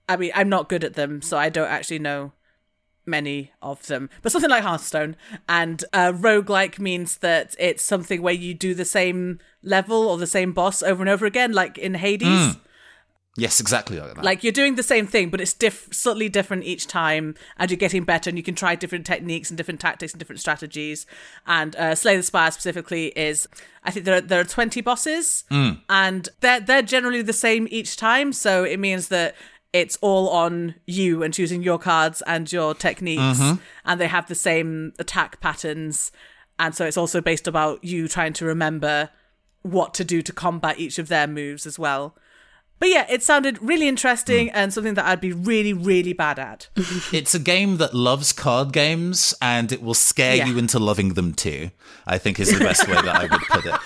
I 0.09 0.17
mean, 0.17 0.33
I'm 0.35 0.49
not 0.49 0.69
good 0.69 0.83
at 0.83 0.95
them, 0.95 1.23
so 1.23 1.39
I 1.39 1.51
don't 1.51 1.69
actually 1.69 2.01
know 2.01 2.33
many 3.07 3.53
of 3.63 3.87
them, 3.87 4.11
but 4.23 4.33
something 4.33 4.51
like 4.51 4.65
Hearthstone. 4.65 5.15
And 5.49 5.85
uh, 5.93 6.11
roguelike 6.13 6.81
means 6.81 7.19
that 7.19 7.55
it's 7.61 7.85
something 7.85 8.21
where 8.21 8.35
you 8.35 8.53
do 8.53 8.75
the 8.75 8.85
same 8.85 9.39
level 9.63 10.09
or 10.09 10.19
the 10.19 10.27
same 10.27 10.53
boss 10.53 10.83
over 10.83 11.01
and 11.01 11.09
over 11.09 11.27
again, 11.27 11.53
like 11.53 11.79
in 11.79 11.95
Hades. 11.95 12.57
Yes, 13.37 13.61
exactly 13.61 13.99
like 13.99 14.15
that. 14.15 14.25
Like 14.25 14.43
you're 14.43 14.53
doing 14.53 14.75
the 14.75 14.83
same 14.83 15.07
thing, 15.07 15.31
but 15.31 15.41
it's 15.41 15.53
diff- 15.53 15.89
subtly 15.93 16.29
different 16.29 16.65
each 16.65 16.87
time, 16.89 17.37
and 17.57 17.71
you're 17.71 17.79
getting 17.79 18.03
better, 18.05 18.29
and 18.29 18.37
you 18.37 18.43
can 18.43 18.57
try 18.57 18.75
different 18.75 19.07
techniques 19.07 19.51
and 19.51 19.57
different 19.57 19.81
tactics 19.81 20.13
and 20.13 20.19
different 20.19 20.41
strategies. 20.41 21.07
And 21.47 21.77
uh, 21.77 21.95
Slay 21.95 22.17
the 22.17 22.25
Spire 22.25 22.51
specifically 22.51 23.07
is, 23.17 23.49
I 23.85 23.93
think 23.93 24.05
there 24.05 24.17
are, 24.17 24.21
there 24.21 24.41
are 24.41 24.45
20 24.45 24.81
bosses, 24.81 25.45
and 25.89 26.29
they're 26.41 26.61
they're 26.61 26.83
generally 26.83 27.23
the 27.23 27.33
same 27.33 27.69
each 27.71 27.97
time. 27.97 28.33
So 28.33 28.65
it 28.65 28.81
means 28.81 29.09
that 29.09 29.37
it's 29.73 29.97
all 30.01 30.29
on 30.31 30.75
you 30.87 31.23
and 31.23 31.33
choosing 31.33 31.63
your 31.63 31.79
cards 31.79 32.23
and 32.27 32.51
your 32.53 32.75
techniques, 32.75 33.39
and 33.85 34.01
they 34.01 34.09
have 34.09 34.27
the 34.27 34.35
same 34.35 34.93
attack 34.99 35.41
patterns, 35.41 36.11
and 36.59 36.75
so 36.75 36.85
it's 36.85 36.97
also 36.97 37.21
based 37.21 37.47
about 37.47 37.85
you 37.85 38.09
trying 38.09 38.33
to 38.35 38.45
remember 38.45 39.11
what 39.63 39.95
to 39.95 40.05
do 40.05 40.21
to 40.23 40.33
combat 40.33 40.81
each 40.81 40.99
of 40.99 41.07
their 41.07 41.29
moves 41.29 41.65
as 41.65 41.79
well. 41.79 42.17
But 42.81 42.89
yeah, 42.89 43.07
it 43.09 43.23
sounded 43.23 43.63
really 43.63 43.87
interesting 43.87 44.51
and 44.51 44.73
something 44.73 44.95
that 44.95 45.05
I'd 45.05 45.21
be 45.21 45.33
really, 45.33 45.73
really 45.75 46.15
bad 46.15 46.39
at. 46.39 46.69
it's 47.13 47.35
a 47.35 47.39
game 47.39 47.77
that 47.77 47.95
loves 47.95 48.33
card 48.33 48.73
games, 48.73 49.35
and 49.41 49.71
it 49.71 49.83
will 49.83 49.95
scare 49.95 50.37
Yeah. 50.37 50.47
you 50.47 50.59
into 50.59 50.79
loving 50.79 51.15
them 51.15 51.35
too. 51.35 51.71
I 52.07 52.17
think 52.19 52.41
is 52.41 52.51
the 52.51 52.65
best 52.65 52.89
way 52.89 52.95
that 52.95 53.15
I 53.15 53.23
would 53.27 53.43
put 53.43 53.67
it. 53.67 53.81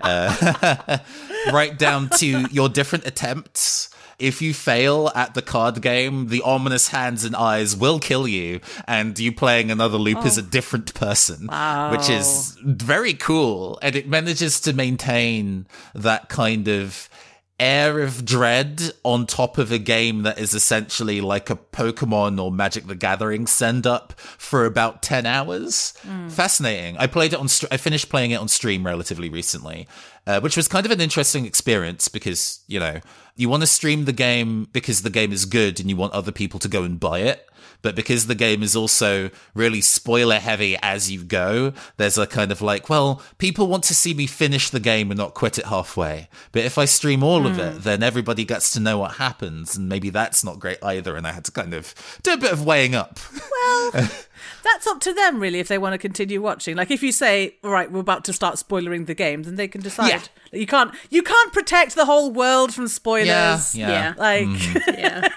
Uh, 0.00 0.98
right 1.52 1.76
down 1.78 2.08
to 2.18 2.46
your 2.52 2.68
different 2.68 3.06
attempts. 3.06 3.90
If 4.18 4.40
you 4.40 4.54
fail 4.54 5.10
at 5.14 5.34
the 5.34 5.42
card 5.42 5.82
game, 5.82 6.28
the 6.28 6.40
ominous 6.40 6.88
hands 6.88 7.24
and 7.24 7.36
eyes 7.36 7.76
will 7.76 7.98
kill 7.98 8.26
you, 8.26 8.60
and 8.88 9.18
you 9.18 9.30
playing 9.32 9.70
another 9.70 9.98
loop 9.98 10.24
is 10.24 10.38
a 10.38 10.42
different 10.42 10.94
person, 10.94 11.48
which 11.90 12.08
is 12.08 12.56
very 12.64 13.12
cool. 13.12 13.78
And 13.82 13.94
it 13.94 14.08
manages 14.08 14.58
to 14.60 14.72
maintain 14.72 15.66
that 15.94 16.30
kind 16.30 16.66
of 16.68 17.10
air 17.58 18.00
of 18.00 18.24
dread 18.24 18.92
on 19.02 19.26
top 19.26 19.56
of 19.56 19.72
a 19.72 19.78
game 19.78 20.22
that 20.24 20.38
is 20.38 20.52
essentially 20.52 21.20
like 21.20 21.48
a 21.48 21.56
Pokemon 21.56 22.42
or 22.42 22.52
Magic 22.52 22.86
the 22.86 22.94
Gathering 22.94 23.46
send 23.46 23.86
up 23.86 24.12
for 24.18 24.66
about 24.66 25.02
10 25.02 25.24
hours. 25.24 25.94
Fascinating. 26.28 26.98
I 26.98 27.06
played 27.06 27.32
it 27.32 27.38
on, 27.38 27.48
str- 27.48 27.66
I 27.70 27.78
finished 27.78 28.10
playing 28.10 28.32
it 28.32 28.40
on 28.40 28.48
stream 28.48 28.84
relatively 28.84 29.30
recently, 29.30 29.88
uh, 30.26 30.40
which 30.40 30.56
was 30.56 30.68
kind 30.68 30.84
of 30.84 30.92
an 30.92 31.00
interesting 31.00 31.46
experience 31.46 32.08
because, 32.08 32.60
you 32.66 32.78
know, 32.78 33.00
you 33.36 33.48
want 33.48 33.62
to 33.62 33.66
stream 33.66 34.04
the 34.04 34.12
game 34.12 34.68
because 34.72 35.02
the 35.02 35.10
game 35.10 35.32
is 35.32 35.44
good 35.46 35.80
and 35.80 35.88
you 35.88 35.96
want 35.96 36.12
other 36.12 36.32
people 36.32 36.60
to 36.60 36.68
go 36.68 36.82
and 36.82 37.00
buy 37.00 37.20
it. 37.20 37.45
But 37.82 37.94
because 37.94 38.26
the 38.26 38.34
game 38.34 38.62
is 38.62 38.74
also 38.74 39.30
really 39.54 39.80
spoiler 39.80 40.38
heavy 40.38 40.76
as 40.82 41.10
you 41.10 41.22
go, 41.22 41.72
there's 41.96 42.18
a 42.18 42.26
kind 42.26 42.50
of 42.52 42.62
like, 42.62 42.88
well, 42.88 43.22
people 43.38 43.66
want 43.66 43.84
to 43.84 43.94
see 43.94 44.14
me 44.14 44.26
finish 44.26 44.70
the 44.70 44.80
game 44.80 45.10
and 45.10 45.18
not 45.18 45.34
quit 45.34 45.58
it 45.58 45.66
halfway. 45.66 46.28
But 46.52 46.64
if 46.64 46.78
I 46.78 46.84
stream 46.84 47.22
all 47.22 47.46
of 47.46 47.58
it, 47.58 47.74
hmm. 47.74 47.80
then 47.80 48.02
everybody 48.02 48.44
gets 48.44 48.72
to 48.72 48.80
know 48.80 48.98
what 48.98 49.12
happens. 49.12 49.76
And 49.76 49.88
maybe 49.88 50.10
that's 50.10 50.44
not 50.44 50.60
great 50.60 50.82
either. 50.82 51.16
And 51.16 51.26
I 51.26 51.32
had 51.32 51.44
to 51.44 51.52
kind 51.52 51.74
of 51.74 51.94
do 52.22 52.32
a 52.32 52.38
bit 52.38 52.52
of 52.52 52.64
weighing 52.64 52.94
up. 52.94 53.18
That's 54.64 54.86
up 54.86 55.00
to 55.00 55.12
them, 55.12 55.40
really, 55.40 55.60
if 55.60 55.68
they 55.68 55.78
want 55.78 55.94
to 55.94 55.98
continue 55.98 56.40
watching. 56.40 56.76
Like, 56.76 56.90
if 56.90 57.02
you 57.02 57.12
say, 57.12 57.54
"All 57.64 57.70
right, 57.70 57.90
we're 57.90 58.00
about 58.00 58.24
to 58.26 58.32
start 58.32 58.56
spoilering 58.56 59.06
the 59.06 59.14
game," 59.14 59.42
then 59.42 59.56
they 59.56 59.68
can 59.68 59.80
decide. 59.80 60.08
Yeah. 60.08 60.18
That 60.18 60.58
You 60.58 60.66
can't, 60.66 60.94
you 61.10 61.22
can't 61.22 61.52
protect 61.52 61.94
the 61.94 62.04
whole 62.04 62.30
world 62.30 62.74
from 62.74 62.88
spoilers. 62.88 63.74
Yeah, 63.74 63.88
yeah. 63.88 64.14
Like, 64.16 64.46
mm. 64.46 64.86
yeah. 64.98 65.28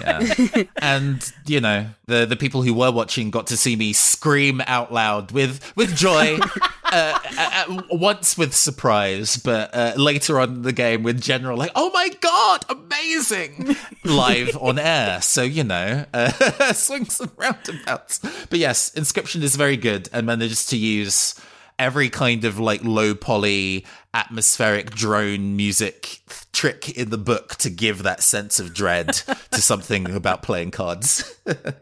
Yeah. 0.00 0.64
and 0.76 1.32
you 1.46 1.60
know 1.60 1.86
the 2.06 2.26
the 2.26 2.36
people 2.36 2.62
who 2.62 2.74
were 2.74 2.92
watching 2.92 3.30
got 3.30 3.46
to 3.48 3.56
see 3.56 3.76
me 3.76 3.92
scream 3.92 4.60
out 4.66 4.92
loud 4.92 5.32
with 5.32 5.72
with 5.76 5.96
joy 5.96 6.38
uh, 6.96 7.18
uh, 7.38 7.82
once 7.90 8.38
with 8.38 8.54
surprise 8.54 9.36
but 9.36 9.74
uh, 9.74 9.92
later 9.96 10.40
on 10.40 10.54
in 10.54 10.62
the 10.62 10.72
game 10.72 11.02
with 11.02 11.20
general 11.20 11.56
like 11.56 11.72
oh 11.74 11.90
my 11.90 12.08
god 12.20 12.64
amazing 12.68 13.76
live 14.04 14.56
on 14.60 14.78
air 14.78 15.20
so 15.20 15.42
you 15.42 15.64
know 15.64 16.04
uh, 16.14 16.72
swings 16.72 17.20
and 17.20 17.30
roundabouts 17.36 18.18
but 18.48 18.58
yes 18.58 18.90
inscryption 18.90 19.42
is 19.42 19.56
very 19.56 19.76
good 19.76 20.08
and 20.12 20.26
manages 20.26 20.66
to 20.66 20.76
use 20.76 21.34
every 21.78 22.08
kind 22.08 22.44
of 22.44 22.58
like 22.58 22.82
low 22.82 23.14
poly 23.14 23.84
atmospheric 24.14 24.90
drone 24.90 25.56
music 25.56 26.20
trick 26.52 26.96
in 26.96 27.10
the 27.10 27.18
book 27.18 27.56
to 27.56 27.68
give 27.68 28.02
that 28.02 28.22
sense 28.22 28.58
of 28.58 28.72
dread 28.72 29.12
to 29.50 29.60
something 29.60 30.10
about 30.10 30.42
playing 30.42 30.70
cards. 30.70 31.38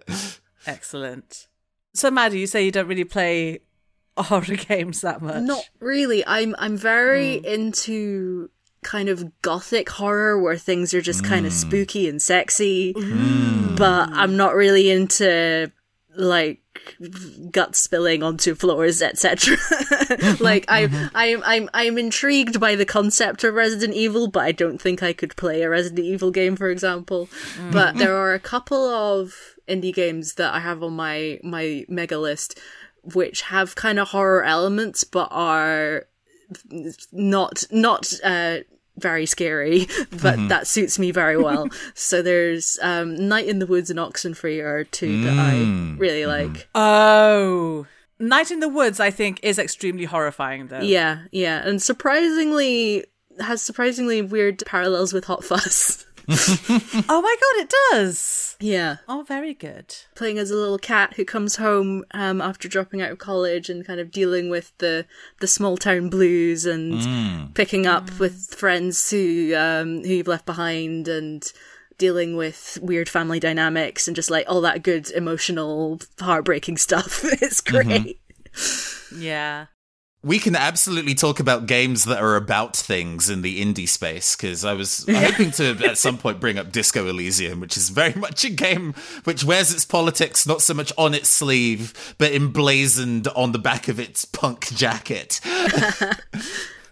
Excellent. 0.67 1.47
So, 1.95 2.11
Maddie, 2.11 2.41
you 2.41 2.49
say 2.49 2.65
you 2.65 2.73
don't 2.73 2.89
really 2.89 3.05
play 3.05 3.61
horror 4.23 4.57
games 4.57 5.01
that 5.03 5.23
much. 5.23 5.43
Not 5.43 5.69
really. 5.81 6.25
I'm 6.27 6.55
I'm 6.59 6.77
very 6.77 7.39
hmm. 7.39 7.45
into 7.45 8.51
kind 8.83 9.09
of 9.09 9.41
gothic 9.41 9.89
horror 9.89 10.41
where 10.41 10.59
things 10.59 10.93
are 10.93 11.01
just 11.01 11.25
kind 11.25 11.47
of 11.47 11.53
hmm. 11.53 11.59
spooky 11.59 12.09
and 12.09 12.21
sexy. 12.21 12.93
Hmm. 12.93 13.75
But 13.77 14.11
I'm 14.13 14.37
not 14.37 14.55
really 14.55 14.91
into 14.91 15.73
like 16.17 16.61
gut 17.51 17.75
spilling 17.75 18.23
onto 18.23 18.55
floors, 18.55 19.03
etc. 19.03 19.57
Mm-hmm. 20.05 20.45
like 20.45 20.67
I'm 20.69 20.91
mm-hmm. 20.91 21.17
I'm 21.17 21.43
I'm 21.45 21.71
I'm 21.73 21.99
intrigued 21.99 22.61
by 22.61 22.75
the 22.75 22.85
concept 22.85 23.43
of 23.43 23.55
Resident 23.55 23.95
Evil, 23.95 24.29
but 24.29 24.45
I 24.45 24.53
don't 24.53 24.81
think 24.81 25.03
I 25.03 25.13
could 25.13 25.35
play 25.35 25.63
a 25.63 25.71
Resident 25.71 26.07
Evil 26.07 26.31
game, 26.31 26.57
for 26.57 26.69
example. 26.69 27.29
Mm. 27.57 27.73
But 27.73 27.89
mm-hmm. 27.91 27.99
there 27.99 28.15
are 28.15 28.35
a 28.35 28.39
couple 28.39 28.87
of 28.87 29.35
indie 29.67 29.95
games 29.95 30.35
that 30.35 30.53
I 30.53 30.61
have 30.61 30.83
on 30.83 30.93
my 30.93 31.41
my 31.43 31.87
mega 31.89 32.19
list 32.19 32.59
which 33.13 33.43
have 33.43 33.75
kind 33.75 33.99
of 33.99 34.09
horror 34.09 34.43
elements 34.43 35.05
but 35.05 35.29
are 35.31 36.07
not 37.13 37.65
not 37.71 38.13
uh 38.25 38.59
very 38.97 39.27
scary, 39.27 39.89
but 40.23 40.49
that 40.49 40.67
suits 40.67 40.99
me 40.99 41.11
very 41.11 41.37
well. 41.37 41.69
so 41.95 42.23
there's 42.23 42.79
um, 42.83 43.29
Night 43.29 43.47
in 43.47 43.59
the 43.59 43.67
Woods 43.67 43.91
and 43.91 43.99
Oxenfree 43.99 44.63
are 44.63 44.85
two 44.85 45.25
that 45.25 45.37
I 45.37 45.97
really 45.99 46.27
like. 46.27 46.69
Oh. 46.75 47.87
Night 48.21 48.51
in 48.51 48.61
the 48.61 48.69
Woods, 48.69 49.01
I 49.01 49.11
think, 49.11 49.41
is 49.43 49.59
extremely 49.59 50.05
horrifying, 50.05 50.69
though. 50.69 50.81
Yeah, 50.81 51.23
yeah, 51.33 51.67
and 51.67 51.83
surprisingly 51.83 53.05
has 53.41 53.61
surprisingly 53.61 54.23
weird 54.23 54.63
parallels 54.65 55.13
with 55.13 55.25
Hot 55.25 55.43
Fuzz. 55.43 56.07
Oh 57.09 57.21
my 57.21 57.37
god, 57.41 57.63
it 57.65 57.73
does. 57.93 58.57
yeah, 58.61 58.97
Oh, 59.09 59.25
very 59.27 59.55
good. 59.55 59.95
playing 60.15 60.39
as 60.39 60.51
a 60.51 60.57
little 60.57 60.79
cat 60.79 61.15
who 61.15 61.25
comes 61.25 61.57
home 61.57 62.05
um, 62.13 62.41
after 62.41 62.69
dropping 62.69 63.03
out 63.03 63.11
of 63.11 63.19
college 63.19 63.69
and 63.69 63.87
kind 63.87 64.01
of 64.01 64.11
dealing 64.11 64.49
with 64.51 64.73
the 64.79 65.07
the 65.41 65.47
small 65.47 65.77
town 65.77 66.09
blues 66.09 66.65
and 66.67 67.55
picking 67.55 67.87
up 67.87 68.19
with 68.19 68.55
friends 68.55 69.11
who 69.11 69.55
um, 69.57 70.03
who 70.03 70.09
you've 70.15 70.29
left 70.29 70.47
behind 70.47 71.09
and 71.09 71.53
dealing 71.99 72.37
with 72.37 72.79
weird 72.83 73.09
family 73.09 73.39
dynamics 73.39 74.07
and 74.09 74.17
just 74.17 74.31
like 74.31 74.45
all 74.49 74.61
that 74.61 74.83
good 74.83 75.11
emotional 75.13 76.01
heartbreaking 76.21 76.77
stuff. 76.77 77.21
it's 77.43 77.61
great. 77.61 78.21
Yeah. 79.17 79.67
We 80.25 80.39
can 80.39 80.57
absolutely 80.57 81.15
talk 81.15 81.39
about 81.39 81.67
games 81.67 82.05
that 82.07 82.23
are 82.23 82.37
about 82.37 82.75
things 82.75 83.29
in 83.29 83.43
the 83.43 83.63
indie 83.63 83.89
space 83.89 84.35
because 84.35 84.65
I 84.65 84.73
was 84.73 85.05
hoping 85.11 85.51
to 85.53 85.77
at 85.85 85.99
some 85.99 86.19
point 86.19 86.41
bring 86.41 86.59
up 86.59 86.73
Disco 86.73 87.07
Elysium, 87.07 87.61
which 87.61 87.77
is 87.77 87.91
very 87.91 88.15
much 88.15 88.45
a 88.45 88.51
game 88.51 88.95
which 89.25 89.45
wears 89.45 89.73
its 89.73 89.85
politics 89.85 90.47
not 90.47 90.63
so 90.63 90.75
much 90.75 90.93
on 90.99 91.15
its 91.15 91.29
sleeve, 91.29 92.15
but 92.19 92.33
emblazoned 92.33 93.29
on 93.29 93.53
the 93.53 93.59
back 93.59 93.87
of 93.89 94.01
its 94.01 94.25
punk 94.25 94.75
jacket. 94.75 95.41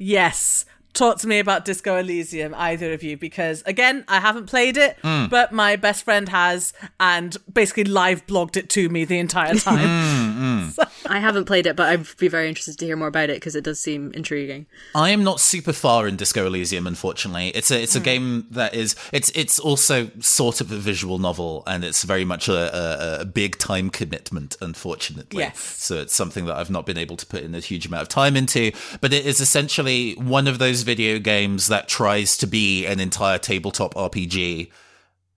Yes. 0.02 0.64
Talk 0.94 1.18
to 1.20 1.26
me 1.26 1.38
about 1.38 1.64
Disco 1.64 1.96
Elysium, 1.96 2.54
either 2.54 2.92
of 2.92 3.02
you, 3.02 3.16
because 3.16 3.62
again, 3.64 4.04
I 4.08 4.20
haven't 4.20 4.46
played 4.46 4.76
it, 4.76 4.98
hmm. 5.00 5.26
but 5.26 5.50
my 5.52 5.76
best 5.76 6.04
friend 6.04 6.28
has, 6.28 6.74
and 7.00 7.34
basically 7.50 7.84
live 7.84 8.26
blogged 8.26 8.58
it 8.58 8.68
to 8.70 8.90
me 8.90 9.06
the 9.06 9.18
entire 9.18 9.52
hmm, 9.52 9.58
time. 9.58 10.68
Hmm. 10.68 10.82
I 11.12 11.18
haven't 11.18 11.44
played 11.44 11.66
it, 11.66 11.76
but 11.76 11.88
I'd 11.90 12.06
be 12.16 12.28
very 12.28 12.48
interested 12.48 12.78
to 12.78 12.86
hear 12.86 12.96
more 12.96 13.08
about 13.08 13.28
it 13.28 13.36
because 13.36 13.54
it 13.54 13.64
does 13.64 13.78
seem 13.78 14.12
intriguing. 14.14 14.64
I 14.94 15.10
am 15.10 15.22
not 15.22 15.40
super 15.40 15.74
far 15.74 16.08
in 16.08 16.16
Disco 16.16 16.46
Elysium, 16.46 16.86
unfortunately. 16.86 17.48
It's 17.48 17.70
a 17.70 17.82
it's 17.82 17.94
a 17.94 17.98
hmm. 17.98 18.04
game 18.04 18.46
that 18.50 18.72
is 18.72 18.96
it's 19.12 19.30
it's 19.34 19.58
also 19.58 20.10
sort 20.20 20.62
of 20.62 20.72
a 20.72 20.78
visual 20.78 21.18
novel, 21.18 21.64
and 21.66 21.84
it's 21.84 22.02
very 22.02 22.24
much 22.24 22.48
a, 22.48 23.18
a, 23.18 23.20
a 23.20 23.24
big 23.26 23.58
time 23.58 23.90
commitment, 23.90 24.56
unfortunately. 24.62 25.40
Yes. 25.40 25.58
So 25.58 26.00
it's 26.00 26.14
something 26.14 26.46
that 26.46 26.56
I've 26.56 26.70
not 26.70 26.86
been 26.86 26.96
able 26.96 27.18
to 27.18 27.26
put 27.26 27.42
in 27.42 27.54
a 27.54 27.60
huge 27.60 27.84
amount 27.84 28.04
of 28.04 28.08
time 28.08 28.34
into. 28.34 28.72
But 29.02 29.12
it 29.12 29.26
is 29.26 29.38
essentially 29.38 30.14
one 30.14 30.48
of 30.48 30.58
those 30.58 30.80
video 30.80 31.18
games 31.18 31.66
that 31.66 31.88
tries 31.88 32.38
to 32.38 32.46
be 32.46 32.86
an 32.86 33.00
entire 33.00 33.36
tabletop 33.36 33.92
RPG 33.94 34.70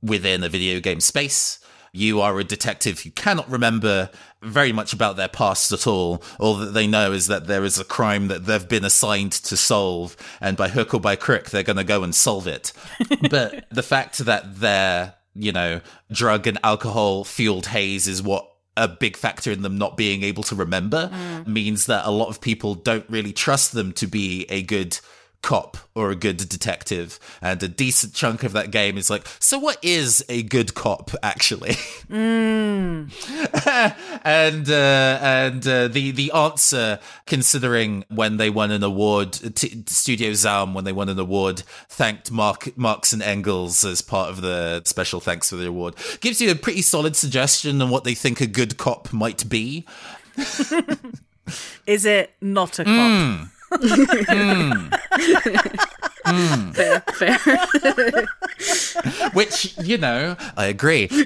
within 0.01 0.41
a 0.41 0.47
video 0.47 0.80
game 0.80 1.01
space. 1.01 1.59
You 1.95 2.19
are 2.19 2.37
a 2.39 2.43
detective 2.43 2.99
who 2.99 3.11
cannot 3.11 3.49
remember 3.49 4.09
very 4.41 4.73
much 4.73 4.91
about 4.91 5.15
their 5.15 5.29
past 5.29 5.71
at 5.71 5.87
all. 5.87 6.21
All 6.39 6.55
that 6.55 6.73
they 6.73 6.87
know 6.87 7.13
is 7.13 7.27
that 7.27 7.47
there 7.47 7.63
is 7.63 7.79
a 7.79 7.85
crime 7.85 8.27
that 8.27 8.45
they've 8.45 8.67
been 8.67 8.83
assigned 8.83 9.31
to 9.31 9.55
solve, 9.55 10.17
and 10.41 10.57
by 10.57 10.67
hook 10.67 10.93
or 10.93 10.99
by 10.99 11.15
crook, 11.15 11.49
they're 11.49 11.63
going 11.63 11.77
to 11.77 11.85
go 11.85 12.03
and 12.03 12.13
solve 12.13 12.47
it. 12.47 12.73
but 13.29 13.65
the 13.71 13.81
fact 13.81 14.19
that 14.19 14.59
their, 14.59 15.15
you 15.33 15.53
know, 15.53 15.79
drug 16.11 16.47
and 16.47 16.59
alcohol 16.63 17.23
fueled 17.23 17.67
haze 17.67 18.07
is 18.09 18.21
what 18.21 18.45
a 18.77 18.89
big 18.89 19.15
factor 19.15 19.51
in 19.51 19.61
them 19.61 19.77
not 19.77 19.95
being 19.95 20.21
able 20.21 20.43
to 20.43 20.55
remember 20.55 21.09
mm. 21.13 21.47
means 21.47 21.85
that 21.85 22.05
a 22.05 22.11
lot 22.11 22.27
of 22.27 22.41
people 22.41 22.75
don't 22.75 23.09
really 23.09 23.31
trust 23.31 23.71
them 23.71 23.93
to 23.93 24.05
be 24.05 24.45
a 24.49 24.61
good 24.61 24.99
cop 25.45 25.77
or 25.93 26.09
a 26.09 26.15
good 26.15 26.37
detective 26.49 27.19
and 27.39 27.61
a 27.61 27.67
decent 27.67 28.15
chunk 28.15 28.41
of 28.41 28.51
that 28.51 28.71
game 28.71 28.97
is 28.97 29.11
like 29.11 29.27
so 29.37 29.59
what 29.59 29.77
is 29.83 30.25
a 30.27 30.41
good 30.41 30.73
cop 30.73 31.11
actually? 31.21 31.75
And 34.25 34.69
uh, 34.69 35.19
and 35.21 35.67
uh, 35.67 35.87
the 35.87 36.09
the 36.11 36.31
answer 36.31 36.99
considering 37.27 38.03
when 38.09 38.37
they 38.37 38.49
won 38.49 38.71
an 38.71 38.81
award 38.81 39.33
t- 39.33 39.83
studio 39.85 40.33
ZA/UM 40.33 40.73
when 40.73 40.83
they 40.83 40.91
won 40.91 41.09
an 41.09 41.19
award 41.19 41.59
thanked 41.89 42.31
mark 42.31 42.75
marx 42.75 43.13
and 43.13 43.21
engels 43.21 43.85
as 43.85 44.01
part 44.01 44.29
of 44.29 44.41
the 44.41 44.81
special 44.85 45.19
thanks 45.19 45.51
for 45.51 45.57
the 45.57 45.67
award. 45.67 45.95
Gives 46.21 46.41
you 46.41 46.49
a 46.49 46.55
pretty 46.55 46.81
solid 46.81 47.15
suggestion 47.15 47.81
on 47.81 47.91
what 47.91 48.03
they 48.03 48.15
think 48.15 48.41
a 48.41 48.47
good 48.47 48.77
cop 48.77 49.13
might 49.13 49.47
be. 49.47 49.85
Is 51.85 52.05
it 52.05 52.33
not 52.41 52.79
a 52.79 52.85
cop? 52.85 53.49
Hmm. 53.82 54.89
Hmm. 56.26 56.71
Fair, 56.71 57.01
fair. 57.01 57.38
which 59.34 59.78
you 59.78 59.97
know 59.97 60.36
i 60.57 60.65
agree. 60.65 61.07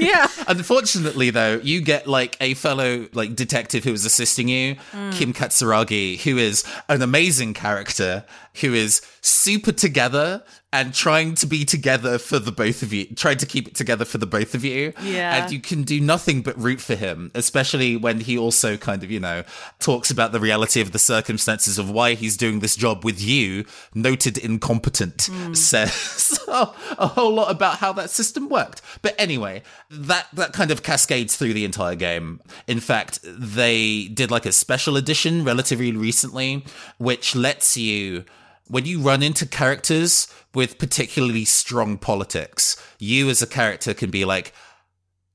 Yeah. 0.00 0.26
Unfortunately, 0.48 1.30
though, 1.30 1.60
you 1.62 1.80
get 1.80 2.06
like 2.06 2.36
a 2.40 2.54
fellow 2.54 3.06
like 3.12 3.34
detective 3.34 3.84
who 3.84 3.92
is 3.92 4.04
assisting 4.04 4.48
you, 4.48 4.76
hmm. 4.92 5.10
Kim 5.12 5.32
Kitsuragi, 5.32 6.20
who 6.20 6.36
is 6.36 6.64
an 6.88 7.00
amazing 7.00 7.54
character, 7.54 8.24
who 8.60 8.74
is 8.74 9.02
super 9.20 9.72
together 9.72 10.42
and 10.74 10.92
trying 10.92 11.36
to 11.36 11.46
be 11.46 11.64
together 11.64 12.18
for 12.18 12.40
the 12.40 12.50
both 12.50 12.82
of 12.82 12.92
you, 12.92 13.06
trying 13.14 13.36
to 13.36 13.46
keep 13.46 13.68
it 13.68 13.76
together 13.76 14.04
for 14.04 14.18
the 14.18 14.26
both 14.26 14.56
of 14.56 14.64
you. 14.64 14.92
Yeah. 15.00 15.44
And 15.44 15.52
you 15.52 15.60
can 15.60 15.84
do 15.84 16.00
nothing 16.00 16.42
but 16.42 16.58
root 16.58 16.80
for 16.80 16.96
him, 16.96 17.30
especially 17.32 17.96
when 17.96 18.18
he 18.18 18.36
also 18.36 18.76
kind 18.76 19.04
of, 19.04 19.10
you 19.10 19.20
know, 19.20 19.44
talks 19.78 20.10
about 20.10 20.32
the 20.32 20.40
reality 20.40 20.80
of 20.80 20.90
the 20.90 20.98
circumstances 20.98 21.78
of 21.78 21.88
why 21.88 22.14
he's 22.14 22.36
doing 22.36 22.58
this 22.58 22.74
job 22.74 23.04
with 23.04 23.22
you, 23.22 23.64
noted 23.94 24.36
incompetent, 24.36 25.28
hmm. 25.30 25.54
says 25.54 26.40
a 26.48 27.06
whole 27.06 27.32
lot 27.32 27.52
about 27.52 27.78
how 27.78 27.92
that 27.92 28.10
system 28.10 28.48
worked. 28.48 28.82
But 29.00 29.14
anyway, 29.16 29.62
that 29.90 30.26
that 30.32 30.52
kind 30.52 30.72
of 30.72 30.82
cascades 30.82 31.36
through 31.36 31.52
the 31.52 31.64
entire 31.64 31.94
game. 31.94 32.40
In 32.66 32.80
fact, 32.80 33.20
they 33.22 34.08
did 34.08 34.32
like 34.32 34.44
a 34.44 34.50
special 34.50 34.96
edition 34.96 35.44
relatively 35.44 35.92
recently, 35.92 36.64
which 36.98 37.36
lets 37.36 37.76
you 37.76 38.24
when 38.68 38.86
you 38.86 39.00
run 39.00 39.22
into 39.22 39.46
characters 39.46 40.28
with 40.54 40.78
particularly 40.78 41.44
strong 41.44 41.98
politics, 41.98 42.76
you 42.98 43.28
as 43.28 43.42
a 43.42 43.46
character 43.46 43.94
can 43.94 44.10
be 44.10 44.24
like, 44.24 44.52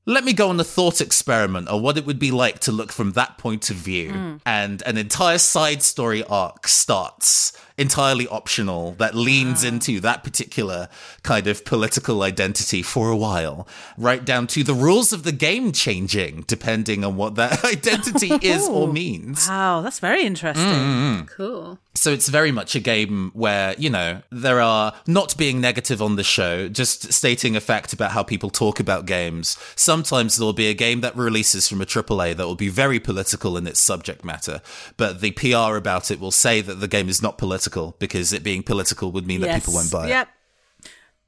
let 0.06 0.24
me 0.24 0.34
go 0.34 0.50
on 0.50 0.60
a 0.60 0.64
thought 0.64 1.02
experiment 1.02 1.70
or 1.70 1.80
what 1.80 1.96
it 1.96 2.06
would 2.06 2.18
be 2.18 2.32
like 2.32 2.58
to 2.60 2.72
look 2.72 2.92
from 2.92 3.12
that 3.12 3.38
point 3.38 3.70
of 3.70 3.76
view. 3.76 4.12
Hmm. 4.12 4.36
And 4.44 4.82
an 4.88 4.98
entire 4.98 5.38
side 5.38 5.84
story 5.84 6.24
arc 6.24 6.68
starts 6.68 7.54
entirely 7.78 8.28
optional 8.28 8.94
that 8.94 9.14
leans 9.14 9.64
ah. 9.64 9.68
into 9.68 10.00
that 10.00 10.24
particular 10.24 10.90
kind 11.24 11.46
of 11.46 11.64
political 11.64 12.24
identity 12.24 12.82
for 12.82 13.12
a 13.12 13.16
while, 13.16 13.68
right 13.98 14.26
down 14.26 14.48
to 14.48 14.64
the 14.64 14.74
rules 14.74 15.14
of 15.14 15.24
the 15.24 15.32
game 15.32 15.72
changing 15.72 16.44
depending 16.48 17.06
on 17.06 17.16
what 17.16 17.36
that 17.36 17.64
identity 17.74 18.34
is 18.42 18.68
or 18.68 18.88
means. 18.92 19.48
Wow, 19.48 19.82
that's 19.82 20.00
very 20.00 20.24
interesting. 20.24 20.66
Mm-hmm. 20.66 21.26
Cool. 21.26 21.80
So 22.00 22.14
it's 22.14 22.30
very 22.30 22.54
much 22.54 22.76
a 22.76 22.80
game 22.80 23.30
where, 23.34 23.76
you 23.78 23.90
know, 23.90 24.22
there 24.32 24.62
are 24.62 24.94
not 25.06 25.36
being 25.36 25.60
negative 25.60 26.02
on 26.02 26.16
the 26.16 26.24
show, 26.24 26.70
just 26.70 27.12
stating 27.12 27.58
a 27.58 27.60
fact 27.60 27.92
about 27.92 28.12
how 28.12 28.24
people 28.24 28.50
talk 28.50 28.80
about 28.80 29.06
games. 29.06 29.58
Sometimes 29.76 30.38
there'll 30.38 30.54
be 30.54 30.70
a 30.70 30.74
game 30.74 31.02
that 31.02 31.14
releases 31.18 31.68
from 31.68 31.82
a 31.82 31.86
AAA 31.86 32.38
that 32.38 32.48
will 32.48 32.56
be 32.56 32.70
very 32.70 33.02
political 33.02 33.58
in 33.58 33.68
its 33.68 33.82
subject 33.82 34.24
matter, 34.24 34.62
but 34.96 35.20
the 35.20 35.32
PR 35.32 35.76
about 35.76 36.10
it 36.10 36.22
will 36.22 36.32
say 36.32 36.62
that 36.62 36.76
the 36.76 36.88
game 36.88 37.10
is 37.10 37.22
not 37.22 37.38
political 37.38 37.98
because 38.00 38.32
it 38.32 38.44
being 38.44 38.64
political 38.64 39.12
would 39.12 39.28
mean 39.28 39.42
that 39.42 39.60
people 39.60 39.74
won't 39.74 39.92
buy 39.92 40.06
it. 40.06 40.10
Yep. 40.10 40.30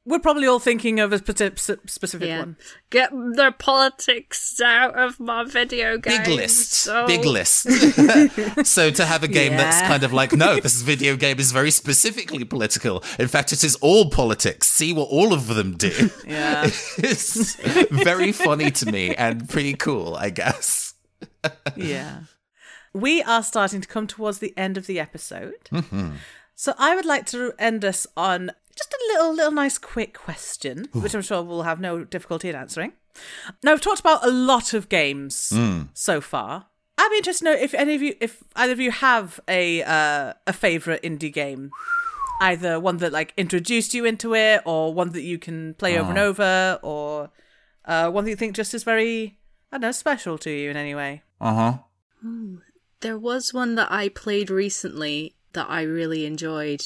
We're 0.05 0.19
probably 0.19 0.47
all 0.47 0.59
thinking 0.59 0.99
of 0.99 1.13
a 1.13 1.17
specific 1.19 2.27
Yeah. 2.27 2.39
one. 2.39 2.57
Get 2.89 3.11
the 3.11 3.53
politics 3.57 4.59
out 4.59 4.97
of 4.97 5.19
my 5.19 5.43
video 5.43 5.97
game. 5.97 6.23
Big 6.23 6.27
list. 6.27 6.71
So- 6.73 7.05
Big 7.05 7.23
list. 7.23 7.67
so 8.65 8.89
to 8.89 9.05
have 9.05 9.23
a 9.23 9.27
game 9.27 9.51
that's 9.51 9.81
kind 9.81 10.03
of 10.03 10.11
like, 10.11 10.33
no, 10.33 10.59
this 10.59 10.81
video 10.81 11.15
game 11.15 11.39
is 11.39 11.51
very 11.51 11.69
specifically 11.71 12.43
political. 12.43 13.03
In 13.19 13.27
fact, 13.27 13.53
it 13.53 13.63
is 13.63 13.75
all 13.75 14.09
politics. 14.09 14.67
See 14.67 14.91
what 14.91 15.09
all 15.09 15.33
of 15.33 15.47
them 15.47 15.77
do. 15.77 16.09
Yeah. 16.25 16.63
it's 16.97 17.55
very 17.91 18.31
funny 18.31 18.71
to 18.71 18.91
me 18.91 19.13
and 19.15 19.47
pretty 19.47 19.73
cool, 19.75 20.15
I 20.15 20.29
guess. 20.31 20.93
yeah. 21.75 22.21
We 22.93 23.21
are 23.23 23.41
starting 23.41 23.79
to 23.79 23.87
come 23.87 24.05
towards 24.05 24.39
the 24.39 24.53
end 24.57 24.77
of 24.77 24.85
the 24.85 24.99
episode. 24.99 25.53
Mm-hmm. 25.71 26.09
So 26.55 26.73
I 26.77 26.93
would 26.93 27.05
like 27.05 27.25
to 27.27 27.53
end 27.57 27.85
us 27.85 28.05
on 28.17 28.51
just 28.82 28.93
a 28.93 29.13
little, 29.13 29.34
little 29.34 29.51
nice 29.51 29.77
quick 29.77 30.13
question, 30.17 30.88
which 30.93 31.13
I'm 31.13 31.21
sure 31.21 31.43
we'll 31.43 31.63
have 31.63 31.79
no 31.79 32.03
difficulty 32.03 32.49
in 32.49 32.55
answering. 32.55 32.93
Now, 33.63 33.73
we've 33.73 33.82
talked 33.82 33.99
about 33.99 34.25
a 34.25 34.32
lot 34.32 34.73
of 34.73 34.89
games 34.89 35.53
so 35.93 36.21
far. 36.21 36.65
I'd 36.97 37.09
be 37.11 37.17
interested 37.17 37.45
to 37.45 37.51
know 37.51 37.57
if 37.57 37.73
any 37.73 37.95
of 37.95 38.01
you, 38.01 38.15
if 38.19 38.43
either 38.55 38.73
of 38.73 38.79
you 38.79 38.91
have 38.91 39.39
a 39.47 39.84
uh, 39.84 40.34
a 40.47 40.53
favorite 40.53 41.01
indie 41.03 41.34
game, 41.34 41.71
either 42.41 42.79
one 42.79 42.97
that 42.97 43.11
like 43.11 43.34
introduced 43.38 43.93
you 43.93 44.05
into 44.05 44.36
it, 44.36 44.61
or 44.65 44.93
one 44.93 45.11
that 45.13 45.23
you 45.23 45.38
can 45.38 45.73
play 45.75 45.97
over 45.97 46.09
and 46.09 46.19
over, 46.19 46.79
or 46.82 47.29
uh, 47.86 48.09
one 48.09 48.23
that 48.25 48.29
you 48.29 48.36
think 48.36 48.55
just 48.55 48.73
is 48.73 48.84
very, 48.84 49.39
I 49.71 49.75
don't 49.77 49.82
know, 49.82 49.91
special 49.91 50.38
to 50.39 50.51
you 50.51 50.69
in 50.69 50.77
any 50.77 50.95
way. 50.95 51.23
Uh 51.39 51.53
huh. 51.53 51.77
There 53.01 53.17
was 53.17 53.53
one 53.53 53.75
that 53.75 53.91
I 53.91 54.09
played 54.09 54.49
recently 54.49 55.36
that 55.53 55.67
I 55.69 55.82
really 55.82 56.25
enjoyed. 56.25 56.84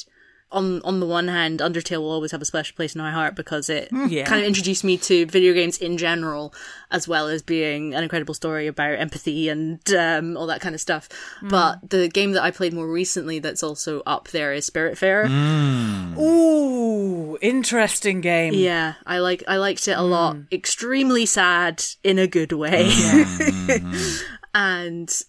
On 0.55 0.81
on 0.83 1.01
the 1.01 1.05
one 1.05 1.27
hand, 1.27 1.59
Undertale 1.59 1.99
will 1.99 2.11
always 2.11 2.31
have 2.31 2.41
a 2.41 2.45
special 2.45 2.75
place 2.75 2.95
in 2.95 3.01
my 3.01 3.11
heart 3.11 3.35
because 3.35 3.69
it 3.69 3.91
mm. 3.91 4.09
Yeah. 4.09 4.23
kind 4.23 4.41
of 4.41 4.47
introduced 4.47 4.85
me 4.85 4.97
to 4.99 5.25
video 5.25 5.53
games 5.53 5.77
in 5.77 5.97
general, 5.97 6.53
as 6.91 7.07
well 7.07 7.27
as 7.27 7.41
being 7.41 7.93
an 7.93 8.03
incredible 8.03 8.33
story 8.33 8.65
about 8.67 8.97
empathy 8.97 9.49
and 9.49 9.81
um, 9.93 10.37
all 10.37 10.47
that 10.47 10.61
kind 10.61 10.73
of 10.73 10.79
stuff. 10.79 11.09
Mm. 11.41 11.49
But 11.49 11.89
the 11.89 12.07
game 12.07 12.31
that 12.31 12.43
I 12.43 12.51
played 12.51 12.73
more 12.73 12.87
recently 12.87 13.39
that's 13.39 13.63
also 13.63 14.01
up 14.05 14.29
there 14.29 14.53
is 14.53 14.69
Spiritfarer. 14.69 15.27
Mm. 15.27 16.17
Ooh, 16.17 17.37
interesting 17.41 18.21
game. 18.21 18.53
Yeah, 18.53 18.93
I 19.05 19.19
like 19.19 19.43
I 19.47 19.57
liked 19.57 19.87
it 19.89 19.97
a 19.97 20.03
lot. 20.03 20.37
Extremely 20.53 21.25
sad 21.25 21.83
in 22.01 22.17
a 22.17 22.27
good 22.27 22.53
way. 22.53 22.89
and 24.55 25.21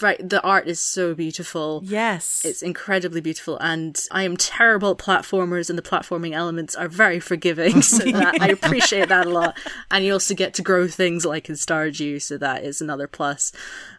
right 0.00 0.16
the 0.28 0.42
art 0.42 0.66
is 0.68 0.80
so 0.80 1.14
beautiful. 1.14 1.80
Yes. 1.84 2.44
It's 2.44 2.62
incredibly 2.62 3.20
beautiful, 3.20 3.56
and 3.58 3.98
I 4.10 4.24
am 4.24 4.36
terrible 4.36 4.90
at 4.92 4.98
platformers, 4.98 5.68
and 5.70 5.78
the 5.78 5.82
platforming 5.82 6.32
elements 6.32 6.74
are 6.74 6.88
very 6.88 7.20
forgiving, 7.20 7.82
so 7.82 8.04
that 8.04 8.40
I 8.40 8.48
appreciate 8.48 9.08
that 9.08 9.26
a 9.26 9.30
lot. 9.30 9.56
And 9.90 10.04
you 10.04 10.12
also 10.12 10.34
get 10.34 10.54
to 10.54 10.62
grow 10.62 10.86
things 10.88 11.24
like 11.24 11.48
in 11.48 11.54
Stardew, 11.54 12.20
so 12.22 12.36
that 12.38 12.64
is 12.64 12.80
another 12.80 13.06
plus. 13.06 13.52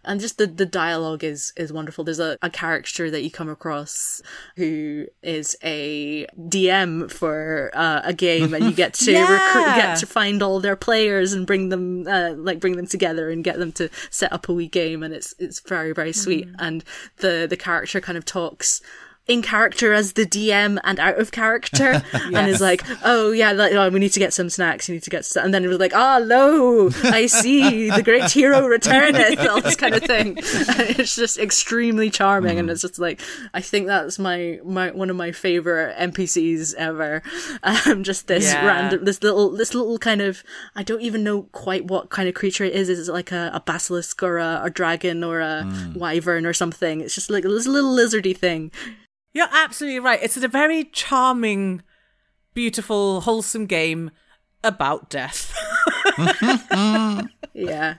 And 0.03 0.19
just 0.19 0.37
the, 0.37 0.47
the 0.47 0.65
dialogue 0.65 1.23
is 1.23 1.53
is 1.55 1.71
wonderful. 1.71 2.03
There's 2.03 2.19
a, 2.19 2.37
a 2.41 2.49
character 2.49 3.09
that 3.11 3.23
you 3.23 3.29
come 3.31 3.49
across 3.49 4.21
who 4.55 5.05
is 5.21 5.55
a 5.63 6.25
DM 6.39 7.11
for 7.11 7.71
uh, 7.73 8.01
a 8.03 8.13
game, 8.13 8.53
and 8.53 8.65
you 8.65 8.71
get 8.73 8.93
to 9.05 9.11
Yeah. 9.11 9.31
recruit, 9.31 9.75
get 9.75 9.97
to 9.99 10.05
find 10.05 10.41
all 10.41 10.59
their 10.59 10.75
players 10.75 11.33
and 11.33 11.45
bring 11.47 11.69
them 11.69 12.07
uh, 12.07 12.33
like 12.35 12.59
bring 12.59 12.75
them 12.77 12.87
together 12.87 13.29
and 13.29 13.43
get 13.43 13.57
them 13.59 13.71
to 13.73 13.89
set 14.09 14.31
up 14.33 14.49
a 14.49 14.53
wee 14.53 14.67
game, 14.67 15.03
and 15.03 15.13
it's 15.13 15.35
it's 15.39 15.59
very 15.71 15.93
very 15.93 16.11
sweet. 16.11 16.47
Mm. 16.47 16.55
And 16.59 16.83
the 17.23 17.47
the 17.49 17.57
character 17.57 18.01
kind 18.01 18.17
of 18.17 18.25
talks 18.25 18.81
in 19.31 19.41
character 19.41 19.93
as 19.93 20.13
the 20.13 20.25
DM 20.25 20.79
and 20.83 20.99
out 20.99 21.19
of 21.19 21.31
character, 21.31 22.03
and 22.13 22.47
is 22.49 22.61
like, 22.61 22.83
"Oh 23.03 23.31
yeah, 23.31 23.51
like, 23.51 23.73
oh, 23.73 23.89
we 23.89 23.99
need 23.99 24.13
to 24.13 24.19
get 24.19 24.33
some 24.33 24.49
snacks. 24.49 24.89
You 24.89 24.95
need 24.95 25.03
to 25.03 25.09
get," 25.09 25.25
some. 25.25 25.45
and 25.45 25.53
then 25.53 25.63
it 25.63 25.67
was 25.67 25.79
like, 25.79 25.93
"Ah, 25.95 26.19
lo, 26.21 26.89
I 27.03 27.25
see, 27.41 27.89
the 27.89 28.03
great 28.03 28.29
hero 28.31 28.67
returneth," 28.67 29.39
all 29.49 29.61
this 29.61 29.75
kind 29.75 29.95
of 29.95 30.03
thing. 30.03 30.37
And 30.37 30.99
it's 30.99 31.15
just 31.15 31.37
extremely 31.37 32.09
charming, 32.09 32.59
and 32.59 32.69
it's 32.69 32.81
just 32.81 32.99
like, 32.99 33.21
I 33.53 33.61
think 33.61 33.87
that's 33.87 34.19
my 34.19 34.59
my 34.63 34.91
one 34.91 35.09
of 35.09 35.15
my 35.15 35.31
favorite 35.31 35.95
NPCs 35.97 36.75
ever. 36.75 37.21
Um, 37.63 38.03
just 38.03 38.27
this 38.27 38.45
Yeah. 38.51 38.65
random, 38.65 39.05
this 39.05 39.21
little, 39.23 39.51
this 39.51 39.73
little 39.73 39.97
kind 39.97 40.21
of, 40.21 40.43
I 40.75 40.83
don't 40.83 41.01
even 41.01 41.23
know 41.23 41.43
quite 41.51 41.85
what 41.85 42.09
kind 42.09 42.27
of 42.27 42.35
creature 42.35 42.63
it 42.65 42.73
is. 42.73 42.89
Is 42.89 43.07
it 43.09 43.11
like 43.13 43.31
a, 43.31 43.51
a 43.53 43.59
basilisk 43.61 44.21
or 44.23 44.37
a, 44.39 44.61
a 44.65 44.69
dragon 44.69 45.23
or 45.23 45.39
a 45.39 45.65
wyvern 45.95 46.45
or 46.45 46.53
something? 46.53 47.01
It's 47.01 47.15
just 47.15 47.29
like 47.29 47.43
this 47.43 47.67
little 47.67 47.95
lizardy 47.95 48.35
thing. 48.35 48.71
You're 49.33 49.47
absolutely 49.51 49.99
right. 49.99 50.19
It's 50.21 50.37
a 50.37 50.47
very 50.47 50.85
charming, 50.85 51.83
beautiful, 52.53 53.21
wholesome 53.21 53.65
game 53.65 54.11
about 54.63 55.09
death. 55.09 55.53
Yeah. 57.53 57.95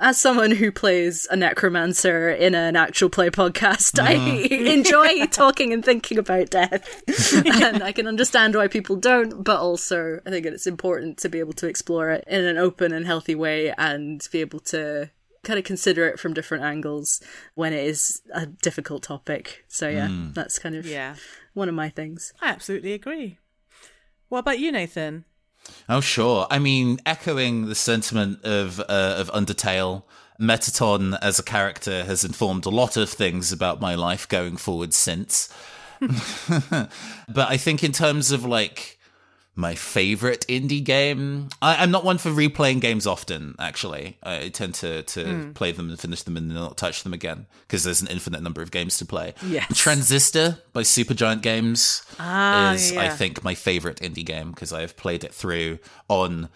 As 0.00 0.18
someone 0.18 0.50
who 0.50 0.72
plays 0.72 1.26
a 1.30 1.36
necromancer 1.36 2.30
in 2.30 2.54
an 2.54 2.76
actual 2.76 3.10
play 3.10 3.30
podcast, 3.30 4.02
I 4.02 4.14
mm. 4.16 4.66
enjoy 4.72 5.26
talking 5.26 5.72
and 5.72 5.84
thinking 5.84 6.18
about 6.18 6.50
death. 6.50 7.02
and 7.46 7.82
I 7.82 7.92
can 7.92 8.06
understand 8.06 8.54
why 8.54 8.68
people 8.68 8.96
don't, 8.96 9.44
but 9.44 9.60
also 9.60 10.20
I 10.26 10.30
think 10.30 10.46
it's 10.46 10.66
important 10.66 11.18
to 11.18 11.28
be 11.28 11.38
able 11.38 11.52
to 11.54 11.66
explore 11.66 12.10
it 12.10 12.24
in 12.26 12.44
an 12.44 12.58
open 12.58 12.92
and 12.92 13.06
healthy 13.06 13.34
way 13.34 13.72
and 13.76 14.26
be 14.32 14.40
able 14.40 14.60
to 14.60 15.10
kind 15.44 15.58
of 15.58 15.64
consider 15.64 16.06
it 16.06 16.18
from 16.18 16.34
different 16.34 16.64
angles 16.64 17.20
when 17.54 17.72
it 17.72 17.84
is 17.84 18.22
a 18.32 18.46
difficult 18.46 19.02
topic. 19.02 19.64
So 19.68 19.88
yeah, 19.88 20.08
that's 20.32 20.58
kind 20.58 20.74
of 20.74 20.86
yeah, 20.86 21.16
one 21.52 21.68
of 21.68 21.74
my 21.74 21.88
things. 21.88 22.32
I 22.40 22.48
absolutely 22.48 22.92
agree. 22.92 23.38
What 24.28 24.40
about 24.40 24.58
you, 24.58 24.72
Nathan? 24.72 25.24
Oh, 25.88 26.00
sure. 26.00 26.46
I 26.50 26.58
mean, 26.58 26.98
echoing 27.06 27.66
the 27.66 27.74
sentiment 27.74 28.44
of 28.44 28.80
uh, 28.80 29.16
of 29.18 29.30
Undertale, 29.32 30.02
Mettaton 30.38 31.14
as 31.14 31.38
a 31.38 31.42
character 31.42 32.04
has 32.04 32.24
informed 32.24 32.66
a 32.66 32.70
lot 32.70 32.96
of 32.96 33.08
things 33.08 33.52
about 33.52 33.80
my 33.80 33.94
life 33.94 34.28
going 34.28 34.56
forward 34.56 34.92
since. 34.92 35.52
but 36.00 36.90
I 37.50 37.56
think 37.56 37.84
in 37.84 37.92
terms 37.92 38.30
of 38.30 38.44
like 38.44 38.98
my 39.56 39.74
favorite 39.76 40.44
indie 40.48 40.82
game, 40.82 41.48
I, 41.62 41.76
I'm 41.76 41.90
not 41.92 42.04
one 42.04 42.18
for 42.18 42.30
replaying 42.30 42.80
games 42.80 43.06
often. 43.06 43.54
Actually, 43.58 44.18
I 44.22 44.48
tend 44.48 44.74
to 44.76 45.02
to 45.02 45.52
play 45.54 45.70
them 45.70 45.90
and 45.90 45.98
finish 45.98 46.22
them 46.22 46.36
and 46.36 46.48
not 46.48 46.76
touch 46.76 47.04
them 47.04 47.12
again 47.12 47.46
because 47.62 47.84
there's 47.84 48.02
an 48.02 48.08
infinite 48.08 48.42
number 48.42 48.62
of 48.62 48.70
games 48.70 48.98
to 48.98 49.04
play. 49.06 49.34
Yes. 49.46 49.76
Transistor 49.78 50.58
by 50.72 50.82
Supergiant 50.82 51.42
Games 51.42 52.02
Ah, 52.18 52.72
is 52.72 52.96
I 52.96 53.08
think 53.10 53.44
my 53.44 53.54
favorite 53.54 53.98
indie 54.00 54.26
game 54.26 54.50
because 54.50 54.72
I 54.72 54.80
have 54.80 54.96
played 54.96 55.22
it 55.22 55.32
through 55.32 55.78
on 56.08 56.48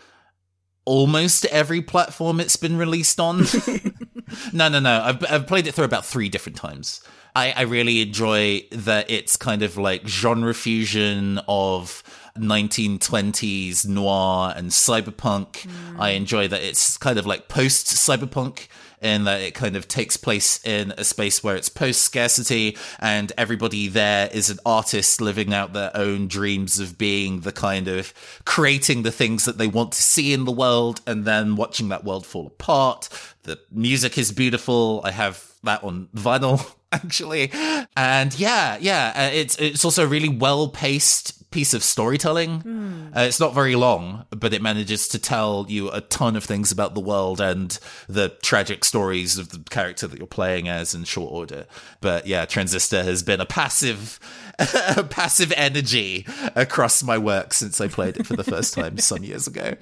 almost 0.85 1.45
every 1.47 1.83
platform 1.83 2.41
it's 2.41 2.57
been 2.57 2.77
released 2.77 3.21
on. 3.21 3.39
no, 4.53 4.69
no, 4.69 4.81
no. 4.81 5.03
I've, 5.05 5.25
I've 5.31 5.47
played 5.47 5.67
it 5.67 5.75
through 5.75 5.85
about 5.85 6.05
three 6.05 6.29
different 6.29 6.57
times. 6.57 7.01
I, 7.37 7.53
I 7.53 7.63
really 7.63 8.01
enjoy 8.01 8.63
that 8.73 9.11
it's 9.11 9.37
kind 9.37 9.63
of 9.63 9.77
like 9.77 10.07
genre 10.09 10.55
fusion 10.55 11.39
of 11.47 12.03
1920s 12.41 13.87
noir 13.87 14.53
and 14.57 14.71
cyberpunk. 14.71 15.69
I 15.99 16.11
enjoy 16.11 16.49
that 16.49 16.63
it's 16.63 16.97
kind 16.97 17.19
of 17.19 17.27
like 17.27 17.49
post 17.49 17.87
cyberpunk 17.87 18.69
in 19.01 19.25
that 19.25 19.41
it 19.41 19.55
kind 19.55 19.77
of 19.77 19.87
takes 19.87 20.17
place 20.17 20.65
in 20.65 20.93
a 20.97 21.05
space 21.05 21.43
where 21.43 21.57
it's 21.57 21.69
post 21.69 22.03
scarcity 22.03 22.77
and 22.99 23.33
everybody 23.39 23.89
there 23.89 24.29
is 24.33 24.51
an 24.51 24.59
artist 24.67 25.21
living 25.21 25.55
out 25.55 25.73
their 25.73 25.91
own 25.97 26.27
dreams 26.27 26.81
of 26.81 26.99
being 26.99 27.41
the 27.41 27.53
kind 27.53 27.89
of 27.89 28.13
creating 28.45 29.03
the 29.03 29.13
things 29.13 29.45
that 29.45 29.59
they 29.59 29.69
want 29.69 29.93
to 29.93 30.03
see 30.03 30.33
in 30.33 30.45
the 30.45 30.53
world 30.53 31.01
and 31.07 31.25
then 31.25 31.57
watching 31.57 31.89
that 31.89 32.05
world 32.05 32.27
fall 32.27 32.47
apart. 32.47 33.09
The 33.45 33.59
music 33.71 34.19
is 34.19 34.33
beautiful. 34.33 35.01
I 35.05 35.13
have 35.13 35.53
that 35.63 35.85
on 35.85 36.09
vinyl 36.15 36.75
actually. 36.93 37.51
And 37.97 38.39
yeah, 38.39 38.79
yeah, 38.81 39.13
uh, 39.15 39.31
it's 39.33 39.57
it's 39.57 39.85
also 39.85 40.05
a 40.05 40.07
really 40.07 40.29
well 40.29 40.69
paced 40.69 41.38
piece 41.51 41.73
of 41.73 41.83
storytelling. 41.83 43.11
Uh, 43.17 43.21
it's 43.21 43.41
not 43.41 43.55
very 43.55 43.75
long, 43.75 44.27
but 44.31 44.53
it 44.53 44.61
manages 44.61 45.09
to 45.09 45.19
tell 45.19 45.65
you 45.69 45.91
a 45.91 46.01
ton 46.03 46.37
of 46.37 46.45
things 46.45 46.71
about 46.71 46.95
the 46.95 47.01
world 47.01 47.41
and 47.41 47.79
the 48.09 48.29
tragic 48.43 48.85
stories 48.85 49.39
of 49.39 49.51
the 49.51 49.59
character 49.71 50.07
that 50.07 50.19
you're 50.19 50.27
playing 50.27 50.69
as 50.69 50.95
in 50.95 51.05
short 51.05 51.33
order. 51.33 51.67
But 52.01 52.27
yeah, 52.27 52.45
Transistor 52.45 53.03
has 53.03 53.23
been 53.23 53.41
a 53.41 53.47
passive 53.47 54.21
a 54.97 55.05
passive 55.05 55.53
energy 55.57 56.27
across 56.57 57.03
my 57.03 57.17
work 57.17 57.55
since 57.55 57.81
I 57.81 57.89
played 57.89 58.17
it 58.17 58.27
for 58.27 58.35
the 58.35 58.45
first 58.45 58.75
time 58.75 58.99
some 58.99 59.23
years 59.23 59.47
ago. 59.47 59.75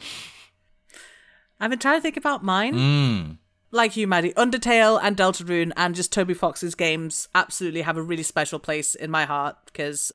I've 1.59 1.71
been 1.71 1.79
trying 1.79 1.99
to 1.99 2.03
think 2.03 2.19
about 2.19 2.45
mine. 2.45 2.75
Mm. 2.75 3.39
Like 3.71 3.97
you, 3.97 4.07
Maddie, 4.07 4.35
Undertale 4.35 5.01
and 5.03 5.17
Deltarune 5.17 5.73
and 5.77 5.95
just 5.95 6.12
Toby 6.12 6.35
Fox's 6.35 6.75
games 6.75 7.29
absolutely 7.35 7.83
have 7.83 7.97
a 7.97 8.03
really 8.03 8.23
special 8.23 8.59
place 8.59 8.95
in 8.95 9.11
my 9.11 9.25
heart 9.25 9.57
because 9.67 10.12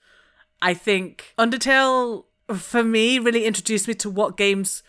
I 0.61 0.73
think 0.73 1.33
Undertale, 1.37 2.25
for 2.55 2.83
me, 2.83 3.19
really 3.19 3.45
introduced 3.45 3.87
me 3.87 3.93
to 3.95 4.09
what 4.09 4.37
games 4.37 4.83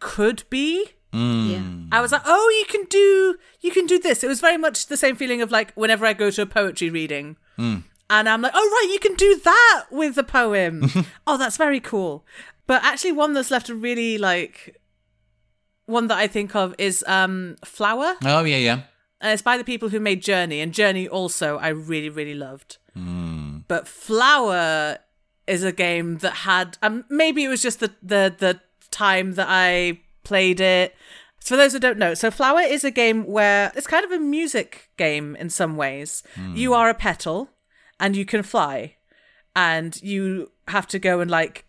could 0.00 0.44
be. 0.50 0.90
Mm. 1.12 1.50
Yeah. 1.50 1.96
I 1.96 2.00
was 2.00 2.12
like, 2.12 2.22
oh, 2.24 2.48
you 2.58 2.66
can 2.66 2.84
do, 2.84 3.36
you 3.60 3.70
can 3.70 3.86
do 3.86 3.98
this. 3.98 4.22
It 4.22 4.28
was 4.28 4.40
very 4.40 4.58
much 4.58 4.86
the 4.86 4.96
same 4.96 5.16
feeling 5.16 5.40
of 5.40 5.50
like 5.50 5.72
whenever 5.74 6.04
I 6.04 6.12
go 6.12 6.30
to 6.30 6.42
a 6.42 6.46
poetry 6.46 6.90
reading, 6.90 7.36
mm. 7.58 7.82
And 8.10 8.28
I'm 8.28 8.40
like, 8.40 8.52
oh, 8.54 8.70
right, 8.70 8.90
you 8.92 8.98
can 8.98 9.14
do 9.16 9.36
that 9.44 9.84
with 9.90 10.14
the 10.14 10.24
poem. 10.24 10.90
oh, 11.26 11.36
that's 11.36 11.56
very 11.56 11.80
cool. 11.80 12.24
But 12.66 12.82
actually, 12.84 13.12
one 13.12 13.34
that's 13.34 13.50
left 13.50 13.68
a 13.68 13.74
really 13.74 14.18
like 14.18 14.76
one 15.86 16.06
that 16.08 16.18
I 16.18 16.26
think 16.26 16.54
of 16.54 16.74
is 16.78 17.04
um 17.06 17.56
Flower. 17.64 18.14
Oh 18.24 18.44
yeah, 18.44 18.56
yeah. 18.56 18.80
And 19.20 19.32
it's 19.32 19.42
by 19.42 19.58
the 19.58 19.64
people 19.64 19.88
who 19.88 20.00
made 20.00 20.22
Journey, 20.22 20.60
and 20.60 20.72
Journey 20.72 21.08
also 21.08 21.58
I 21.58 21.68
really, 21.68 22.08
really 22.08 22.34
loved. 22.34 22.78
Mm. 22.96 23.64
But 23.68 23.86
Flower 23.86 24.98
is 25.48 25.64
a 25.64 25.72
game 25.72 26.18
that 26.18 26.32
had 26.34 26.78
um 26.82 27.04
maybe 27.08 27.44
it 27.44 27.48
was 27.48 27.62
just 27.62 27.80
the 27.80 27.92
the 28.02 28.34
the 28.38 28.60
time 28.90 29.32
that 29.34 29.46
I 29.48 30.00
played 30.24 30.60
it. 30.60 30.94
So 31.40 31.54
for 31.54 31.56
those 31.56 31.72
who 31.72 31.78
don't 31.78 31.98
know, 31.98 32.14
so 32.14 32.30
Flower 32.30 32.60
is 32.60 32.84
a 32.84 32.90
game 32.90 33.24
where 33.26 33.72
it's 33.76 33.86
kind 33.86 34.04
of 34.04 34.12
a 34.12 34.18
music 34.18 34.90
game 34.96 35.36
in 35.36 35.50
some 35.50 35.76
ways. 35.76 36.22
You 36.56 36.74
are 36.74 36.90
a 36.90 36.94
petal 36.94 37.50
and 38.00 38.16
you 38.16 38.24
can 38.24 38.42
fly. 38.42 38.96
And 39.54 40.00
you 40.02 40.52
have 40.68 40.86
to 40.88 40.98
go 40.98 41.20
and 41.20 41.30
like 41.30 41.64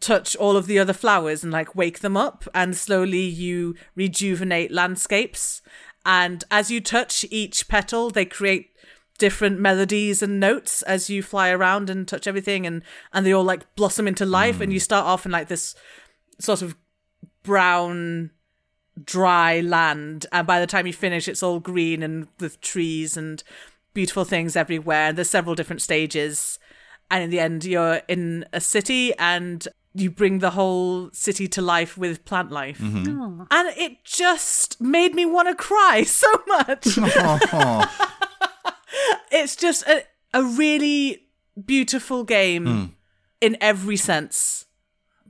touch 0.00 0.34
all 0.36 0.56
of 0.56 0.66
the 0.66 0.78
other 0.78 0.92
flowers 0.92 1.42
and 1.42 1.52
like 1.52 1.74
wake 1.74 2.00
them 2.00 2.16
up 2.16 2.44
and 2.54 2.76
slowly 2.76 3.22
you 3.22 3.74
rejuvenate 3.94 4.72
landscapes 4.72 5.62
and 6.04 6.42
as 6.50 6.70
you 6.70 6.80
touch 6.80 7.24
each 7.30 7.68
petal 7.68 8.10
they 8.10 8.24
create 8.24 8.71
different 9.18 9.58
melodies 9.58 10.22
and 10.22 10.40
notes 10.40 10.82
as 10.82 11.08
you 11.08 11.22
fly 11.22 11.50
around 11.50 11.88
and 11.88 12.08
touch 12.08 12.26
everything 12.26 12.66
and 12.66 12.82
and 13.12 13.24
they 13.24 13.32
all 13.32 13.44
like 13.44 13.74
blossom 13.76 14.08
into 14.08 14.26
life 14.26 14.60
and 14.60 14.72
you 14.72 14.80
mm. 14.80 14.82
start 14.82 15.06
off 15.06 15.24
in 15.24 15.32
like 15.32 15.48
this 15.48 15.74
sort 16.38 16.62
of 16.62 16.74
brown 17.42 18.30
dry 19.04 19.60
land 19.60 20.26
and 20.32 20.46
by 20.46 20.58
the 20.58 20.66
time 20.66 20.86
you 20.86 20.92
finish 20.92 21.28
it's 21.28 21.42
all 21.42 21.60
green 21.60 22.02
and 22.02 22.26
with 22.40 22.60
trees 22.60 23.16
and 23.16 23.42
beautiful 23.94 24.24
things 24.24 24.56
everywhere 24.56 25.08
and 25.08 25.18
there's 25.18 25.30
several 25.30 25.54
different 25.54 25.82
stages 25.82 26.58
and 27.10 27.22
in 27.22 27.30
the 27.30 27.40
end 27.40 27.64
you're 27.64 28.00
in 28.08 28.44
a 28.52 28.60
city 28.60 29.16
and 29.18 29.68
you 29.94 30.10
bring 30.10 30.38
the 30.38 30.50
whole 30.50 31.10
city 31.12 31.46
to 31.46 31.60
life 31.60 31.98
with 31.98 32.24
plant 32.24 32.50
life. 32.50 32.78
Mm-hmm. 32.78 33.42
And 33.50 33.68
it 33.76 34.04
just 34.04 34.80
made 34.80 35.14
me 35.14 35.26
want 35.26 35.48
to 35.48 35.54
cry 35.54 36.02
so 36.06 36.28
much 36.46 36.96
it's 39.32 39.56
just 39.56 39.86
a, 39.88 40.04
a 40.32 40.42
really 40.42 41.24
beautiful 41.66 42.24
game 42.24 42.66
hmm. 42.66 42.84
in 43.40 43.56
every 43.60 43.96
sense 43.96 44.66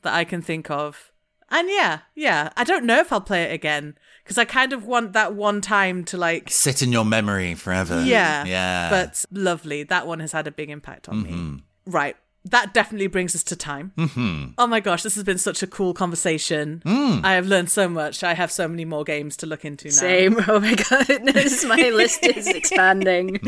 that 0.03 0.13
i 0.13 0.25
can 0.25 0.43
think 0.43 0.71
of. 0.71 1.13
And 1.51 1.69
yeah 1.69 2.01
yeah 2.15 2.51
i 2.57 2.65
don't 2.65 2.85
know 2.85 3.01
if 3.01 3.13
i'll 3.13 3.21
play 3.21 3.43
it 3.45 3.53
again 3.53 3.97
because 4.25 4.39
i 4.39 4.45
kind 4.45 4.73
of 4.73 4.87
want 4.87 5.13
that 5.13 5.35
one 5.35 5.61
time 5.61 6.03
to 6.05 6.17
like 6.17 6.51
Sit 6.51 6.83
in 6.83 6.93
your 6.93 7.05
memory 7.05 7.55
forever. 7.55 8.03
yeah 8.03 8.45
yeah. 8.45 8.89
but 8.91 9.25
lovely. 9.31 9.83
That 9.83 10.07
one 10.07 10.21
has 10.21 10.33
had 10.33 10.47
a 10.47 10.51
big 10.51 10.71
impact 10.71 11.09
on 11.09 11.23
me. 11.23 11.31
Mm-hmm. 11.31 11.57
Right 11.87 12.17
that 12.45 12.75
definitely 12.75 13.07
brings 13.07 13.35
us 13.35 13.43
to 13.45 13.57
time. 13.57 13.93
Mm-hmm. 13.97 14.53
Oh 14.59 14.67
my 14.67 14.81
gosh, 14.81 15.03
this 15.03 15.15
has 15.15 15.23
been 15.23 15.39
such 15.39 15.63
a 15.63 15.67
cool 15.67 15.95
conversation. 15.95 16.83
I 16.85 17.35
have 17.35 17.47
learned 17.47 17.71
so 17.71 17.89
much. 17.89 18.25
I 18.25 18.35
have 18.35 18.51
so 18.51 18.67
many 18.67 18.85
more 18.85 19.05
games 19.05 19.37
to 19.39 19.47
look 19.47 19.65
into 19.65 19.87
now. 19.87 19.93
Same. 19.93 20.39
Oh 20.53 20.59
my 20.61 20.75
goodness, 20.75 21.65
my 21.65 21.89
list 21.91 22.27
is 22.27 22.47
expanding. 22.49 23.41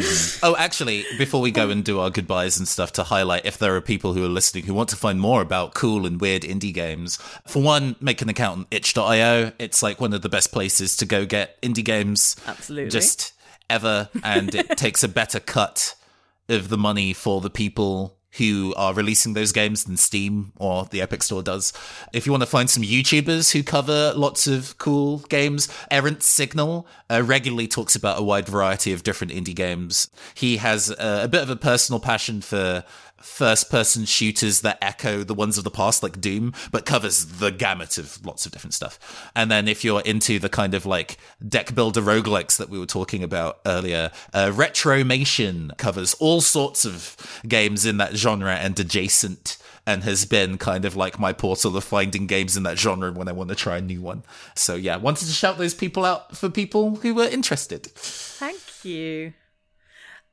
Oh, 0.43 0.55
actually, 0.57 1.05
before 1.19 1.41
we 1.41 1.51
go 1.51 1.69
and 1.71 1.85
do 1.85 1.99
our 1.99 2.09
goodbyes 2.09 2.57
and 2.57 2.69
stuff, 2.69 2.93
to 2.93 3.03
highlight 3.03 3.45
if 3.45 3.59
there 3.59 3.75
are 3.75 3.81
people 3.81 4.15
who 4.15 4.25
are 4.25 4.29
listening 4.29 4.65
who 4.65 4.73
want 4.73 4.89
to 4.91 4.97
find 4.97 5.21
more 5.21 5.43
about 5.43 5.75
cool 5.75 6.07
and 6.07 6.21
weird 6.21 6.43
indie 6.43 6.73
games, 6.73 7.17
for 7.47 7.63
one, 7.63 7.97
make 8.01 8.23
an 8.23 8.29
account 8.29 8.61
on 8.61 8.67
itch.io. 8.71 9.53
It's 9.59 9.83
like 9.83 10.01
one 10.01 10.13
of 10.13 10.23
the 10.23 10.29
best 10.29 10.53
places 10.53 10.97
to 10.99 11.05
go 11.05 11.27
get 11.27 11.61
indie 11.63 11.85
games. 11.85 12.37
Absolutely. 12.47 12.91
Just 12.91 13.33
ever. 13.69 14.09
And 14.23 14.55
it 14.55 14.69
takes 14.79 15.03
a 15.03 15.09
better 15.09 15.41
cut 15.41 15.95
of 16.49 16.69
the 16.69 16.79
money 16.79 17.13
for 17.13 17.41
the 17.41 17.51
people 17.51 18.17
who 18.37 18.75
are 18.77 18.95
releasing 18.95 19.35
those 19.35 19.53
games 19.53 19.85
than 19.85 19.97
Steam 19.97 20.53
or 20.57 20.87
the 20.87 21.01
Epic 21.01 21.23
Store 21.23 21.43
does. 21.43 21.73
If 22.13 22.27
you 22.27 22.33
want 22.33 22.43
to 22.43 22.49
find 22.49 22.69
some 22.69 22.83
YouTubers 22.83 23.53
who 23.53 23.63
cover 23.63 24.13
lots 24.15 24.47
of 24.47 24.77
cool 24.79 25.19
games, 25.29 25.69
Errant 25.91 26.23
Signal 26.23 26.87
uh, 27.11 27.23
regularly 27.23 27.69
talks 27.69 27.95
about 27.95 28.19
a 28.19 28.23
wide 28.23 28.49
variety 28.49 28.93
of 28.93 29.03
different 29.03 29.33
indie 29.33 29.55
games. 29.55 30.11
He 30.35 30.57
has 30.57 30.91
uh, 30.91 31.21
a 31.23 31.29
bit 31.29 31.43
of 31.43 31.51
a 31.51 31.57
personal 31.57 32.01
passion 32.01 32.41
for 32.41 32.85
first 33.25 33.71
person 33.71 34.05
shooters 34.05 34.61
that 34.61 34.79
echo 34.81 35.25
the 35.25 35.35
ones 35.35 35.59
of 35.59 35.65
the 35.65 35.71
past 35.71 36.03
like 36.03 36.21
doom 36.21 36.53
but 36.71 36.87
covers 36.87 37.27
the 37.39 37.51
gamut 37.51 37.99
of 37.99 38.25
lots 38.25 38.47
of 38.47 38.53
different 38.53 38.75
stuff 38.75 39.31
and 39.35 39.51
then 39.51 39.67
if 39.67 39.83
you're 39.83 40.03
into 40.03 40.39
the 40.39 40.49
kind 40.49 40.75
of 40.75 40.87
like 40.87 41.17
deck 41.47 41.75
builder 41.75 42.03
roguelikes 42.03 42.57
that 42.57 42.69
we 42.69 42.79
were 42.79 42.87
talking 42.87 43.23
about 43.23 43.61
earlier 43.67 44.11
uh, 44.33 44.53
retromation 44.55 45.73
covers 45.79 46.15
all 46.15 46.41
sorts 46.41 46.85
of 46.85 47.41
games 47.49 47.87
in 47.87 47.97
that 47.97 48.15
genre 48.15 48.55
and 48.55 48.79
adjacent 48.79 49.57
and 49.87 50.03
has 50.05 50.25
been 50.25 50.57
kind 50.59 50.85
of 50.85 50.97
like 50.97 51.19
my 51.19 51.33
portal 51.33 51.77
of 51.77 51.85
finding 51.85 52.27
games 52.27 52.57
in 52.57 52.63
that 52.63 52.79
genre 52.79 53.13
when 53.13 53.29
I 53.29 53.33
want 53.33 53.51
to 53.51 53.55
try 53.55 53.77
a 53.77 53.83
new 53.83 54.01
one. 54.01 54.23
So 54.55 54.75
yeah, 54.75 54.97
wanted 54.97 55.27
to 55.27 55.33
shout 55.33 55.59
those 55.59 55.75
people 55.75 56.05
out 56.05 56.37
for 56.37 56.49
people 56.49 56.97
who 56.97 57.15
were 57.15 57.27
interested. 57.27 57.87
Thank 57.87 58.85
you. 58.85 59.35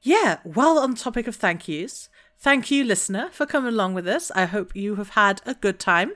Yeah, 0.02 0.40
while 0.44 0.80
on 0.80 0.96
topic 0.96 1.28
of 1.28 1.36
thank 1.36 1.68
yous, 1.68 2.10
thank 2.42 2.70
you, 2.72 2.84
listener, 2.84 3.30
for 3.32 3.46
coming 3.46 3.70
along 3.74 3.94
with 3.94 4.08
us. 4.08 4.32
I 4.36 4.46
hope 4.46 4.76
you 4.76 4.96
have 4.96 5.10
had 5.10 5.42
a 5.46 5.54
good 5.54 5.80
time. 5.80 6.12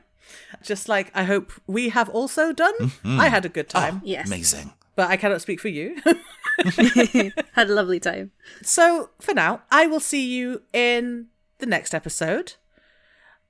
Just 0.63 0.89
like 0.89 1.11
I 1.13 1.23
hope 1.23 1.53
we 1.67 1.89
have 1.89 2.09
also 2.09 2.51
done. 2.51 2.73
Mm-hmm. 2.79 3.19
I 3.19 3.29
had 3.29 3.45
a 3.45 3.49
good 3.49 3.69
time, 3.69 3.97
oh, 4.03 4.05
Yes. 4.05 4.27
Amazing. 4.27 4.73
but 4.95 5.09
I 5.09 5.17
cannot 5.17 5.41
speak 5.41 5.59
for 5.59 5.67
you. 5.69 5.97
Had 7.53 7.69
a 7.69 7.73
lovely 7.73 7.99
time. 7.99 8.31
so 8.63 9.09
for 9.19 9.33
now, 9.33 9.61
I 9.69 9.85
will 9.87 9.99
see 9.99 10.25
you 10.25 10.61
in 10.73 11.27
the 11.59 11.65
next 11.65 11.93
episode. 11.93 12.53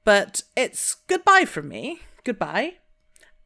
But 0.03 0.43
it's 0.57 0.95
goodbye 1.07 1.45
from 1.45 1.67
me. 1.69 2.01
Goodbye. 2.23 2.73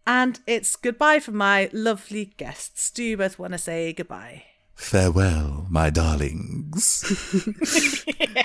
And 0.07 0.39
it's 0.47 0.75
goodbye 0.75 1.19
from 1.19 1.35
my 1.37 1.69
lovely 1.71 2.25
guests. 2.37 2.89
Do 2.89 3.03
you 3.03 3.17
both 3.17 3.37
want 3.37 3.53
to 3.53 3.57
say 3.59 3.93
goodbye? 3.93 4.43
Farewell, 4.79 5.67
my 5.69 5.91
darlings. 5.91 7.03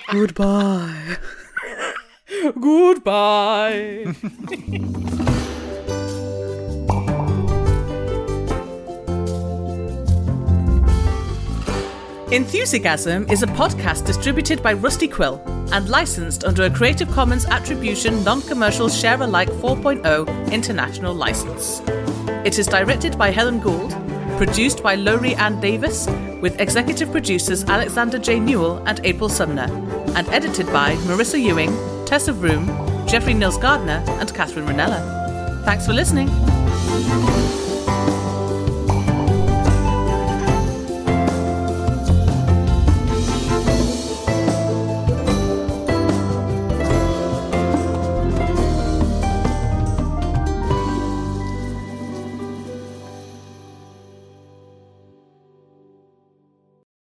Goodbye. 0.13 1.17
Goodbye. 2.61 4.15
Enthusiasm 12.31 13.27
is 13.31 13.43
a 13.43 13.47
podcast 13.47 14.05
distributed 14.05 14.63
by 14.63 14.75
Rusty 14.75 15.09
Quill 15.09 15.41
and 15.73 15.89
licensed 15.89 16.45
under 16.45 16.65
a 16.65 16.71
Creative 16.71 17.11
Commons 17.13 17.47
Attribution 17.47 18.23
Non 18.25 18.43
Commercial 18.43 18.89
Share 18.89 19.23
Alike 19.23 19.49
4.0 19.49 20.53
international 20.53 21.15
license. 21.15 21.81
It 22.45 22.59
is 22.59 22.67
directed 22.67 23.17
by 23.17 23.31
Helen 23.31 23.61
Gould, 23.61 23.93
produced 24.37 24.83
by 24.83 24.97
Lowri 24.97 25.37
Ann 25.37 25.61
Davies, 25.61 26.07
with 26.41 26.61
executive 26.61 27.11
producers 27.11 27.65
Alexander 27.65 28.19
J. 28.19 28.41
Newall 28.41 28.83
and 28.87 29.01
April 29.05 29.29
Sumner, 29.29 29.69
and 30.17 30.29
edited 30.29 30.67
by 30.67 30.95
Marissa 31.07 31.41
Ewing, 31.41 31.73
Tessa 32.07 32.33
Vroom, 32.33 32.67
Jeffrey 33.07 33.35
Nils 33.35 33.59
Gardner, 33.59 34.05
and 34.21 34.35
Catherine 34.35 34.67
Ranella. 34.67 35.65
Thanks 35.65 35.87
for 35.87 35.93
listening. 35.93 36.29